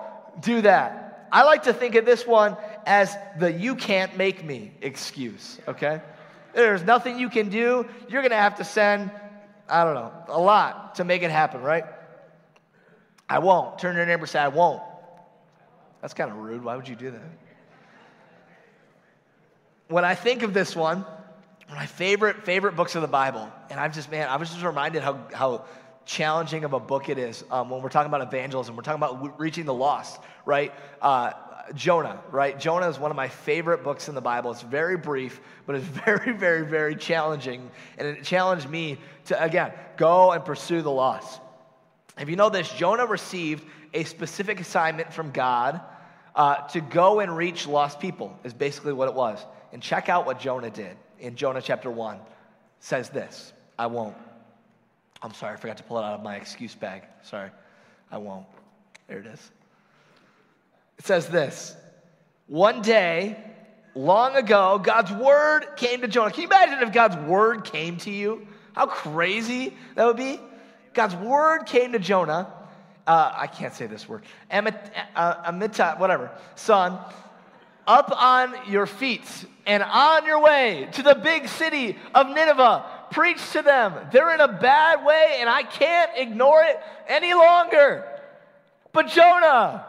do 0.41 0.63
that. 0.63 1.29
I 1.33 1.45
like 1.45 1.65
to 1.65 1.73
think 1.73 1.95
of 1.95 2.05
this 2.05 2.27
one 2.27 2.57
as 2.85 3.17
the 3.39 3.51
you 3.51 3.75
can't 3.75 4.17
make 4.17 4.45
me 4.45 4.73
excuse, 4.83 5.59
okay? 5.67 6.03
There's 6.55 6.83
nothing 6.83 7.19
you 7.19 7.31
can 7.31 7.49
do. 7.49 7.87
You're 8.09 8.23
going 8.23 8.31
to 8.31 8.37
have 8.37 8.57
to 8.57 8.65
send, 8.65 9.11
I 9.69 9.85
don't 9.85 9.95
know, 9.95 10.13
a 10.29 10.39
lot 10.41 10.97
to 10.97 11.05
make 11.05 11.23
it 11.23 11.31
happen, 11.31 11.63
right? 11.63 11.85
I 13.29 13.39
won't. 13.39 13.79
Turn 13.79 13.95
to 13.95 13.99
your 13.99 14.07
neighbor 14.07 14.25
and 14.25 14.31
say, 14.31 14.41
I 14.41 14.49
won't. 14.49 14.83
That's 16.03 16.13
kind 16.13 16.31
of 16.31 16.37
rude. 16.37 16.63
Why 16.63 16.77
would 16.77 16.87
you 16.87 16.97
do 16.97 17.13
that? 17.13 17.21
When 19.89 20.05
I 20.05 20.15
think 20.15 20.43
of 20.43 20.53
this 20.53 20.77
one, 20.77 21.07
one 21.73 21.79
of 21.79 21.91
my 21.91 21.97
favorite, 21.97 22.45
favorite 22.45 22.77
books 22.77 22.97
of 22.97 23.01
the 23.01 23.09
Bible. 23.09 23.51
And 23.71 23.81
I'm 23.81 23.95
just, 23.95 24.11
man, 24.11 24.29
I 24.29 24.37
was 24.37 24.51
just 24.51 24.63
reminded 24.63 25.03
how, 25.03 25.27
how 25.33 25.65
challenging 26.05 26.65
of 26.65 26.75
a 26.75 26.81
book 26.81 27.09
it 27.09 27.17
is 27.17 27.45
um, 27.51 27.71
when 27.71 27.81
we're 27.81 27.89
talking 27.89 28.13
about 28.13 28.21
evangelism. 28.21 28.77
We're 28.77 28.83
talking 28.83 29.03
about 29.03 29.41
reaching 29.41 29.65
the 29.65 29.73
lost, 29.73 30.21
right? 30.45 30.75
Uh, 31.01 31.33
Jonah, 31.75 32.21
right? 32.31 32.61
Jonah 32.61 32.91
is 32.91 32.99
one 32.99 33.11
of 33.11 33.17
my 33.17 33.29
favorite 33.29 33.83
books 33.83 34.11
in 34.11 34.15
the 34.15 34.21
Bible. 34.21 34.51
It's 34.51 34.61
very 34.61 34.99
brief, 34.99 35.41
but 35.65 35.75
it's 35.75 35.87
very, 36.05 36.35
very, 36.35 36.67
very 36.67 36.95
challenging. 36.95 37.71
And 37.97 38.07
it 38.07 38.23
challenged 38.23 38.69
me 38.69 38.99
to, 39.27 39.43
again, 39.43 39.73
go 39.97 40.33
and 40.33 40.45
pursue 40.45 40.83
the 40.83 40.91
lost. 40.91 41.41
If 42.19 42.29
you 42.29 42.37
know 42.37 42.51
this, 42.51 42.71
Jonah 42.71 43.07
received 43.07 43.65
a 43.95 44.05
specific 44.05 44.61
assignment 44.61 45.11
from 45.11 45.31
God 45.31 45.81
uh, 46.37 46.69
to 46.69 46.83
go 46.83 47.21
and 47.21 47.35
reach 47.35 47.67
lost 47.67 47.99
people, 47.99 48.39
is 48.45 48.53
basically 48.53 48.93
what 48.93 49.09
it 49.09 49.15
was. 49.15 49.43
And 49.73 49.81
check 49.83 50.11
out 50.11 50.27
what 50.27 50.39
Jonah 50.39 50.69
did 50.69 50.99
in 51.23 51.37
Jonah 51.37 51.63
chapter 51.63 51.91
1 51.91 52.19
says 52.81 53.09
this 53.09 53.55
I 53.79 53.87
won't. 53.87 54.17
I'm 55.23 55.33
sorry, 55.33 55.55
I 55.55 55.57
forgot 55.57 55.77
to 55.79 55.85
pull 55.85 55.99
it 55.99 56.05
out 56.05 56.15
of 56.15 56.23
my 56.23 56.37
excuse 56.37 56.75
bag. 56.75 57.05
Sorry, 57.23 57.51
I 58.11 58.19
won't. 58.19 58.45
There 59.07 59.19
it 59.19 59.27
is. 59.27 59.51
It 60.99 61.07
says 61.07 61.29
this 61.29 61.75
One 62.49 62.83
day, 62.83 63.39
long 63.95 64.35
ago, 64.37 64.81
God's 64.83 65.13
word 65.13 65.65
came 65.77 66.03
to 66.03 66.09
Jonah. 66.09 66.33
Can 66.33 66.43
you 66.43 66.49
imagine 66.49 66.87
if 66.87 66.93
God's 66.93 67.17
word 67.17 67.65
came 67.65 67.97
to 67.99 68.11
you? 68.11 68.47
How 68.75 68.87
crazy 68.87 69.77
that 69.95 70.05
would 70.05 70.17
be? 70.17 70.41
God's 70.93 71.15
word 71.15 71.67
came 71.67 71.93
to 71.93 71.99
Jonah. 71.99 72.53
Uh, 73.07 73.33
I 73.35 73.47
can't 73.47 73.75
say 73.75 73.87
this 73.87 74.09
word. 74.09 74.23
Amit, 74.51 74.79
uh, 75.17 75.51
Amitai, 75.51 75.99
whatever. 75.99 76.31
Son, 76.55 76.99
up 77.87 78.13
on 78.17 78.55
your 78.69 78.87
feet 78.87 79.27
and 79.67 79.83
on 79.83 80.25
your 80.25 80.41
way 80.41 80.89
to 80.93 81.03
the 81.03 81.15
big 81.15 81.49
city 81.49 81.97
of 82.15 82.29
Nineveh. 82.29 82.85
Preach 83.11 83.53
to 83.53 83.63
them. 83.63 83.95
They're 84.11 84.35
in 84.35 84.41
a 84.41 84.49
bad 84.49 85.05
way, 85.05 85.37
and 85.41 85.49
I 85.49 85.63
can't 85.63 86.11
ignore 86.17 86.63
it 86.63 86.81
any 87.09 87.35
longer. 87.35 88.05
But 88.93 89.09
Jonah 89.09 89.87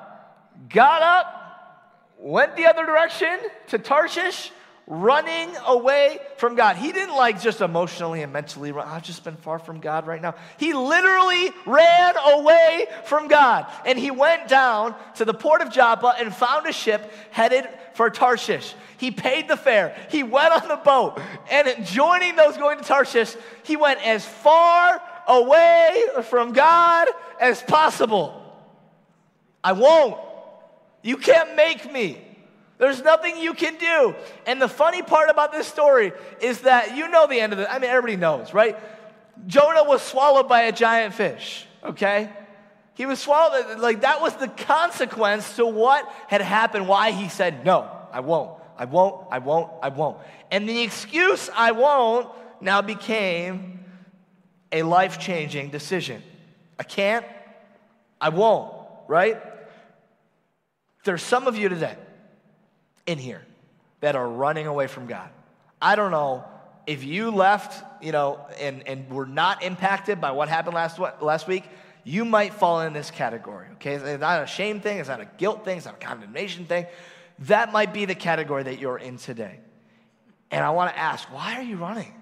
got 0.69 1.01
up, 1.01 2.15
went 2.19 2.55
the 2.55 2.67
other 2.67 2.85
direction 2.85 3.39
to 3.67 3.77
Tarshish, 3.77 4.51
running 4.85 5.49
away 5.65 6.19
from 6.37 6.55
God. 6.55 6.75
He 6.75 6.91
didn't 6.91 7.15
like 7.15 7.41
just 7.41 7.61
emotionally 7.61 8.21
and 8.21 8.33
mentally 8.33 8.71
run. 8.71 8.87
I've 8.87 9.03
just 9.03 9.23
been 9.23 9.37
far 9.37 9.57
from 9.57 9.79
God 9.79 10.05
right 10.05 10.21
now. 10.21 10.35
He 10.57 10.73
literally 10.73 11.51
ran 11.65 12.15
away 12.17 12.87
from 13.05 13.27
God. 13.27 13.65
And 13.85 13.97
he 13.97 14.11
went 14.11 14.47
down 14.49 14.95
to 15.15 15.25
the 15.25 15.33
port 15.33 15.61
of 15.61 15.71
Joppa 15.71 16.15
and 16.19 16.35
found 16.35 16.67
a 16.67 16.73
ship 16.73 17.11
headed 17.31 17.67
for 17.93 18.09
Tarshish. 18.09 18.75
He 18.97 19.11
paid 19.11 19.47
the 19.47 19.57
fare. 19.57 19.95
He 20.09 20.23
went 20.23 20.53
on 20.53 20.67
the 20.67 20.75
boat. 20.75 21.19
And 21.49 21.85
joining 21.85 22.35
those 22.35 22.57
going 22.57 22.77
to 22.77 22.83
Tarshish, 22.83 23.35
he 23.63 23.77
went 23.77 24.05
as 24.05 24.25
far 24.25 25.01
away 25.27 26.03
from 26.23 26.51
God 26.51 27.07
as 27.39 27.61
possible. 27.61 28.41
I 29.63 29.71
won't. 29.71 30.19
You 31.01 31.17
can't 31.17 31.55
make 31.55 31.91
me. 31.91 32.32
There's 32.77 33.01
nothing 33.03 33.37
you 33.37 33.53
can 33.53 33.77
do. 33.77 34.15
And 34.45 34.61
the 34.61 34.67
funny 34.67 35.01
part 35.01 35.29
about 35.29 35.51
this 35.51 35.67
story 35.67 36.11
is 36.41 36.61
that 36.61 36.97
you 36.97 37.07
know 37.07 37.27
the 37.27 37.39
end 37.39 37.53
of 37.53 37.59
it. 37.59 37.67
I 37.69 37.79
mean, 37.79 37.89
everybody 37.89 38.17
knows, 38.17 38.53
right? 38.53 38.77
Jonah 39.47 39.83
was 39.83 40.01
swallowed 40.01 40.49
by 40.49 40.63
a 40.63 40.71
giant 40.71 41.13
fish, 41.13 41.65
okay? 41.83 42.29
He 42.95 43.05
was 43.05 43.19
swallowed, 43.19 43.79
like 43.79 44.01
that 44.01 44.21
was 44.21 44.35
the 44.35 44.47
consequence 44.47 45.55
to 45.55 45.65
what 45.65 46.11
had 46.27 46.41
happened, 46.41 46.87
why 46.87 47.11
he 47.11 47.29
said, 47.29 47.65
No, 47.65 47.89
I 48.11 48.19
won't, 48.19 48.59
I 48.77 48.85
won't, 48.85 49.27
I 49.31 49.39
won't, 49.39 49.71
I 49.81 49.89
won't. 49.89 50.17
And 50.51 50.69
the 50.69 50.81
excuse, 50.81 51.49
I 51.55 51.71
won't, 51.71 52.29
now 52.61 52.81
became 52.81 53.79
a 54.71 54.83
life 54.83 55.19
changing 55.19 55.69
decision. 55.69 56.21
I 56.79 56.83
can't, 56.83 57.25
I 58.21 58.29
won't, 58.29 58.73
right? 59.07 59.41
There's 61.03 61.23
some 61.23 61.47
of 61.47 61.57
you 61.57 61.69
today 61.69 61.95
in 63.05 63.17
here 63.17 63.45
that 64.01 64.15
are 64.15 64.27
running 64.27 64.67
away 64.67 64.87
from 64.87 65.07
God. 65.07 65.29
I 65.81 65.95
don't 65.95 66.11
know 66.11 66.45
if 66.85 67.03
you 67.03 67.31
left, 67.31 67.83
you 68.03 68.11
know, 68.11 68.45
and, 68.59 68.87
and 68.87 69.09
were 69.09 69.25
not 69.25 69.63
impacted 69.63 70.19
by 70.19 70.31
what 70.31 70.49
happened 70.49 70.75
last, 70.75 70.99
last 71.21 71.47
week, 71.47 71.63
you 72.03 72.25
might 72.25 72.53
fall 72.53 72.81
in 72.81 72.91
this 72.91 73.09
category, 73.11 73.67
okay? 73.73 73.93
It's 73.93 74.19
not 74.19 74.43
a 74.43 74.47
shame 74.47 74.81
thing, 74.81 74.97
it's 74.97 75.07
not 75.07 75.21
a 75.21 75.29
guilt 75.37 75.63
thing, 75.63 75.77
it's 75.77 75.85
not 75.85 75.95
a 75.95 76.05
condemnation 76.05 76.65
thing. 76.65 76.85
That 77.39 77.71
might 77.71 77.93
be 77.93 78.05
the 78.05 78.15
category 78.15 78.63
that 78.63 78.79
you're 78.79 78.97
in 78.97 79.17
today. 79.17 79.59
And 80.51 80.63
I 80.63 80.71
want 80.71 80.93
to 80.93 80.99
ask, 80.99 81.31
why 81.31 81.55
are 81.55 81.63
you 81.63 81.77
running? 81.77 82.13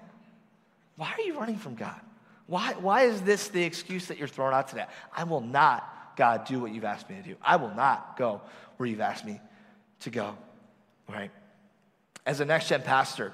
Why 0.96 1.12
are 1.18 1.20
you 1.22 1.38
running 1.38 1.56
from 1.56 1.74
God? 1.74 2.00
Why, 2.46 2.74
why 2.74 3.02
is 3.02 3.22
this 3.22 3.48
the 3.48 3.62
excuse 3.62 4.06
that 4.06 4.18
you're 4.18 4.28
throwing 4.28 4.54
out 4.54 4.68
today? 4.68 4.86
I 5.16 5.24
will 5.24 5.40
not, 5.40 6.14
God, 6.16 6.44
do 6.44 6.60
what 6.60 6.72
you've 6.72 6.84
asked 6.84 7.10
me 7.10 7.16
to 7.16 7.22
do. 7.22 7.36
I 7.42 7.56
will 7.56 7.74
not 7.74 8.16
go 8.16 8.42
where 8.76 8.88
you've 8.88 9.00
asked 9.00 9.24
me 9.24 9.40
to 10.00 10.10
go 10.10 10.36
right? 11.12 11.30
As 12.24 12.40
a 12.40 12.44
next 12.44 12.68
gen 12.68 12.82
pastor, 12.82 13.32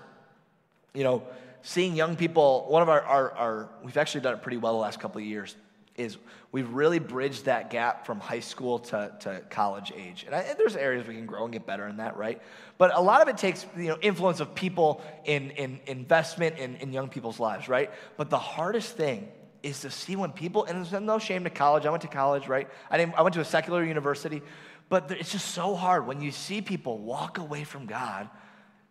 you 0.95 1.05
know, 1.05 1.23
seeing 1.63 1.95
young 1.95 2.17
people, 2.17 2.67
one 2.69 2.83
of 2.83 2.89
our, 2.89 3.03
our, 3.03 3.33
our, 3.33 3.69
we've 3.83 3.97
actually 3.97 4.23
done 4.23 4.35
it 4.35 4.43
pretty 4.43 4.57
well 4.57 4.73
the 4.73 4.79
last 4.79 5.01
couple 5.01 5.21
of 5.21 5.27
years, 5.27 5.57
is 5.97 6.17
we've 6.53 6.71
really 6.73 7.01
bridged 7.01 7.47
that 7.47 7.71
gap 7.71 8.07
from 8.07 8.21
high 8.21 8.41
school 8.41 8.79
to, 8.79 9.13
to 9.21 9.43
college 9.51 9.93
age. 9.97 10.25
And, 10.25 10.35
I, 10.35 10.41
and, 10.41 10.59
there's 10.59 10.77
areas 10.77 11.07
we 11.07 11.15
can 11.15 11.27
grow 11.27 11.45
and 11.45 11.53
get 11.53 11.67
better 11.67 11.87
in 11.89 11.97
that, 11.97 12.17
right? 12.17 12.41
But 12.79 12.97
a 12.97 13.01
lot 13.01 13.21
of 13.21 13.29
it 13.29 13.37
takes, 13.37 13.67
you 13.77 13.89
know, 13.89 13.99
influence 14.01 14.41
of 14.41 14.55
people 14.55 15.03
in, 15.25 15.51
in 15.51 15.81
investment 15.87 16.57
in, 16.59 16.77
in 16.77 16.93
young 16.93 17.09
people's 17.09 17.41
lives, 17.41 17.69
right? 17.69 17.91
But 18.17 18.31
the 18.31 18.39
hardest 18.39 18.97
thing 18.97 19.29
is 19.63 19.81
to 19.81 19.91
see 19.91 20.15
when 20.15 20.31
people, 20.31 20.65
and 20.65 20.79
there's 20.79 21.03
no 21.03 21.19
shame 21.19 21.45
to 21.45 21.51
college. 21.51 21.85
I 21.85 21.91
went 21.91 22.03
to 22.03 22.09
college, 22.09 22.47
right? 22.47 22.69
I, 22.91 22.97
didn't, 22.97 23.15
I 23.19 23.23
went 23.23 23.35
to 23.35 23.41
a 23.41 23.45
secular 23.45 23.85
university. 23.85 24.41
But 24.89 25.11
it's 25.11 25.33
just 25.33 25.51
so 25.53 25.75
hard 25.75 26.07
when 26.07 26.21
you 26.21 26.31
see 26.31 26.63
people 26.63 26.99
walk 26.99 27.39
away 27.39 27.65
from 27.65 27.87
God 27.87 28.29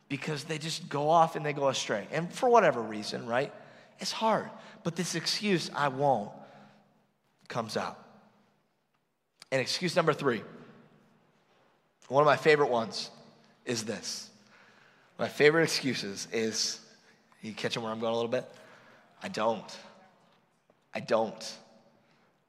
because 0.10 0.44
they 0.44 0.58
just 0.58 0.90
go 0.90 1.10
off 1.10 1.36
and 1.36 1.46
they 1.46 1.54
go 1.54 1.70
astray. 1.70 2.08
And 2.12 2.32
for 2.32 2.50
whatever 2.50 2.82
reason, 2.82 3.26
right? 3.26 3.52
It's 4.00 4.12
hard. 4.12 4.50
But 4.84 4.96
this 4.96 5.16
excuse, 5.16 5.72
I 5.76 5.88
won't, 5.88 6.32
comes 7.48 7.78
out. 7.78 7.98
And 9.52 9.62
excuse 9.62 9.96
number 9.96 10.14
three 10.14 10.42
One 12.10 12.22
of 12.22 12.26
my 12.26 12.36
favorite 12.36 12.70
ones 12.70 13.10
is 13.66 13.84
this. 13.84 14.30
My 15.18 15.28
favorite 15.28 15.64
excuses 15.64 16.28
is 16.32 16.80
you 17.42 17.54
catching 17.54 17.82
where 17.82 17.92
I'm 17.92 18.00
going 18.00 18.14
a 18.14 18.16
little 18.16 18.32
bit? 18.32 18.46
I 19.24 19.30
don't. 19.30 19.78
I 20.94 21.00
don't. 21.00 21.58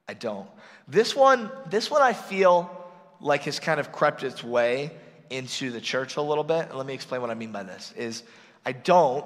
I 0.07 0.13
don't. 0.13 0.47
This 0.87 1.15
one, 1.15 1.51
this 1.69 1.89
one 1.89 2.01
I 2.01 2.13
feel 2.13 2.78
like 3.21 3.43
has 3.43 3.59
kind 3.59 3.79
of 3.79 3.91
crept 3.91 4.23
its 4.23 4.43
way 4.43 4.91
into 5.29 5.71
the 5.71 5.81
church 5.81 6.17
a 6.17 6.21
little 6.21 6.43
bit. 6.43 6.69
And 6.69 6.77
let 6.77 6.85
me 6.85 6.93
explain 6.93 7.21
what 7.21 7.29
I 7.29 7.35
mean 7.35 7.51
by 7.51 7.63
this 7.63 7.93
is 7.97 8.23
I 8.65 8.71
don't 8.71 9.25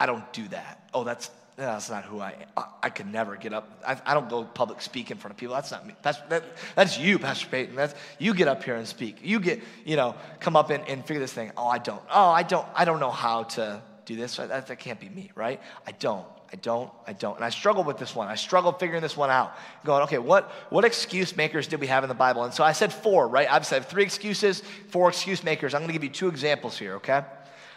I 0.00 0.06
don't 0.06 0.32
do 0.32 0.46
that. 0.48 0.88
Oh, 0.94 1.04
that's 1.04 1.30
that's 1.58 1.90
not 1.90 2.04
who 2.04 2.20
I 2.20 2.30
am. 2.30 2.48
I, 2.56 2.64
I 2.84 2.90
could 2.90 3.12
never 3.12 3.34
get 3.34 3.52
up. 3.52 3.82
I, 3.84 4.00
I, 4.06 4.14
don't 4.14 4.28
go 4.28 4.44
public 4.44 4.80
speak 4.80 5.10
in 5.10 5.18
front 5.18 5.32
of 5.32 5.38
people. 5.38 5.56
That's 5.56 5.72
not 5.72 5.84
me. 5.84 5.94
That's, 6.02 6.18
that, 6.28 6.44
that's 6.76 6.96
you, 6.96 7.18
Pastor 7.18 7.48
Payton. 7.48 7.74
That's, 7.74 7.96
you 8.20 8.32
get 8.32 8.46
up 8.46 8.62
here 8.62 8.76
and 8.76 8.86
speak. 8.86 9.18
You 9.24 9.40
get, 9.40 9.60
you 9.84 9.96
know, 9.96 10.14
come 10.38 10.54
up 10.54 10.70
and, 10.70 10.86
and 10.88 11.04
figure 11.04 11.18
this 11.20 11.32
thing. 11.32 11.50
Oh, 11.56 11.66
I 11.66 11.78
don't. 11.78 12.00
Oh, 12.12 12.28
I 12.28 12.44
don't. 12.44 12.64
I 12.76 12.84
don't 12.84 13.00
know 13.00 13.10
how 13.10 13.42
to 13.42 13.82
do 14.04 14.14
this. 14.14 14.36
That, 14.36 14.68
that 14.68 14.78
can't 14.78 15.00
be 15.00 15.08
me, 15.08 15.32
right? 15.34 15.60
I 15.84 15.90
don't. 15.90 16.24
I 16.50 16.56
don't, 16.56 16.90
I 17.06 17.12
don't. 17.12 17.36
And 17.36 17.44
I 17.44 17.50
struggle 17.50 17.84
with 17.84 17.98
this 17.98 18.14
one. 18.14 18.28
I 18.28 18.34
struggled 18.34 18.80
figuring 18.80 19.02
this 19.02 19.16
one 19.16 19.28
out. 19.28 19.54
Going, 19.84 20.02
okay, 20.04 20.18
what, 20.18 20.50
what 20.70 20.84
excuse 20.84 21.36
makers 21.36 21.66
did 21.66 21.78
we 21.78 21.86
have 21.88 22.04
in 22.04 22.08
the 22.08 22.14
Bible? 22.14 22.44
And 22.44 22.54
so 22.54 22.64
I 22.64 22.72
said 22.72 22.92
four, 22.92 23.28
right? 23.28 23.50
I've 23.50 23.66
said 23.66 23.84
three 23.84 24.02
excuses, 24.02 24.62
four 24.88 25.10
excuse 25.10 25.44
makers. 25.44 25.74
I'm 25.74 25.80
going 25.80 25.88
to 25.88 25.92
give 25.92 26.04
you 26.04 26.10
two 26.10 26.28
examples 26.28 26.78
here, 26.78 26.94
okay? 26.94 27.22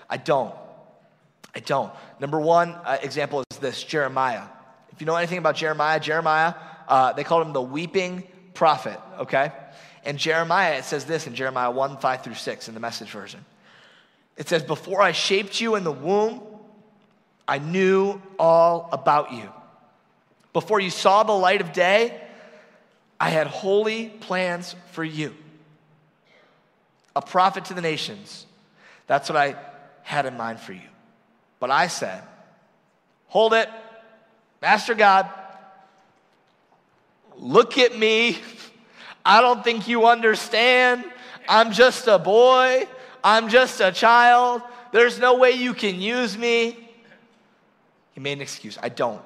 I 0.10 0.18
don't. 0.18 0.56
I 1.54 1.60
don't. 1.60 1.92
Number 2.20 2.40
one 2.40 2.70
uh, 2.70 2.98
example 3.02 3.44
is 3.52 3.58
this 3.58 3.84
Jeremiah. 3.84 4.44
If 4.94 5.02
you 5.02 5.06
know 5.06 5.16
anything 5.16 5.38
about 5.38 5.56
Jeremiah, 5.56 6.00
Jeremiah, 6.00 6.54
uh, 6.88 7.12
they 7.12 7.26
called 7.26 7.46
him 7.46 7.54
the 7.54 7.62
weeping 7.62 8.24
prophet, 8.54 9.00
okay? 9.20 9.52
And 10.06 10.18
Jeremiah, 10.18 10.78
it 10.78 10.86
says 10.86 11.04
this 11.06 11.28
in 11.28 11.36
Jeremiah 11.36 11.72
1 11.72 11.98
5 11.98 12.24
through 12.24 12.36
6 12.36 12.68
in 12.70 12.74
the 12.74 12.80
message 12.80 13.10
version. 13.10 13.44
It 14.38 14.48
says, 14.48 14.64
Before 14.64 15.02
I 15.02 15.12
shaped 15.12 15.60
you 15.60 15.76
in 15.76 15.84
the 15.84 15.92
womb, 15.92 16.42
I 17.52 17.58
knew 17.58 18.22
all 18.40 18.88
about 18.94 19.34
you. 19.34 19.50
Before 20.54 20.80
you 20.80 20.90
saw 20.90 21.24
the 21.24 21.34
light 21.34 21.60
of 21.60 21.74
day, 21.74 22.18
I 23.20 23.30
had 23.30 23.46
holy 23.48 24.08
plans 24.08 24.74
for 24.94 25.04
you. 25.04 25.36
A 27.14 27.22
prophet 27.22 27.66
to 27.66 27.74
the 27.74 27.82
nations. 27.82 28.46
That's 29.06 29.28
what 29.28 29.36
I 29.36 29.58
had 30.02 30.26
in 30.26 30.38
mind 30.38 30.62
for 30.62 30.72
you. 30.72 30.88
But 31.60 31.72
I 31.72 31.88
said, 31.88 32.24
Hold 33.28 33.54
it, 33.54 33.68
Master 34.62 34.96
God, 34.96 35.28
look 37.36 37.78
at 37.78 38.00
me. 38.00 38.38
I 39.26 39.42
don't 39.42 39.62
think 39.62 39.90
you 39.90 40.06
understand. 40.06 41.04
I'm 41.50 41.74
just 41.74 42.08
a 42.08 42.18
boy. 42.18 42.88
I'm 43.26 43.50
just 43.50 43.82
a 43.82 43.92
child. 43.92 44.62
There's 44.94 45.20
no 45.20 45.38
way 45.38 45.52
you 45.52 45.74
can 45.74 46.00
use 46.00 46.38
me. 46.38 46.88
He 48.12 48.20
made 48.20 48.34
an 48.34 48.42
excuse. 48.42 48.78
I 48.82 48.90
don't. 48.90 49.22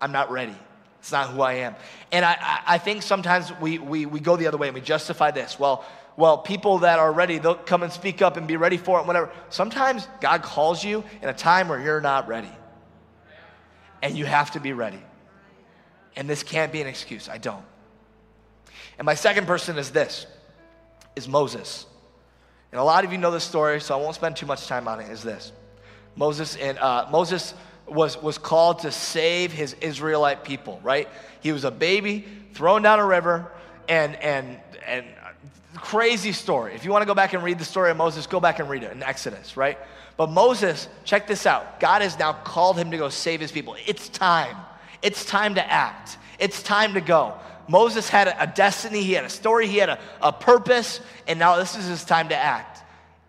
I'm 0.00 0.12
not 0.12 0.30
ready. 0.30 0.56
It's 1.00 1.12
not 1.12 1.30
who 1.30 1.42
I 1.42 1.54
am. 1.54 1.76
And 2.10 2.24
I, 2.24 2.60
I 2.66 2.78
think 2.78 3.02
sometimes 3.02 3.52
we, 3.60 3.78
we, 3.78 4.06
we 4.06 4.20
go 4.20 4.36
the 4.36 4.46
other 4.46 4.56
way 4.56 4.68
and 4.68 4.74
we 4.74 4.80
justify 4.80 5.30
this. 5.30 5.58
Well, 5.58 5.84
well, 6.16 6.38
people 6.38 6.78
that 6.78 6.98
are 6.98 7.12
ready, 7.12 7.38
they'll 7.38 7.54
come 7.54 7.84
and 7.84 7.92
speak 7.92 8.22
up 8.22 8.36
and 8.36 8.48
be 8.48 8.56
ready 8.56 8.76
for 8.76 8.98
it, 8.98 9.06
whatever. 9.06 9.30
Sometimes 9.50 10.08
God 10.20 10.42
calls 10.42 10.82
you 10.82 11.04
in 11.22 11.28
a 11.28 11.32
time 11.34 11.68
where 11.68 11.80
you're 11.80 12.00
not 12.00 12.26
ready. 12.26 12.50
And 14.02 14.16
you 14.16 14.24
have 14.24 14.50
to 14.52 14.60
be 14.60 14.72
ready. 14.72 15.00
And 16.16 16.28
this 16.28 16.42
can't 16.42 16.72
be 16.72 16.80
an 16.80 16.88
excuse. 16.88 17.28
I 17.28 17.38
don't. 17.38 17.64
And 18.98 19.06
my 19.06 19.14
second 19.14 19.46
person 19.46 19.78
is 19.78 19.90
this, 19.90 20.26
is 21.14 21.28
Moses. 21.28 21.86
And 22.72 22.80
a 22.80 22.84
lot 22.84 23.04
of 23.04 23.12
you 23.12 23.18
know 23.18 23.30
this 23.30 23.44
story, 23.44 23.80
so 23.80 23.96
I 23.96 24.02
won't 24.02 24.16
spend 24.16 24.36
too 24.36 24.46
much 24.46 24.66
time 24.66 24.88
on 24.88 24.98
it, 25.00 25.10
is 25.10 25.22
this. 25.22 25.52
Moses 26.16 26.56
and 26.56 26.76
uh, 26.78 27.06
Moses 27.12 27.54
was, 27.90 28.20
was 28.20 28.38
called 28.38 28.80
to 28.80 28.92
save 28.92 29.52
his 29.52 29.74
Israelite 29.80 30.44
people, 30.44 30.80
right? 30.82 31.08
He 31.40 31.52
was 31.52 31.64
a 31.64 31.70
baby 31.70 32.26
thrown 32.54 32.82
down 32.82 32.98
a 32.98 33.06
river, 33.06 33.50
and, 33.88 34.16
and, 34.16 34.58
and 34.86 35.06
crazy 35.76 36.32
story. 36.32 36.74
If 36.74 36.84
you 36.84 36.90
want 36.90 37.02
to 37.02 37.06
go 37.06 37.14
back 37.14 37.32
and 37.32 37.42
read 37.42 37.58
the 37.58 37.64
story 37.64 37.90
of 37.90 37.96
Moses, 37.96 38.26
go 38.26 38.40
back 38.40 38.58
and 38.58 38.68
read 38.68 38.82
it 38.82 38.92
in 38.92 39.02
Exodus, 39.02 39.56
right? 39.56 39.78
But 40.16 40.30
Moses, 40.30 40.88
check 41.04 41.26
this 41.26 41.46
out. 41.46 41.80
God 41.80 42.02
has 42.02 42.18
now 42.18 42.32
called 42.32 42.76
him 42.76 42.90
to 42.90 42.96
go 42.96 43.08
save 43.08 43.40
his 43.40 43.52
people. 43.52 43.76
It's 43.86 44.08
time. 44.08 44.56
It's 45.02 45.24
time 45.24 45.54
to 45.54 45.72
act. 45.72 46.18
It's 46.38 46.62
time 46.62 46.94
to 46.94 47.00
go. 47.00 47.34
Moses 47.68 48.08
had 48.08 48.28
a 48.28 48.50
destiny, 48.52 49.02
he 49.02 49.12
had 49.12 49.24
a 49.24 49.30
story, 49.30 49.68
he 49.68 49.76
had 49.76 49.90
a, 49.90 49.98
a 50.22 50.32
purpose, 50.32 51.00
and 51.26 51.38
now 51.38 51.56
this 51.56 51.76
is 51.76 51.86
his 51.86 52.04
time 52.04 52.30
to 52.30 52.36
act. 52.36 52.77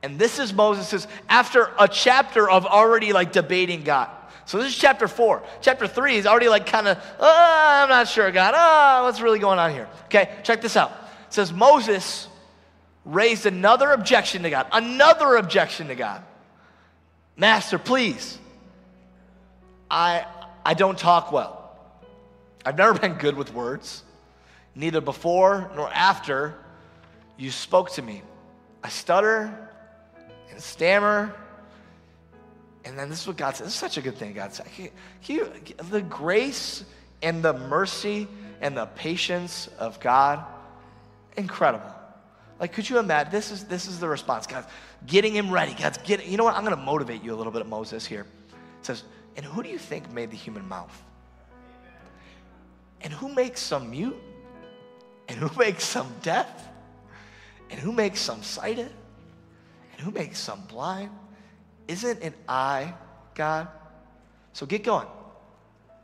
And 0.02 0.18
this 0.18 0.40
is 0.40 0.54
Moses' 0.54 1.08
after 1.28 1.72
a 1.78 1.88
chapter 1.88 2.50
of 2.50 2.66
already 2.66 3.12
like 3.12 3.32
debating 3.32 3.84
God. 3.84 4.10
So 4.46 4.58
this 4.58 4.68
is 4.68 4.78
chapter 4.78 5.08
four. 5.08 5.44
Chapter 5.62 5.88
three 5.88 6.16
is 6.16 6.26
already 6.26 6.50
like 6.50 6.66
kind 6.66 6.88
of, 6.88 6.98
oh, 7.20 7.28
uh, 7.28 7.84
I'm 7.84 7.90
not 7.90 8.08
sure, 8.08 8.32
God. 8.32 8.54
Oh, 8.58 9.06
what's 9.06 9.22
really 9.22 9.40
going 9.40 9.60
on 9.60 9.72
here? 9.72 9.88
Okay, 10.06 10.30
check 10.44 10.62
this 10.62 10.76
out. 10.76 10.92
It 11.28 11.34
says 11.34 11.54
Moses 11.54 12.28
raised 13.06 13.46
another 13.46 13.92
objection 13.92 14.44
to 14.44 14.50
God, 14.50 14.68
another 14.72 15.36
objection 15.36 15.90
to 15.90 15.96
God. 15.96 16.24
Master, 17.36 17.78
please. 17.78 18.40
I 19.92 20.26
I 20.66 20.74
don't 20.74 20.98
talk 20.98 21.32
well. 21.32 21.78
I've 22.66 22.78
never 22.78 22.94
been 23.00 23.14
good 23.14 23.36
with 23.36 23.54
words, 23.54 24.04
neither 24.76 25.02
before 25.02 25.70
nor 25.76 25.92
after 25.94 26.56
you 27.38 27.52
spoke 27.52 27.92
to 27.92 28.02
me. 28.02 28.24
I 28.84 28.90
stutter 28.90 29.69
and 30.52 30.62
stammer 30.62 31.34
and 32.86 32.98
then 32.98 33.10
this 33.10 33.22
is 33.22 33.28
what 33.28 33.38
God 33.38 33.56
said. 33.56 33.68
This 33.68 33.74
is 33.74 33.80
such 33.80 33.98
a 33.98 34.02
good 34.02 34.16
thing, 34.16 34.34
God 34.34 34.54
said. 34.54 34.68
Can 34.76 34.90
you, 35.28 35.52
the 35.90 36.02
grace 36.02 36.84
and 37.22 37.44
the 37.44 37.54
mercy 37.54 38.28
and 38.62 38.76
the 38.76 38.86
patience 38.88 39.68
of 39.78 40.00
God, 40.00 40.44
incredible. 41.38 41.94
Like, 42.60 42.74
could 42.74 42.90
you 42.90 43.00
imagine? 43.00 43.32
This 43.32 43.52
is, 43.52 43.66
this 43.66 43.88
is 43.88 44.00
the 44.00 44.08
response. 44.08 44.48
God's 44.48 44.68
getting 45.06 45.34
him 45.34 45.52
ready. 45.52 45.74
God's 45.74 45.98
getting, 46.00 46.30
you 46.30 46.38
know 46.38 46.44
what? 46.44 46.56
I'm 46.56 46.66
going 46.66 46.76
to 46.76 46.82
motivate 46.82 47.24
you 47.24 47.34
a 47.34 47.38
little 47.38 47.54
bit, 47.54 47.66
Moses, 47.68 48.06
here. 48.06 48.26
It 48.80 48.86
says, 48.86 49.04
and 49.36 49.46
who 49.46 49.64
do 49.64 49.70
you 49.70 49.78
think 49.78 50.12
made 50.12 50.32
the 50.32 50.38
human 50.38 50.68
mouth? 50.68 51.04
And 53.02 53.14
who 53.14 53.34
makes 53.34 53.62
some 53.62 53.92
mute? 53.92 54.18
And 55.28 55.38
who 55.38 55.50
makes 55.60 55.84
some 55.84 56.14
deaf? 56.22 56.50
And 57.70 57.80
who 57.80 57.92
makes 57.92 58.20
some 58.20 58.42
sighted? 58.42 58.92
Who 60.00 60.12
makes 60.12 60.40
some 60.40 60.62
blind? 60.62 61.12
Isn't 61.88 62.24
it 62.24 62.34
I, 62.48 62.94
God? 63.36 63.68
So 64.54 64.66
get 64.66 64.84
going. 64.84 65.08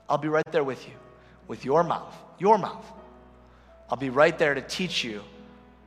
I'll 0.10 0.18
be 0.18 0.28
right 0.28 0.44
there 0.52 0.64
with 0.64 0.86
you, 0.88 0.94
with 1.48 1.66
your 1.66 1.84
mouth, 1.84 2.16
your 2.38 2.58
mouth. 2.58 2.86
I'll 3.90 3.98
be 3.98 4.10
right 4.10 4.38
there 4.38 4.54
to 4.54 4.62
teach 4.62 5.04
you 5.04 5.22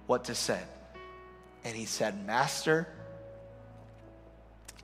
what 0.06 0.24
to 0.24 0.34
say. 0.34 0.60
And 1.64 1.76
he 1.76 1.84
said, 1.84 2.26
Master, 2.26 2.88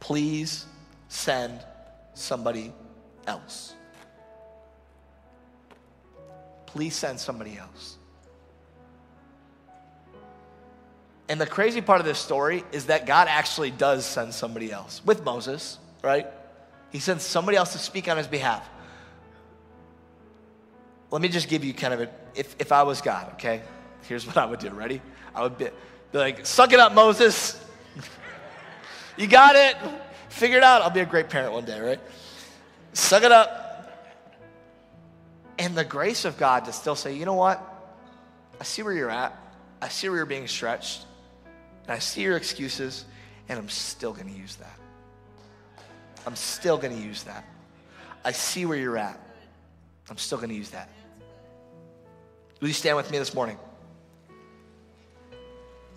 please 0.01 0.67
send 1.09 1.65
somebody 2.13 2.73
else. 3.27 3.75
Please 6.67 6.95
send 6.95 7.19
somebody 7.19 7.57
else. 7.57 7.99
And 11.29 11.41
the 11.41 11.47
crazy 11.47 11.81
part 11.81 12.01
of 12.01 12.07
this 12.07 12.19
story 12.19 12.65
is 12.73 12.87
that 12.87 13.07
God 13.07 13.29
actually 13.29 13.71
does 13.71 14.05
send 14.05 14.35
somebody 14.35 14.71
else 14.71 15.01
with 15.05 15.25
Moses, 15.25 15.79
right? 16.03 16.27
He 16.91 16.99
sends 16.99 17.25
somebody 17.25 17.57
else 17.57 17.73
to 17.73 17.79
speak 17.79 18.09
on 18.09 18.17
his 18.17 18.27
behalf. 18.27 18.69
Let 21.11 21.23
me 21.23 21.29
just 21.29 21.49
give 21.49 21.65
you 21.65 21.73
kind 21.73 21.95
of 21.95 22.03
a, 22.03 22.11
if, 22.35 22.57
if 22.59 22.73
I 22.73 22.83
was 22.83 23.01
God, 23.01 23.33
okay? 23.35 23.63
Here's 24.03 24.27
what 24.27 24.37
I 24.37 24.45
would 24.45 24.61
do. 24.61 24.71
Ready? 24.71 25.01
I 25.35 25.43
would 25.43 25.57
be, 25.57 25.69
be 26.13 26.19
like, 26.19 26.45
suck 26.45 26.73
it 26.73 26.81
up, 26.81 26.93
Moses. 26.93 27.65
you 29.17 29.27
got 29.27 29.57
it. 29.57 29.77
Figure 30.29 30.59
it 30.59 30.65
out. 30.65 30.83
I'll 30.83 30.91
be 30.91 31.01
a 31.01 31.07
great 31.07 31.31
parent 31.31 31.53
one 31.53 31.65
day, 31.65 31.81
right? 31.81 32.01
Suck 32.93 33.23
it 33.23 33.33
up. 33.33 33.65
And 35.59 35.75
the 35.75 35.85
grace 35.85 36.25
of 36.25 36.37
God 36.37 36.67
to 36.67 36.73
still 36.73 36.97
say, 36.97 37.15
you 37.15 37.25
know 37.25 37.35
what? 37.35 37.63
I 38.61 38.65
see 38.65 38.83
where 38.83 38.93
you're 38.93 39.11
at. 39.11 39.37
I 39.81 39.89
see 39.89 40.09
where 40.09 40.19
you're 40.19 40.27
being 40.27 40.49
stretched. 40.49 41.07
And 41.85 41.93
I 41.93 41.99
see 41.99 42.23
your 42.23 42.37
excuses, 42.37 43.05
and 43.49 43.59
I'm 43.59 43.69
still 43.69 44.13
going 44.13 44.33
to 44.33 44.39
use 44.39 44.57
that. 44.57 44.79
I'm 46.27 46.37
still 46.37 46.79
going 46.79 46.97
to 46.97 47.03
use 47.03 47.23
that. 47.25 47.45
I 48.25 48.33
see 48.33 48.65
where 48.65 48.79
you're 48.79 48.97
at. 48.97 49.21
I'm 50.11 50.17
still 50.17 50.39
going 50.39 50.49
to 50.49 50.55
use 50.55 50.71
that. 50.71 50.89
Will 52.61 52.69
you 52.69 52.75
stand 52.75 52.97
with 52.97 53.11
me 53.11 53.19
this 53.19 53.35
morning? 53.35 53.59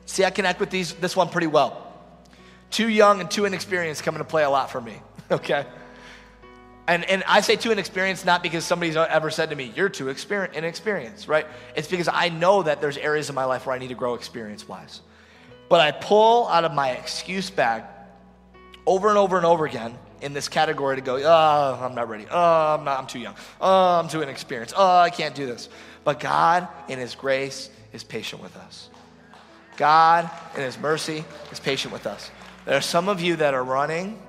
See, 0.05 0.25
I 0.25 0.29
connect 0.29 0.59
with 0.59 0.69
these, 0.69 0.93
this 0.93 1.15
one 1.15 1.29
pretty 1.29 1.47
well. 1.47 1.83
Too 2.69 2.89
young 2.89 3.21
and 3.21 3.31
too 3.31 3.45
inexperienced 3.45 4.03
coming 4.03 4.19
to 4.19 4.25
play 4.25 4.43
a 4.43 4.49
lot 4.49 4.69
for 4.71 4.81
me, 4.81 4.95
okay? 5.31 5.65
And, 6.87 7.03
and 7.05 7.23
I 7.27 7.41
say 7.41 7.57
too 7.57 7.71
inexperienced 7.71 8.25
not 8.25 8.41
because 8.41 8.63
somebody's 8.63 8.95
ever 8.95 9.29
said 9.29 9.49
to 9.49 9.55
me, 9.55 9.73
you're 9.75 9.89
too 9.89 10.07
inexperienced, 10.09 11.27
right? 11.27 11.45
It's 11.75 11.89
because 11.89 12.09
I 12.11 12.29
know 12.29 12.63
that 12.63 12.79
there's 12.79 12.97
areas 12.97 13.29
in 13.29 13.35
my 13.35 13.43
life 13.43 13.65
where 13.65 13.75
I 13.75 13.79
need 13.79 13.89
to 13.89 13.95
grow 13.95 14.15
experience 14.15 14.67
wise. 14.67 15.01
But 15.69 15.81
I 15.81 15.91
pull 15.91 16.47
out 16.47 16.63
of 16.63 16.73
my 16.73 16.91
excuse 16.91 17.49
bag 17.49 17.83
over 18.85 19.09
and 19.09 19.17
over 19.17 19.37
and 19.37 19.45
over 19.45 19.65
again 19.65 19.97
in 20.21 20.33
this 20.33 20.47
category 20.47 20.95
to 20.95 21.01
go, 21.01 21.17
oh, 21.17 21.79
I'm 21.83 21.93
not 21.93 22.09
ready. 22.09 22.25
Oh, 22.29 22.75
I'm, 22.75 22.85
not, 22.85 22.99
I'm 22.99 23.07
too 23.07 23.19
young. 23.19 23.35
Oh, 23.61 23.99
I'm 23.99 24.07
too 24.07 24.21
inexperienced. 24.21 24.73
Oh, 24.77 24.97
I 24.97 25.09
can't 25.09 25.35
do 25.35 25.45
this. 25.45 25.69
But 26.03 26.19
God, 26.19 26.67
in 26.87 26.97
His 26.99 27.15
grace, 27.15 27.69
is 27.93 28.03
patient 28.03 28.41
with 28.41 28.55
us. 28.55 28.89
God, 29.75 30.29
in 30.55 30.61
His 30.61 30.77
mercy, 30.79 31.23
is 31.51 31.59
patient 31.59 31.93
with 31.93 32.07
us. 32.07 32.31
There 32.65 32.75
are 32.75 32.81
some 32.81 33.09
of 33.09 33.21
you 33.21 33.35
that 33.37 33.53
are 33.53 33.63
running 33.63 34.19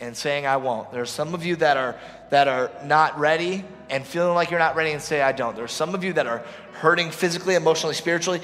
and 0.00 0.16
saying, 0.16 0.46
I 0.46 0.56
won't. 0.56 0.90
There 0.92 1.02
are 1.02 1.06
some 1.06 1.34
of 1.34 1.44
you 1.44 1.56
that 1.56 1.76
are, 1.76 1.96
that 2.30 2.48
are 2.48 2.70
not 2.84 3.18
ready 3.18 3.64
and 3.90 4.06
feeling 4.06 4.34
like 4.34 4.50
you're 4.50 4.58
not 4.58 4.76
ready 4.76 4.92
and 4.92 5.02
say, 5.02 5.20
I 5.20 5.32
don't. 5.32 5.54
There 5.54 5.64
are 5.64 5.68
some 5.68 5.94
of 5.94 6.02
you 6.02 6.14
that 6.14 6.26
are 6.26 6.42
hurting 6.72 7.10
physically, 7.10 7.54
emotionally, 7.54 7.94
spiritually, 7.94 8.40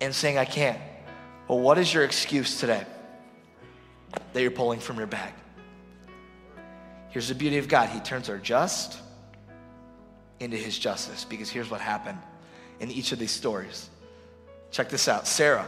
and 0.00 0.14
saying, 0.14 0.38
I 0.38 0.44
can't. 0.44 0.78
Well, 1.48 1.60
what 1.60 1.78
is 1.78 1.92
your 1.92 2.04
excuse 2.04 2.58
today 2.58 2.84
that 4.32 4.42
you're 4.42 4.50
pulling 4.50 4.80
from 4.80 4.98
your 4.98 5.06
bag? 5.06 5.32
Here's 7.10 7.28
the 7.28 7.34
beauty 7.34 7.58
of 7.58 7.68
God 7.68 7.88
He 7.88 8.00
turns 8.00 8.28
our 8.28 8.38
just 8.38 8.98
into 10.40 10.56
His 10.56 10.78
justice 10.78 11.24
because 11.24 11.48
here's 11.48 11.70
what 11.70 11.80
happened 11.80 12.18
in 12.80 12.90
each 12.90 13.12
of 13.12 13.18
these 13.18 13.30
stories. 13.30 13.88
Check 14.70 14.88
this 14.88 15.08
out 15.08 15.26
Sarah. 15.26 15.66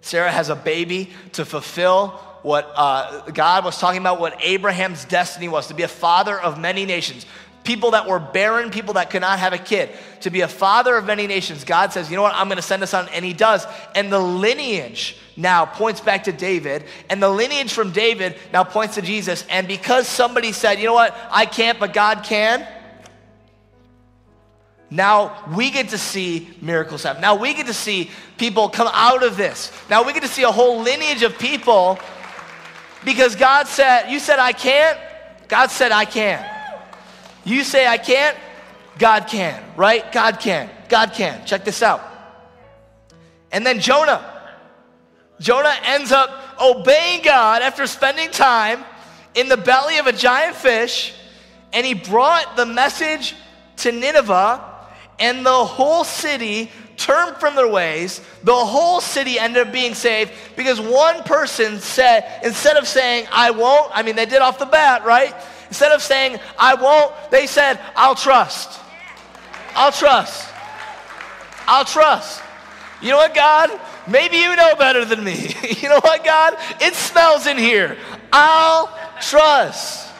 Sarah 0.00 0.30
has 0.30 0.48
a 0.48 0.56
baby 0.56 1.10
to 1.32 1.44
fulfill 1.44 2.08
what 2.42 2.72
uh, 2.76 3.22
God 3.32 3.64
was 3.64 3.78
talking 3.78 4.00
about, 4.00 4.20
what 4.20 4.38
Abraham's 4.40 5.04
destiny 5.04 5.48
was 5.48 5.66
to 5.66 5.74
be 5.74 5.82
a 5.82 5.88
father 5.88 6.40
of 6.40 6.60
many 6.60 6.84
nations. 6.84 7.26
People 7.66 7.90
that 7.90 8.06
were 8.06 8.20
barren, 8.20 8.70
people 8.70 8.94
that 8.94 9.10
could 9.10 9.22
not 9.22 9.40
have 9.40 9.52
a 9.52 9.58
kid. 9.58 9.90
To 10.20 10.30
be 10.30 10.42
a 10.42 10.48
father 10.48 10.96
of 10.96 11.04
many 11.04 11.26
nations, 11.26 11.64
God 11.64 11.92
says, 11.92 12.08
you 12.08 12.16
know 12.16 12.22
what, 12.22 12.34
I'm 12.34 12.46
going 12.46 12.56
to 12.56 12.62
send 12.62 12.80
a 12.84 12.86
son, 12.86 13.08
and 13.12 13.24
he 13.24 13.32
does. 13.32 13.66
And 13.96 14.10
the 14.10 14.20
lineage 14.20 15.16
now 15.36 15.66
points 15.66 16.00
back 16.00 16.24
to 16.24 16.32
David, 16.32 16.84
and 17.10 17.20
the 17.20 17.28
lineage 17.28 17.72
from 17.72 17.90
David 17.90 18.36
now 18.52 18.62
points 18.62 18.94
to 18.94 19.02
Jesus. 19.02 19.44
And 19.50 19.66
because 19.66 20.06
somebody 20.06 20.52
said, 20.52 20.78
you 20.78 20.86
know 20.86 20.94
what, 20.94 21.14
I 21.30 21.44
can't, 21.44 21.80
but 21.80 21.92
God 21.92 22.22
can, 22.22 22.66
now 24.88 25.44
we 25.56 25.72
get 25.72 25.88
to 25.88 25.98
see 25.98 26.48
miracles 26.62 27.02
happen. 27.02 27.20
Now 27.20 27.34
we 27.34 27.52
get 27.54 27.66
to 27.66 27.74
see 27.74 28.10
people 28.38 28.68
come 28.68 28.88
out 28.92 29.24
of 29.24 29.36
this. 29.36 29.72
Now 29.90 30.04
we 30.04 30.12
get 30.12 30.22
to 30.22 30.28
see 30.28 30.44
a 30.44 30.52
whole 30.52 30.80
lineage 30.80 31.24
of 31.24 31.36
people 31.38 31.98
because 33.04 33.34
God 33.34 33.66
said, 33.66 34.08
You 34.10 34.20
said 34.20 34.38
I 34.38 34.52
can't, 34.52 34.98
God 35.48 35.70
said 35.72 35.90
I 35.90 36.04
can. 36.04 36.55
You 37.46 37.62
say 37.62 37.86
I 37.86 37.96
can't, 37.96 38.36
God 38.98 39.28
can, 39.28 39.62
right? 39.76 40.10
God 40.10 40.40
can. 40.40 40.68
God 40.88 41.12
can. 41.12 41.46
Check 41.46 41.64
this 41.64 41.80
out. 41.80 42.02
And 43.52 43.64
then 43.64 43.80
Jonah. 43.80 44.32
Jonah 45.38 45.74
ends 45.84 46.12
up 46.12 46.28
obeying 46.60 47.22
God 47.22 47.62
after 47.62 47.86
spending 47.86 48.30
time 48.30 48.84
in 49.34 49.48
the 49.48 49.56
belly 49.56 49.98
of 49.98 50.06
a 50.06 50.12
giant 50.12 50.56
fish, 50.56 51.14
and 51.72 51.86
he 51.86 51.94
brought 51.94 52.56
the 52.56 52.66
message 52.66 53.34
to 53.76 53.92
Nineveh 53.92 54.64
and 55.18 55.46
the 55.46 55.64
whole 55.64 56.04
city 56.04 56.70
turned 56.96 57.36
from 57.36 57.54
their 57.54 57.68
ways. 57.68 58.20
The 58.42 58.54
whole 58.54 59.00
city 59.00 59.38
ended 59.38 59.66
up 59.66 59.72
being 59.72 59.94
saved 59.94 60.32
because 60.56 60.80
one 60.80 61.22
person 61.22 61.78
said, 61.78 62.40
instead 62.42 62.76
of 62.76 62.88
saying, 62.88 63.28
I 63.30 63.50
won't, 63.50 63.90
I 63.94 64.02
mean, 64.02 64.16
they 64.16 64.26
did 64.26 64.42
off 64.42 64.58
the 64.58 64.66
bat, 64.66 65.04
right? 65.04 65.34
Instead 65.76 65.92
of 65.92 66.00
saying, 66.00 66.40
I 66.58 66.72
won't, 66.72 67.12
they 67.30 67.46
said, 67.46 67.78
I'll 67.94 68.14
trust. 68.14 68.80
I'll 69.74 69.92
trust. 69.92 70.50
I'll 71.66 71.84
trust. 71.84 72.42
You 73.02 73.10
know 73.10 73.18
what, 73.18 73.34
God? 73.34 73.78
Maybe 74.08 74.38
you 74.38 74.56
know 74.56 74.74
better 74.76 75.04
than 75.04 75.22
me. 75.22 75.34
you 75.82 75.90
know 75.90 76.00
what, 76.00 76.24
God? 76.24 76.56
It 76.80 76.94
smells 76.94 77.46
in 77.46 77.58
here. 77.58 77.98
I'll 78.32 78.86
trust. 79.20 80.10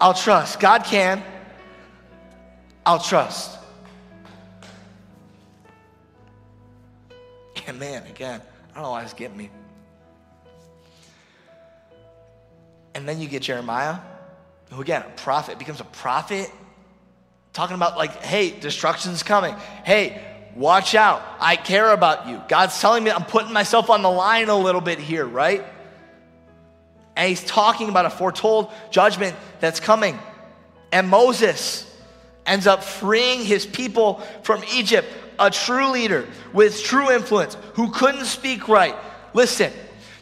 I'll 0.00 0.14
trust. 0.14 0.60
God 0.60 0.84
can. 0.84 1.20
I'll 2.86 3.00
trust. 3.00 3.58
And 7.66 7.80
man, 7.80 8.06
again, 8.06 8.40
I 8.70 8.74
don't 8.74 8.84
know 8.84 8.90
why 8.92 9.02
it's 9.02 9.12
getting 9.12 9.36
me. 9.36 9.50
And 12.94 13.08
then 13.08 13.20
you 13.20 13.28
get 13.28 13.42
Jeremiah, 13.42 13.98
who 14.70 14.80
again, 14.80 15.02
a 15.02 15.10
prophet, 15.20 15.58
becomes 15.58 15.80
a 15.80 15.84
prophet, 15.84 16.50
talking 17.52 17.76
about 17.76 17.96
like, 17.96 18.22
hey, 18.22 18.50
destruction's 18.50 19.22
coming. 19.22 19.54
Hey, 19.84 20.22
watch 20.54 20.94
out. 20.94 21.22
I 21.40 21.56
care 21.56 21.90
about 21.90 22.28
you. 22.28 22.40
God's 22.48 22.78
telling 22.80 23.04
me 23.04 23.10
I'm 23.10 23.24
putting 23.24 23.52
myself 23.52 23.90
on 23.90 24.02
the 24.02 24.10
line 24.10 24.48
a 24.48 24.56
little 24.56 24.80
bit 24.80 24.98
here, 24.98 25.26
right? 25.26 25.64
And 27.16 27.28
he's 27.28 27.44
talking 27.44 27.88
about 27.88 28.06
a 28.06 28.10
foretold 28.10 28.72
judgment 28.90 29.36
that's 29.60 29.80
coming. 29.80 30.18
And 30.90 31.08
Moses, 31.08 31.92
ends 32.46 32.66
up 32.66 32.82
freeing 32.82 33.44
his 33.44 33.66
people 33.66 34.20
from 34.42 34.62
Egypt, 34.72 35.08
a 35.38 35.50
true 35.50 35.88
leader 35.88 36.28
with 36.52 36.82
true 36.82 37.10
influence 37.10 37.56
who 37.74 37.90
couldn't 37.90 38.24
speak 38.24 38.68
right. 38.68 38.94
Listen, 39.34 39.72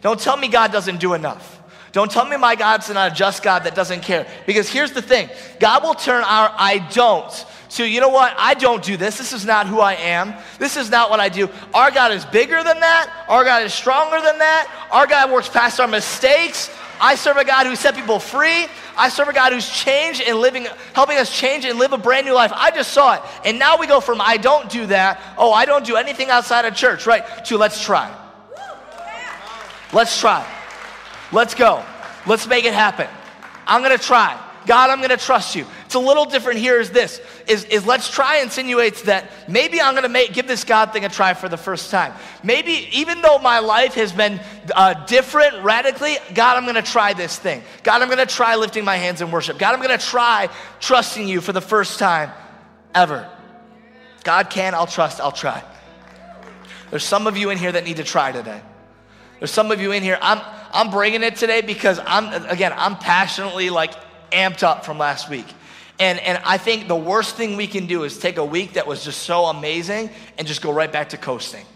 don't 0.03 0.21
tell 0.21 0.37
me 0.37 0.49
God 0.49 0.73
doesn't 0.73 1.01
do 1.01 1.15
enough. 1.15 1.60
Don't 1.93 2.11
tell 2.11 2.25
me 2.25 2.37
my 2.37 2.55
God's 2.55 2.89
not 2.89 3.13
a 3.13 3.15
just 3.15 3.43
God 3.43 3.65
that 3.65 3.75
doesn't 3.75 4.03
care. 4.03 4.27
Because 4.47 4.69
here's 4.69 4.93
the 4.93 5.03
thing 5.03 5.29
God 5.59 5.83
will 5.83 5.95
turn 5.95 6.23
our 6.23 6.53
I 6.57 6.79
don't 6.93 7.47
to, 7.71 7.89
you 7.89 8.01
know 8.01 8.09
what? 8.09 8.35
I 8.37 8.55
don't 8.55 8.83
do 8.83 8.97
this. 8.97 9.17
This 9.17 9.33
is 9.33 9.47
not 9.47 9.69
who 9.69 9.79
I 9.79 9.95
am. 9.95 10.35
This 10.59 10.77
is 10.77 10.91
not 10.91 11.09
what 11.09 11.21
I 11.21 11.29
do. 11.29 11.49
Our 11.73 11.93
God 11.93 12.11
is 12.11 12.25
bigger 12.25 12.57
than 12.57 12.81
that. 12.81 13.27
Our 13.29 13.45
God 13.45 13.63
is 13.63 13.73
stronger 13.73 14.21
than 14.21 14.39
that. 14.39 14.89
Our 14.91 15.07
God 15.07 15.31
works 15.31 15.49
past 15.49 15.79
our 15.79 15.87
mistakes. 15.87 16.69
I 17.01 17.15
serve 17.15 17.37
a 17.37 17.45
God 17.45 17.67
who 17.67 17.77
set 17.77 17.95
people 17.95 18.19
free. 18.19 18.67
I 18.97 19.09
serve 19.09 19.29
a 19.29 19.33
God 19.33 19.53
who's 19.53 19.69
changed 19.71 20.21
and 20.21 20.39
living, 20.39 20.67
helping 20.95 21.17
us 21.17 21.35
change 21.35 21.65
and 21.65 21.79
live 21.79 21.93
a 21.93 21.99
brand 21.99 22.27
new 22.27 22.35
life. 22.35 22.53
I 22.53 22.73
just 22.73 22.93
saw 22.93 23.15
it. 23.15 23.23
And 23.45 23.59
now 23.59 23.79
we 23.79 23.87
go 23.87 24.01
from 24.01 24.21
I 24.21 24.37
don't 24.37 24.69
do 24.69 24.87
that, 24.87 25.21
oh, 25.39 25.53
I 25.53 25.65
don't 25.65 25.85
do 25.85 25.97
anything 25.97 26.29
outside 26.29 26.65
of 26.65 26.75
church, 26.75 27.07
right, 27.07 27.25
to 27.47 27.57
let's 27.57 27.83
try. 27.83 28.15
Let's 29.93 30.21
try. 30.21 30.60
Let's 31.33 31.55
go. 31.55 31.85
Let's 32.27 32.47
make 32.47 32.65
it 32.65 32.75
happen. 32.75 33.09
I'm 33.67 33.83
gonna 33.83 33.99
try. 33.99 34.39
God, 34.67 34.91
I'm 34.91 35.01
to 35.09 35.17
trust 35.17 35.57
you. 35.57 35.67
It's 35.87 35.95
a 35.95 35.99
little 35.99 36.27
different 36.27 36.59
here 36.59 36.79
is 36.79 36.91
this, 36.91 37.21
is, 37.49 37.65
is 37.65 37.87
let's 37.87 38.11
try 38.11 38.39
insinuates 38.39 39.03
that 39.03 39.31
maybe 39.49 39.81
I'm 39.81 39.95
to 40.01 40.09
make, 40.09 40.33
give 40.33 40.47
this 40.47 40.65
God 40.65 40.93
thing 40.93 41.05
a 41.05 41.09
try 41.09 41.35
for 41.35 41.49
the 41.49 41.57
first 41.57 41.91
time. 41.91 42.13
Maybe 42.43 42.89
even 42.93 43.23
though 43.23 43.39
my 43.39 43.61
life 43.61 43.95
has 43.95 44.13
been 44.13 44.41
uh, 44.75 45.05
different 45.07 45.65
radically, 45.65 46.17
God, 46.35 46.57
I'm 46.57 46.73
to 46.75 46.83
try 46.83 47.15
this 47.15 47.39
thing. 47.39 47.63
God, 47.83 48.03
I'm 48.03 48.17
to 48.17 48.27
try 48.27 48.57
lifting 48.57 48.85
my 48.85 48.97
hands 48.97 49.23
in 49.23 49.31
worship. 49.31 49.59
God, 49.59 49.75
I'm 49.75 49.89
to 49.89 50.07
try 50.07 50.49
trusting 50.79 51.27
you 51.27 51.41
for 51.41 51.53
the 51.53 51.61
first 51.61 51.99
time 51.99 52.31
ever. 52.95 53.29
God 54.25 54.51
can, 54.51 54.75
I'll 54.75 54.87
trust, 54.87 55.21
I'll 55.21 55.33
try. 55.33 55.65
There's 56.91 57.05
some 57.05 57.27
of 57.27 57.37
you 57.37 57.51
in 57.51 57.57
here 57.57 57.73
that 57.73 57.85
need 57.85 57.97
to 57.97 58.05
try 58.05 58.33
today. 58.33 58.61
There's 59.39 59.51
some 59.51 59.71
of 59.71 59.81
you 59.81 59.93
in 59.93 60.03
here, 60.03 60.19
I'm, 60.21 60.43
I'm 60.73 60.91
bringing 60.91 61.23
it 61.23 61.37
today 61.37 61.61
because 61.61 62.01
I'm, 62.07 62.47
again, 62.47 62.73
I'm 62.77 62.97
passionately 62.97 63.71
like 63.71 63.93
amped 64.31 64.63
up 64.63 64.85
from 64.85 64.99
last 64.99 65.29
week. 65.29 65.47
And, 65.99 66.19
and 66.21 66.41
I 66.45 66.57
think 66.57 66.89
the 66.89 66.97
worst 66.97 67.37
thing 67.37 67.57
we 67.57 67.67
can 67.67 67.87
do 67.87 68.05
is 68.05 68.19
take 68.19 68.39
a 68.39 68.45
week 68.45 68.73
that 68.75 68.87
was 68.87 69.05
just 69.05 69.23
so 69.23 69.45
amazing 69.47 70.11
and 70.39 70.49
just 70.49 70.63
go 70.63 70.73
right 70.73 70.91
back 70.91 71.11
to 71.11 71.19
coasting. 71.19 71.67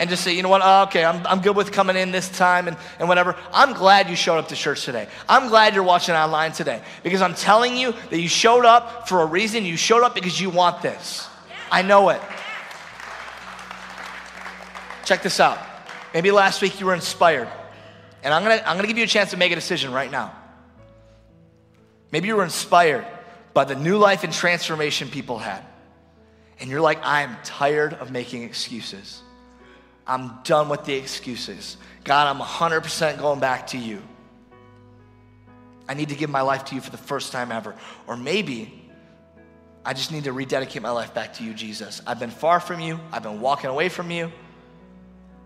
And 0.00 0.08
just 0.10 0.22
say, 0.22 0.34
you 0.36 0.42
know 0.42 0.48
what, 0.48 0.60
oh, 0.64 0.82
okay, 0.84 1.04
I'm, 1.04 1.26
I'm 1.26 1.40
good 1.40 1.56
with 1.56 1.72
coming 1.72 1.96
in 1.96 2.12
this 2.12 2.28
time 2.28 2.68
and, 2.68 2.76
and 2.98 3.08
whatever. 3.08 3.36
I'm 3.52 3.74
glad 3.74 4.08
you 4.08 4.16
showed 4.16 4.38
up 4.38 4.48
to 4.48 4.56
church 4.56 4.84
today. 4.84 5.08
I'm 5.28 5.48
glad 5.48 5.74
you're 5.74 5.84
watching 5.84 6.14
online 6.14 6.52
today 6.52 6.82
because 7.02 7.20
I'm 7.20 7.34
telling 7.34 7.76
you 7.76 7.92
that 8.10 8.20
you 8.20 8.28
showed 8.28 8.64
up 8.64 9.08
for 9.08 9.22
a 9.22 9.26
reason. 9.26 9.64
You 9.64 9.76
showed 9.76 10.02
up 10.02 10.14
because 10.14 10.40
you 10.40 10.50
want 10.50 10.82
this. 10.82 11.28
I 11.70 11.82
know 11.82 12.08
it. 12.10 12.20
Check 15.04 15.22
this 15.22 15.40
out. 15.40 15.58
Maybe 16.14 16.30
last 16.30 16.62
week 16.62 16.80
you 16.80 16.86
were 16.86 16.94
inspired. 16.94 17.48
And 18.22 18.34
I'm 18.34 18.42
gonna, 18.42 18.62
I'm 18.66 18.76
gonna 18.76 18.88
give 18.88 18.98
you 18.98 19.04
a 19.04 19.08
chance 19.08 19.30
to 19.30 19.36
make 19.36 19.52
a 19.52 19.54
decision 19.54 19.92
right 19.92 20.10
now. 20.10 20.34
Maybe 22.10 22.28
you 22.28 22.36
were 22.36 22.44
inspired 22.44 23.06
by 23.54 23.64
the 23.64 23.74
new 23.74 23.98
life 23.98 24.24
and 24.24 24.32
transformation 24.32 25.08
people 25.08 25.38
had. 25.38 25.64
And 26.60 26.70
you're 26.70 26.80
like, 26.80 26.98
I'm 27.02 27.36
tired 27.44 27.94
of 27.94 28.10
making 28.10 28.42
excuses. 28.42 29.22
I'm 30.06 30.38
done 30.42 30.68
with 30.68 30.84
the 30.84 30.94
excuses. 30.94 31.76
God, 32.04 32.26
I'm 32.28 32.40
100% 32.40 33.18
going 33.18 33.40
back 33.40 33.68
to 33.68 33.78
you. 33.78 34.02
I 35.88 35.94
need 35.94 36.08
to 36.08 36.14
give 36.14 36.30
my 36.30 36.40
life 36.40 36.64
to 36.66 36.74
you 36.74 36.80
for 36.80 36.90
the 36.90 36.96
first 36.96 37.32
time 37.32 37.52
ever. 37.52 37.74
Or 38.06 38.16
maybe 38.16 38.90
I 39.84 39.92
just 39.92 40.12
need 40.12 40.24
to 40.24 40.32
rededicate 40.32 40.82
my 40.82 40.90
life 40.90 41.14
back 41.14 41.34
to 41.34 41.44
you, 41.44 41.54
Jesus. 41.54 42.02
I've 42.06 42.18
been 42.18 42.30
far 42.30 42.60
from 42.60 42.80
you, 42.80 42.98
I've 43.12 43.22
been 43.22 43.40
walking 43.40 43.70
away 43.70 43.88
from 43.88 44.10
you, 44.10 44.32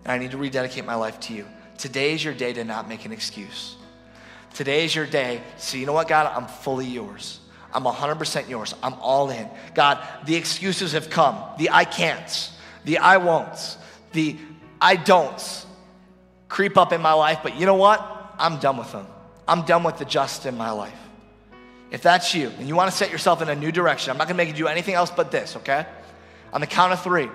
and 0.05 0.12
I 0.12 0.18
need 0.18 0.33
to 0.33 0.39
rededicate 0.39 0.85
my 0.85 0.97
life 0.97 1.20
to 1.20 1.35
you. 1.35 1.47
Today 1.79 2.14
is 2.14 2.25
your 2.25 2.35
day 2.35 2.53
to 2.53 2.64
not 2.64 2.89
make 2.89 3.05
an 3.05 3.12
excuse. 3.12 3.77
Today 4.55 4.85
is 4.85 4.95
your 4.95 5.07
day. 5.07 5.43
So, 5.57 5.77
you 5.77 5.87
know 5.87 5.93
what, 5.93 6.09
God? 6.09 6.31
I'm 6.35 6.47
fully 6.47 6.87
yours. 6.87 7.41
I'm 7.73 7.85
100% 7.85 8.49
yours. 8.49 8.75
I'm 8.83 8.95
all 8.95 9.31
in. 9.31 9.49
God, 9.75 10.07
the 10.27 10.37
excuses 10.37 10.93
have 10.93 11.09
come 11.11 11.39
the 11.59 11.70
I 11.70 11.85
can'ts, 11.85 12.51
the 12.85 12.99
I 12.99 13.16
won'ts, 13.16 13.79
the 14.12 14.37
I 14.81 14.97
don'ts 14.97 15.66
creep 16.49 16.77
up 16.77 16.93
in 16.93 17.01
my 17.01 17.14
life, 17.14 17.39
but 17.43 17.57
you 17.57 17.64
know 17.64 17.77
what? 17.77 18.01
I'm 18.39 18.59
done 18.59 18.77
with 18.77 18.93
them. 18.93 19.07
I'm 19.49 19.62
done 19.62 19.85
with 19.85 19.97
the 19.97 20.05
just 20.05 20.45
in 20.45 20.57
my 20.57 20.70
life. 20.70 20.99
If 21.91 22.03
that's 22.03 22.35
you 22.35 22.49
and 22.59 22.68
you 22.68 22.77
want 22.77 22.91
to 22.91 22.97
set 22.97 23.11
yourself 23.11 23.41
in 23.43 23.49
a 23.49 23.55
new 23.55 23.73
direction, 23.73 24.11
I'm 24.11 24.18
not 24.18 24.27
going 24.27 24.37
to 24.37 24.45
make 24.45 24.49
you 24.49 24.55
do 24.55 24.68
anything 24.68 24.95
else 24.95 25.11
but 25.11 25.31
this, 25.31 25.57
okay? 25.57 25.87
On 26.53 26.61
the 26.61 26.66
count 26.66 26.93
of 26.93 27.03
three, 27.03 27.29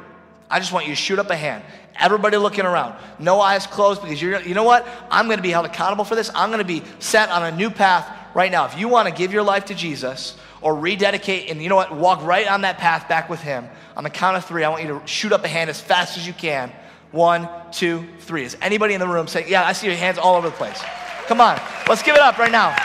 I 0.49 0.59
just 0.59 0.71
want 0.71 0.85
you 0.85 0.91
to 0.93 0.95
shoot 0.95 1.19
up 1.19 1.29
a 1.29 1.35
hand. 1.35 1.63
Everybody 1.99 2.37
looking 2.37 2.65
around, 2.65 2.95
no 3.19 3.41
eyes 3.41 3.65
closed 3.65 4.01
because 4.01 4.21
you're, 4.21 4.39
you 4.41 4.53
know 4.53 4.63
what? 4.63 4.87
I'm 5.09 5.25
going 5.25 5.37
to 5.37 5.43
be 5.43 5.49
held 5.49 5.65
accountable 5.65 6.05
for 6.05 6.15
this. 6.15 6.29
I'm 6.35 6.49
going 6.49 6.59
to 6.59 6.65
be 6.65 6.83
set 6.99 7.29
on 7.29 7.43
a 7.43 7.55
new 7.55 7.69
path 7.69 8.07
right 8.35 8.51
now. 8.51 8.65
If 8.65 8.77
you 8.77 8.87
want 8.87 9.09
to 9.09 9.13
give 9.13 9.33
your 9.33 9.43
life 9.43 9.65
to 9.65 9.75
Jesus 9.75 10.37
or 10.61 10.75
rededicate 10.75 11.49
and 11.49 11.61
you 11.61 11.69
know 11.69 11.75
what, 11.75 11.95
walk 11.95 12.23
right 12.23 12.47
on 12.47 12.61
that 12.61 12.77
path 12.77 13.09
back 13.09 13.29
with 13.29 13.41
Him, 13.41 13.67
on 13.95 14.03
the 14.03 14.11
count 14.11 14.37
of 14.37 14.45
three, 14.45 14.63
I 14.63 14.69
want 14.69 14.83
you 14.83 14.99
to 14.99 15.07
shoot 15.07 15.31
up 15.31 15.43
a 15.43 15.47
hand 15.47 15.71
as 15.71 15.81
fast 15.81 16.17
as 16.17 16.27
you 16.27 16.33
can. 16.33 16.71
One, 17.11 17.49
two, 17.71 18.07
three. 18.19 18.43
Is 18.43 18.55
anybody 18.61 18.93
in 18.93 18.99
the 18.99 19.07
room 19.07 19.27
saying, 19.27 19.47
Yeah, 19.49 19.65
I 19.65 19.73
see 19.73 19.87
your 19.87 19.95
hands 19.95 20.19
all 20.19 20.35
over 20.35 20.49
the 20.49 20.55
place? 20.55 20.79
Come 21.25 21.41
on, 21.41 21.59
let's 21.89 22.03
give 22.03 22.15
it 22.15 22.21
up 22.21 22.37
right 22.37 22.51
now. 22.51 22.75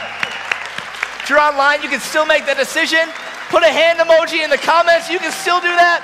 If 1.22 1.28
you're 1.28 1.38
online, 1.38 1.82
you 1.82 1.88
can 1.88 2.00
still 2.00 2.24
make 2.24 2.46
that 2.46 2.56
decision. 2.56 3.06
Put 3.50 3.62
a 3.62 3.68
hand 3.68 3.98
emoji 3.98 4.42
in 4.42 4.48
the 4.48 4.58
comments. 4.58 5.10
You 5.10 5.18
can 5.18 5.30
still 5.30 5.60
do 5.60 5.68
that. 5.68 6.00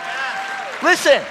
Listen, 0.82 1.24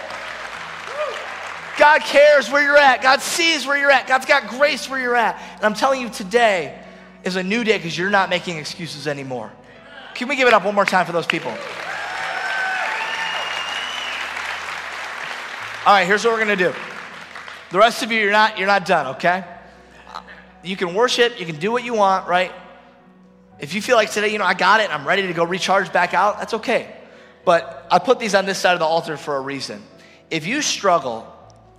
God 1.77 2.01
cares 2.01 2.51
where 2.51 2.63
you're 2.63 2.77
at. 2.77 3.01
God 3.01 3.21
sees 3.21 3.67
where 3.67 3.77
you're 3.77 3.91
at. 3.91 4.07
God's 4.07 4.25
got 4.25 4.47
grace 4.49 4.89
where 4.89 4.99
you're 4.99 5.15
at. 5.15 5.39
And 5.55 5.63
I'm 5.63 5.75
telling 5.75 6.01
you, 6.01 6.09
today 6.09 6.77
is 7.23 7.35
a 7.35 7.43
new 7.43 7.63
day 7.63 7.77
because 7.77 7.97
you're 7.97 8.09
not 8.09 8.29
making 8.29 8.57
excuses 8.57 9.07
anymore. 9.07 9.51
Can 10.15 10.27
we 10.27 10.35
give 10.35 10.47
it 10.47 10.53
up 10.53 10.65
one 10.65 10.73
more 10.73 10.85
time 10.85 11.05
for 11.05 11.11
those 11.11 11.27
people? 11.27 11.51
All 15.85 15.93
right, 15.93 16.05
here's 16.05 16.25
what 16.25 16.33
we're 16.33 16.43
going 16.43 16.57
to 16.57 16.71
do. 16.71 16.73
The 17.71 17.77
rest 17.77 18.01
of 18.01 18.11
you, 18.11 18.19
you're 18.19 18.31
not, 18.31 18.57
you're 18.57 18.67
not 18.67 18.85
done, 18.85 19.15
okay? 19.15 19.45
You 20.63 20.75
can 20.75 20.95
worship, 20.95 21.39
you 21.39 21.45
can 21.45 21.57
do 21.57 21.71
what 21.71 21.83
you 21.83 21.93
want, 21.93 22.27
right? 22.27 22.51
If 23.59 23.73
you 23.73 23.81
feel 23.81 23.95
like 23.95 24.11
today, 24.11 24.29
you 24.29 24.39
know, 24.39 24.45
I 24.45 24.53
got 24.53 24.81
it, 24.81 24.93
I'm 24.93 25.07
ready 25.07 25.27
to 25.27 25.33
go 25.33 25.45
recharge 25.45 25.93
back 25.93 26.13
out, 26.13 26.39
that's 26.39 26.55
okay. 26.55 26.93
But 27.45 27.87
I 27.91 27.99
put 27.99 28.19
these 28.19 28.35
on 28.35 28.45
this 28.45 28.57
side 28.57 28.73
of 28.73 28.79
the 28.79 28.85
altar 28.85 29.15
for 29.15 29.37
a 29.37 29.39
reason. 29.39 29.81
If 30.29 30.45
you 30.45 30.61
struggle 30.61 31.33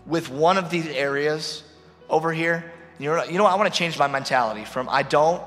with 0.09 0.31
one 0.31 0.57
of 0.57 0.71
these 0.71 0.87
areas 0.87 1.63
over 2.09 2.33
here, 2.33 2.73
you 2.99 3.09
know 3.09 3.45
what, 3.45 3.53
I 3.53 3.55
want 3.55 3.73
to 3.73 3.79
change 3.79 3.97
my 3.99 4.09
mentality 4.09 4.65
from 4.65 4.89
I 4.89 5.05
don't, 5.05 5.43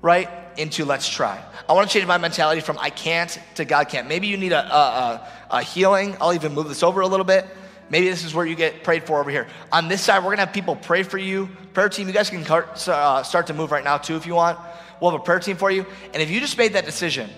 right, 0.00 0.30
into 0.56 0.84
let's 0.84 1.08
try. 1.08 1.42
I 1.68 1.72
want 1.74 1.88
to 1.88 1.92
change 1.92 2.06
my 2.06 2.18
mentality 2.18 2.60
from 2.60 2.78
I 2.78 2.90
can't 2.90 3.38
to 3.56 3.64
God 3.64 3.88
can't. 3.88 4.08
Maybe 4.08 4.28
you 4.28 4.36
need 4.36 4.52
a, 4.52 4.64
a, 4.64 4.78
a, 4.78 5.28
a 5.50 5.62
healing. 5.62 6.16
I'll 6.20 6.32
even 6.32 6.54
move 6.54 6.68
this 6.68 6.82
over 6.82 7.00
a 7.00 7.06
little 7.06 7.24
bit. 7.24 7.46
Maybe 7.90 8.08
this 8.08 8.24
is 8.24 8.34
where 8.34 8.46
you 8.46 8.54
get 8.54 8.84
prayed 8.84 9.04
for 9.04 9.20
over 9.20 9.30
here. 9.30 9.46
On 9.70 9.88
this 9.88 10.00
side, 10.00 10.24
we're 10.24 10.30
gonna 10.30 10.46
have 10.46 10.54
people 10.54 10.76
pray 10.76 11.02
for 11.02 11.18
you. 11.18 11.50
Prayer 11.74 11.90
team, 11.90 12.06
you 12.06 12.14
guys 12.14 12.30
can 12.30 12.46
uh, 12.46 13.22
start 13.22 13.48
to 13.48 13.54
move 13.54 13.70
right 13.70 13.84
now 13.84 13.98
too 13.98 14.16
if 14.16 14.26
you 14.26 14.34
want. 14.34 14.58
We'll 15.00 15.10
have 15.10 15.20
a 15.20 15.24
prayer 15.24 15.40
team 15.40 15.56
for 15.56 15.70
you. 15.70 15.84
And 16.14 16.22
if 16.22 16.30
you 16.30 16.40
just 16.40 16.56
made 16.56 16.74
that 16.74 16.86
decision 16.86 17.28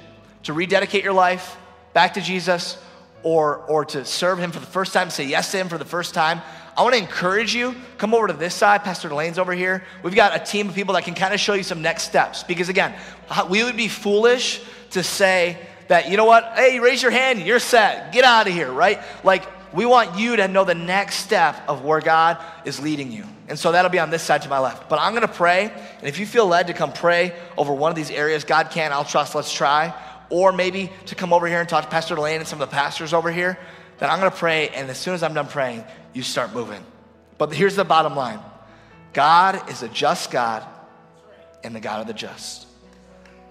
to 0.45 0.53
rededicate 0.53 1.03
your 1.03 1.15
life 1.15 1.57
back 1.93 2.15
to 2.15 2.21
Jesus 2.21 2.79
or, 3.25 3.57
or 3.57 3.85
to 3.87 4.05
serve 4.05 4.39
Him 4.39 4.53
for 4.53 4.61
the 4.61 4.67
first 4.67 4.93
time, 4.93 5.11
say 5.11 5.25
yes 5.25 5.51
to 5.51 5.59
Him 5.59 5.69
for 5.69 5.79
the 5.79 5.85
first 5.85 6.15
time, 6.15 6.41
I 6.77 6.83
want 6.83 6.95
to 6.95 7.01
encourage 7.01 7.55
you. 7.55 7.75
Come 7.99 8.15
over 8.15 8.27
to 8.27 8.33
this 8.33 8.55
side. 8.55 8.83
Pastor 8.83 9.13
Lane's 9.15 9.39
over 9.39 9.53
here. 9.53 9.85
We've 10.03 10.15
got 10.15 10.41
a 10.41 10.45
team 10.45 10.69
of 10.69 10.75
people 10.75 10.95
that 10.95 11.05
can 11.05 11.15
kind 11.15 11.33
of 11.33 11.41
show 11.41 11.55
you 11.55 11.63
some 11.63 11.83
next 11.83 12.05
steps. 12.05 12.43
Because 12.43 12.69
again, 12.69 12.95
we 13.49 13.63
would 13.63 13.77
be 13.77 13.89
foolish 13.89 14.61
to 14.91 15.03
say 15.03 15.59
that, 15.89 16.11
you 16.11 16.17
know 16.17 16.25
what, 16.25 16.53
hey, 16.57 16.81
raise 16.81 17.03
your 17.03 17.11
hand, 17.11 17.41
you're 17.41 17.59
set, 17.59 18.13
get 18.13 18.25
out 18.25 18.47
of 18.47 18.53
here, 18.53 18.73
right? 18.73 19.01
Like, 19.23 19.45
we 19.73 19.87
want 19.87 20.19
you 20.19 20.37
to 20.37 20.49
know 20.49 20.65
the 20.65 20.75
next 20.75 21.17
step 21.17 21.61
of 21.69 21.85
where 21.85 22.01
God 22.01 22.39
is 22.65 22.81
leading 22.81 23.11
you. 23.11 23.25
And 23.49 23.59
so 23.59 23.73
that'll 23.73 23.91
be 23.91 23.99
on 23.99 24.09
this 24.09 24.23
side 24.23 24.43
to 24.43 24.49
my 24.49 24.59
left. 24.59 24.89
But 24.89 25.01
I'm 25.01 25.13
going 25.13 25.27
to 25.27 25.33
pray. 25.33 25.65
And 25.99 26.09
if 26.09 26.19
you 26.19 26.27
feel 26.27 26.47
led 26.47 26.69
to 26.69 26.75
come 26.75 26.93
pray 26.93 27.35
over 27.59 27.75
one 27.75 27.91
of 27.91 27.97
these 27.97 28.11
areas, 28.11 28.45
God 28.45 28.71
can, 28.71 28.93
I'll 28.93 29.05
trust, 29.05 29.35
let's 29.35 29.53
try. 29.53 29.93
Or 30.31 30.53
maybe 30.53 30.91
to 31.07 31.15
come 31.15 31.33
over 31.33 31.47
here 31.47 31.61
and 31.61 31.69
talk 31.69 31.85
to 31.85 31.91
Pastor 31.91 32.15
Delane 32.15 32.39
and 32.39 32.47
some 32.47 32.61
of 32.61 32.69
the 32.69 32.75
pastors 32.75 33.13
over 33.13 33.31
here, 33.31 33.59
then 33.99 34.11
I'm 34.11 34.21
to 34.21 34.31
pray. 34.31 34.69
And 34.71 34.89
as 34.91 34.99
soon 34.99 35.15
as 35.15 35.23
I'm 35.23 35.35
done 35.35 35.47
praying, 35.47 35.85
you 36.13 36.23
start 36.23 36.53
moving. 36.53 36.83
But 37.39 37.53
here's 37.53 37.77
the 37.77 37.85
bottom 37.85 38.17
line 38.17 38.41
God 39.13 39.71
is 39.71 39.83
a 39.83 39.89
just 39.89 40.31
God 40.31 40.67
and 41.63 41.75
the 41.75 41.81
God 41.81 42.01
of 42.01 42.07
the 42.07 42.15
just. 42.15 42.67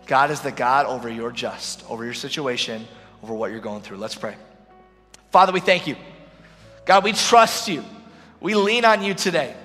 God 0.06 0.32
is 0.32 0.42
the 0.42 0.52
God 0.52 0.86
over 0.86 1.10
your 1.10 1.32
just, 1.32 1.84
over 1.90 2.04
your 2.04 2.14
situation, 2.14 2.86
over 3.24 3.34
what 3.34 3.52
you're 3.52 3.62
going 3.62 3.82
through. 3.82 3.98
Let's 3.98 4.16
pray. 4.16 4.36
Father, 5.32 5.54
we 5.54 5.62
thank 5.62 5.88
you. 5.88 5.96
God, 6.86 7.04
we 7.04 7.14
trust 7.14 7.68
you. 7.68 7.84
We 8.42 8.56
lean 8.56 8.84
on 8.84 9.04
you 9.04 9.14
today. 9.14 9.56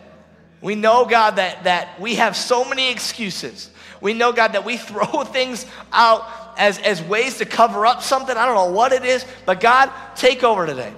We 0.61 0.75
know, 0.75 1.05
God, 1.05 1.37
that, 1.37 1.65
that 1.65 2.01
we 2.01 2.17
have 2.17 2.37
so 2.37 2.65
many 2.65 2.91
excuses. 2.91 3.71
We 4.01 4.15
know, 4.15 4.33
God, 4.33 4.53
that 4.53 4.65
we 4.65 4.77
throw 4.77 5.25
things 5.25 5.67
out 5.93 6.48
as, 6.59 6.79
as 6.81 7.03
ways 7.03 7.39
to 7.39 7.47
cover 7.47 7.87
up 7.87 8.03
something. 8.03 8.37
I 8.37 8.45
don't 8.45 8.55
know 8.55 8.73
what 8.73 8.93
it 8.93 9.05
is, 9.05 9.25
but 9.47 9.61
God, 9.61 9.91
take 10.17 10.45
over 10.45 10.67
today. 10.67 10.93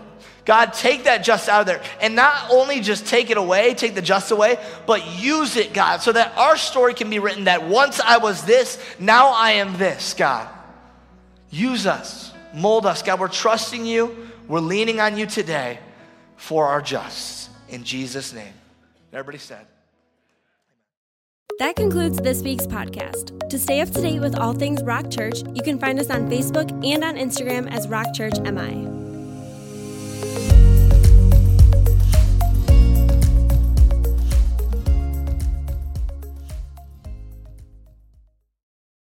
God, 0.44 0.72
take 0.72 1.04
that 1.04 1.22
just 1.22 1.48
out 1.48 1.60
of 1.60 1.66
there. 1.66 1.82
And 2.00 2.16
not 2.16 2.50
only 2.50 2.80
just 2.80 3.06
take 3.06 3.30
it 3.30 3.36
away, 3.36 3.74
take 3.74 3.94
the 3.94 4.02
just 4.02 4.32
away, 4.32 4.58
but 4.86 5.06
use 5.20 5.56
it, 5.56 5.72
God, 5.72 6.00
so 6.00 6.12
that 6.12 6.36
our 6.36 6.56
story 6.56 6.94
can 6.94 7.10
be 7.10 7.18
written 7.18 7.44
that 7.44 7.68
once 7.68 8.00
I 8.00 8.16
was 8.16 8.42
this, 8.44 8.82
now 8.98 9.28
I 9.28 9.52
am 9.52 9.76
this, 9.76 10.14
God. 10.14 10.48
Use 11.50 11.86
us, 11.86 12.32
mold 12.54 12.86
us. 12.86 13.02
God, 13.02 13.20
we're 13.20 13.28
trusting 13.28 13.84
you. 13.84 14.28
We're 14.48 14.60
leaning 14.60 14.98
on 14.98 15.16
you 15.16 15.26
today 15.26 15.78
for 16.36 16.66
our 16.66 16.80
just. 16.80 17.50
In 17.68 17.84
Jesus' 17.84 18.32
name. 18.32 18.52
Everybody 19.12 19.38
said. 19.38 19.66
That 21.58 21.76
concludes 21.76 22.18
this 22.18 22.42
week's 22.42 22.66
podcast. 22.66 23.48
To 23.50 23.58
stay 23.58 23.80
up 23.80 23.90
to 23.90 24.00
date 24.00 24.20
with 24.20 24.38
all 24.38 24.54
things 24.54 24.82
Rock 24.82 25.10
Church, 25.10 25.42
you 25.54 25.62
can 25.62 25.78
find 25.78 25.98
us 25.98 26.10
on 26.10 26.28
Facebook 26.30 26.70
and 26.86 27.04
on 27.04 27.16
Instagram 27.16 27.70
as 27.70 27.88
Rock 27.88 28.14
Church 28.14 28.38
MI. 28.40 28.99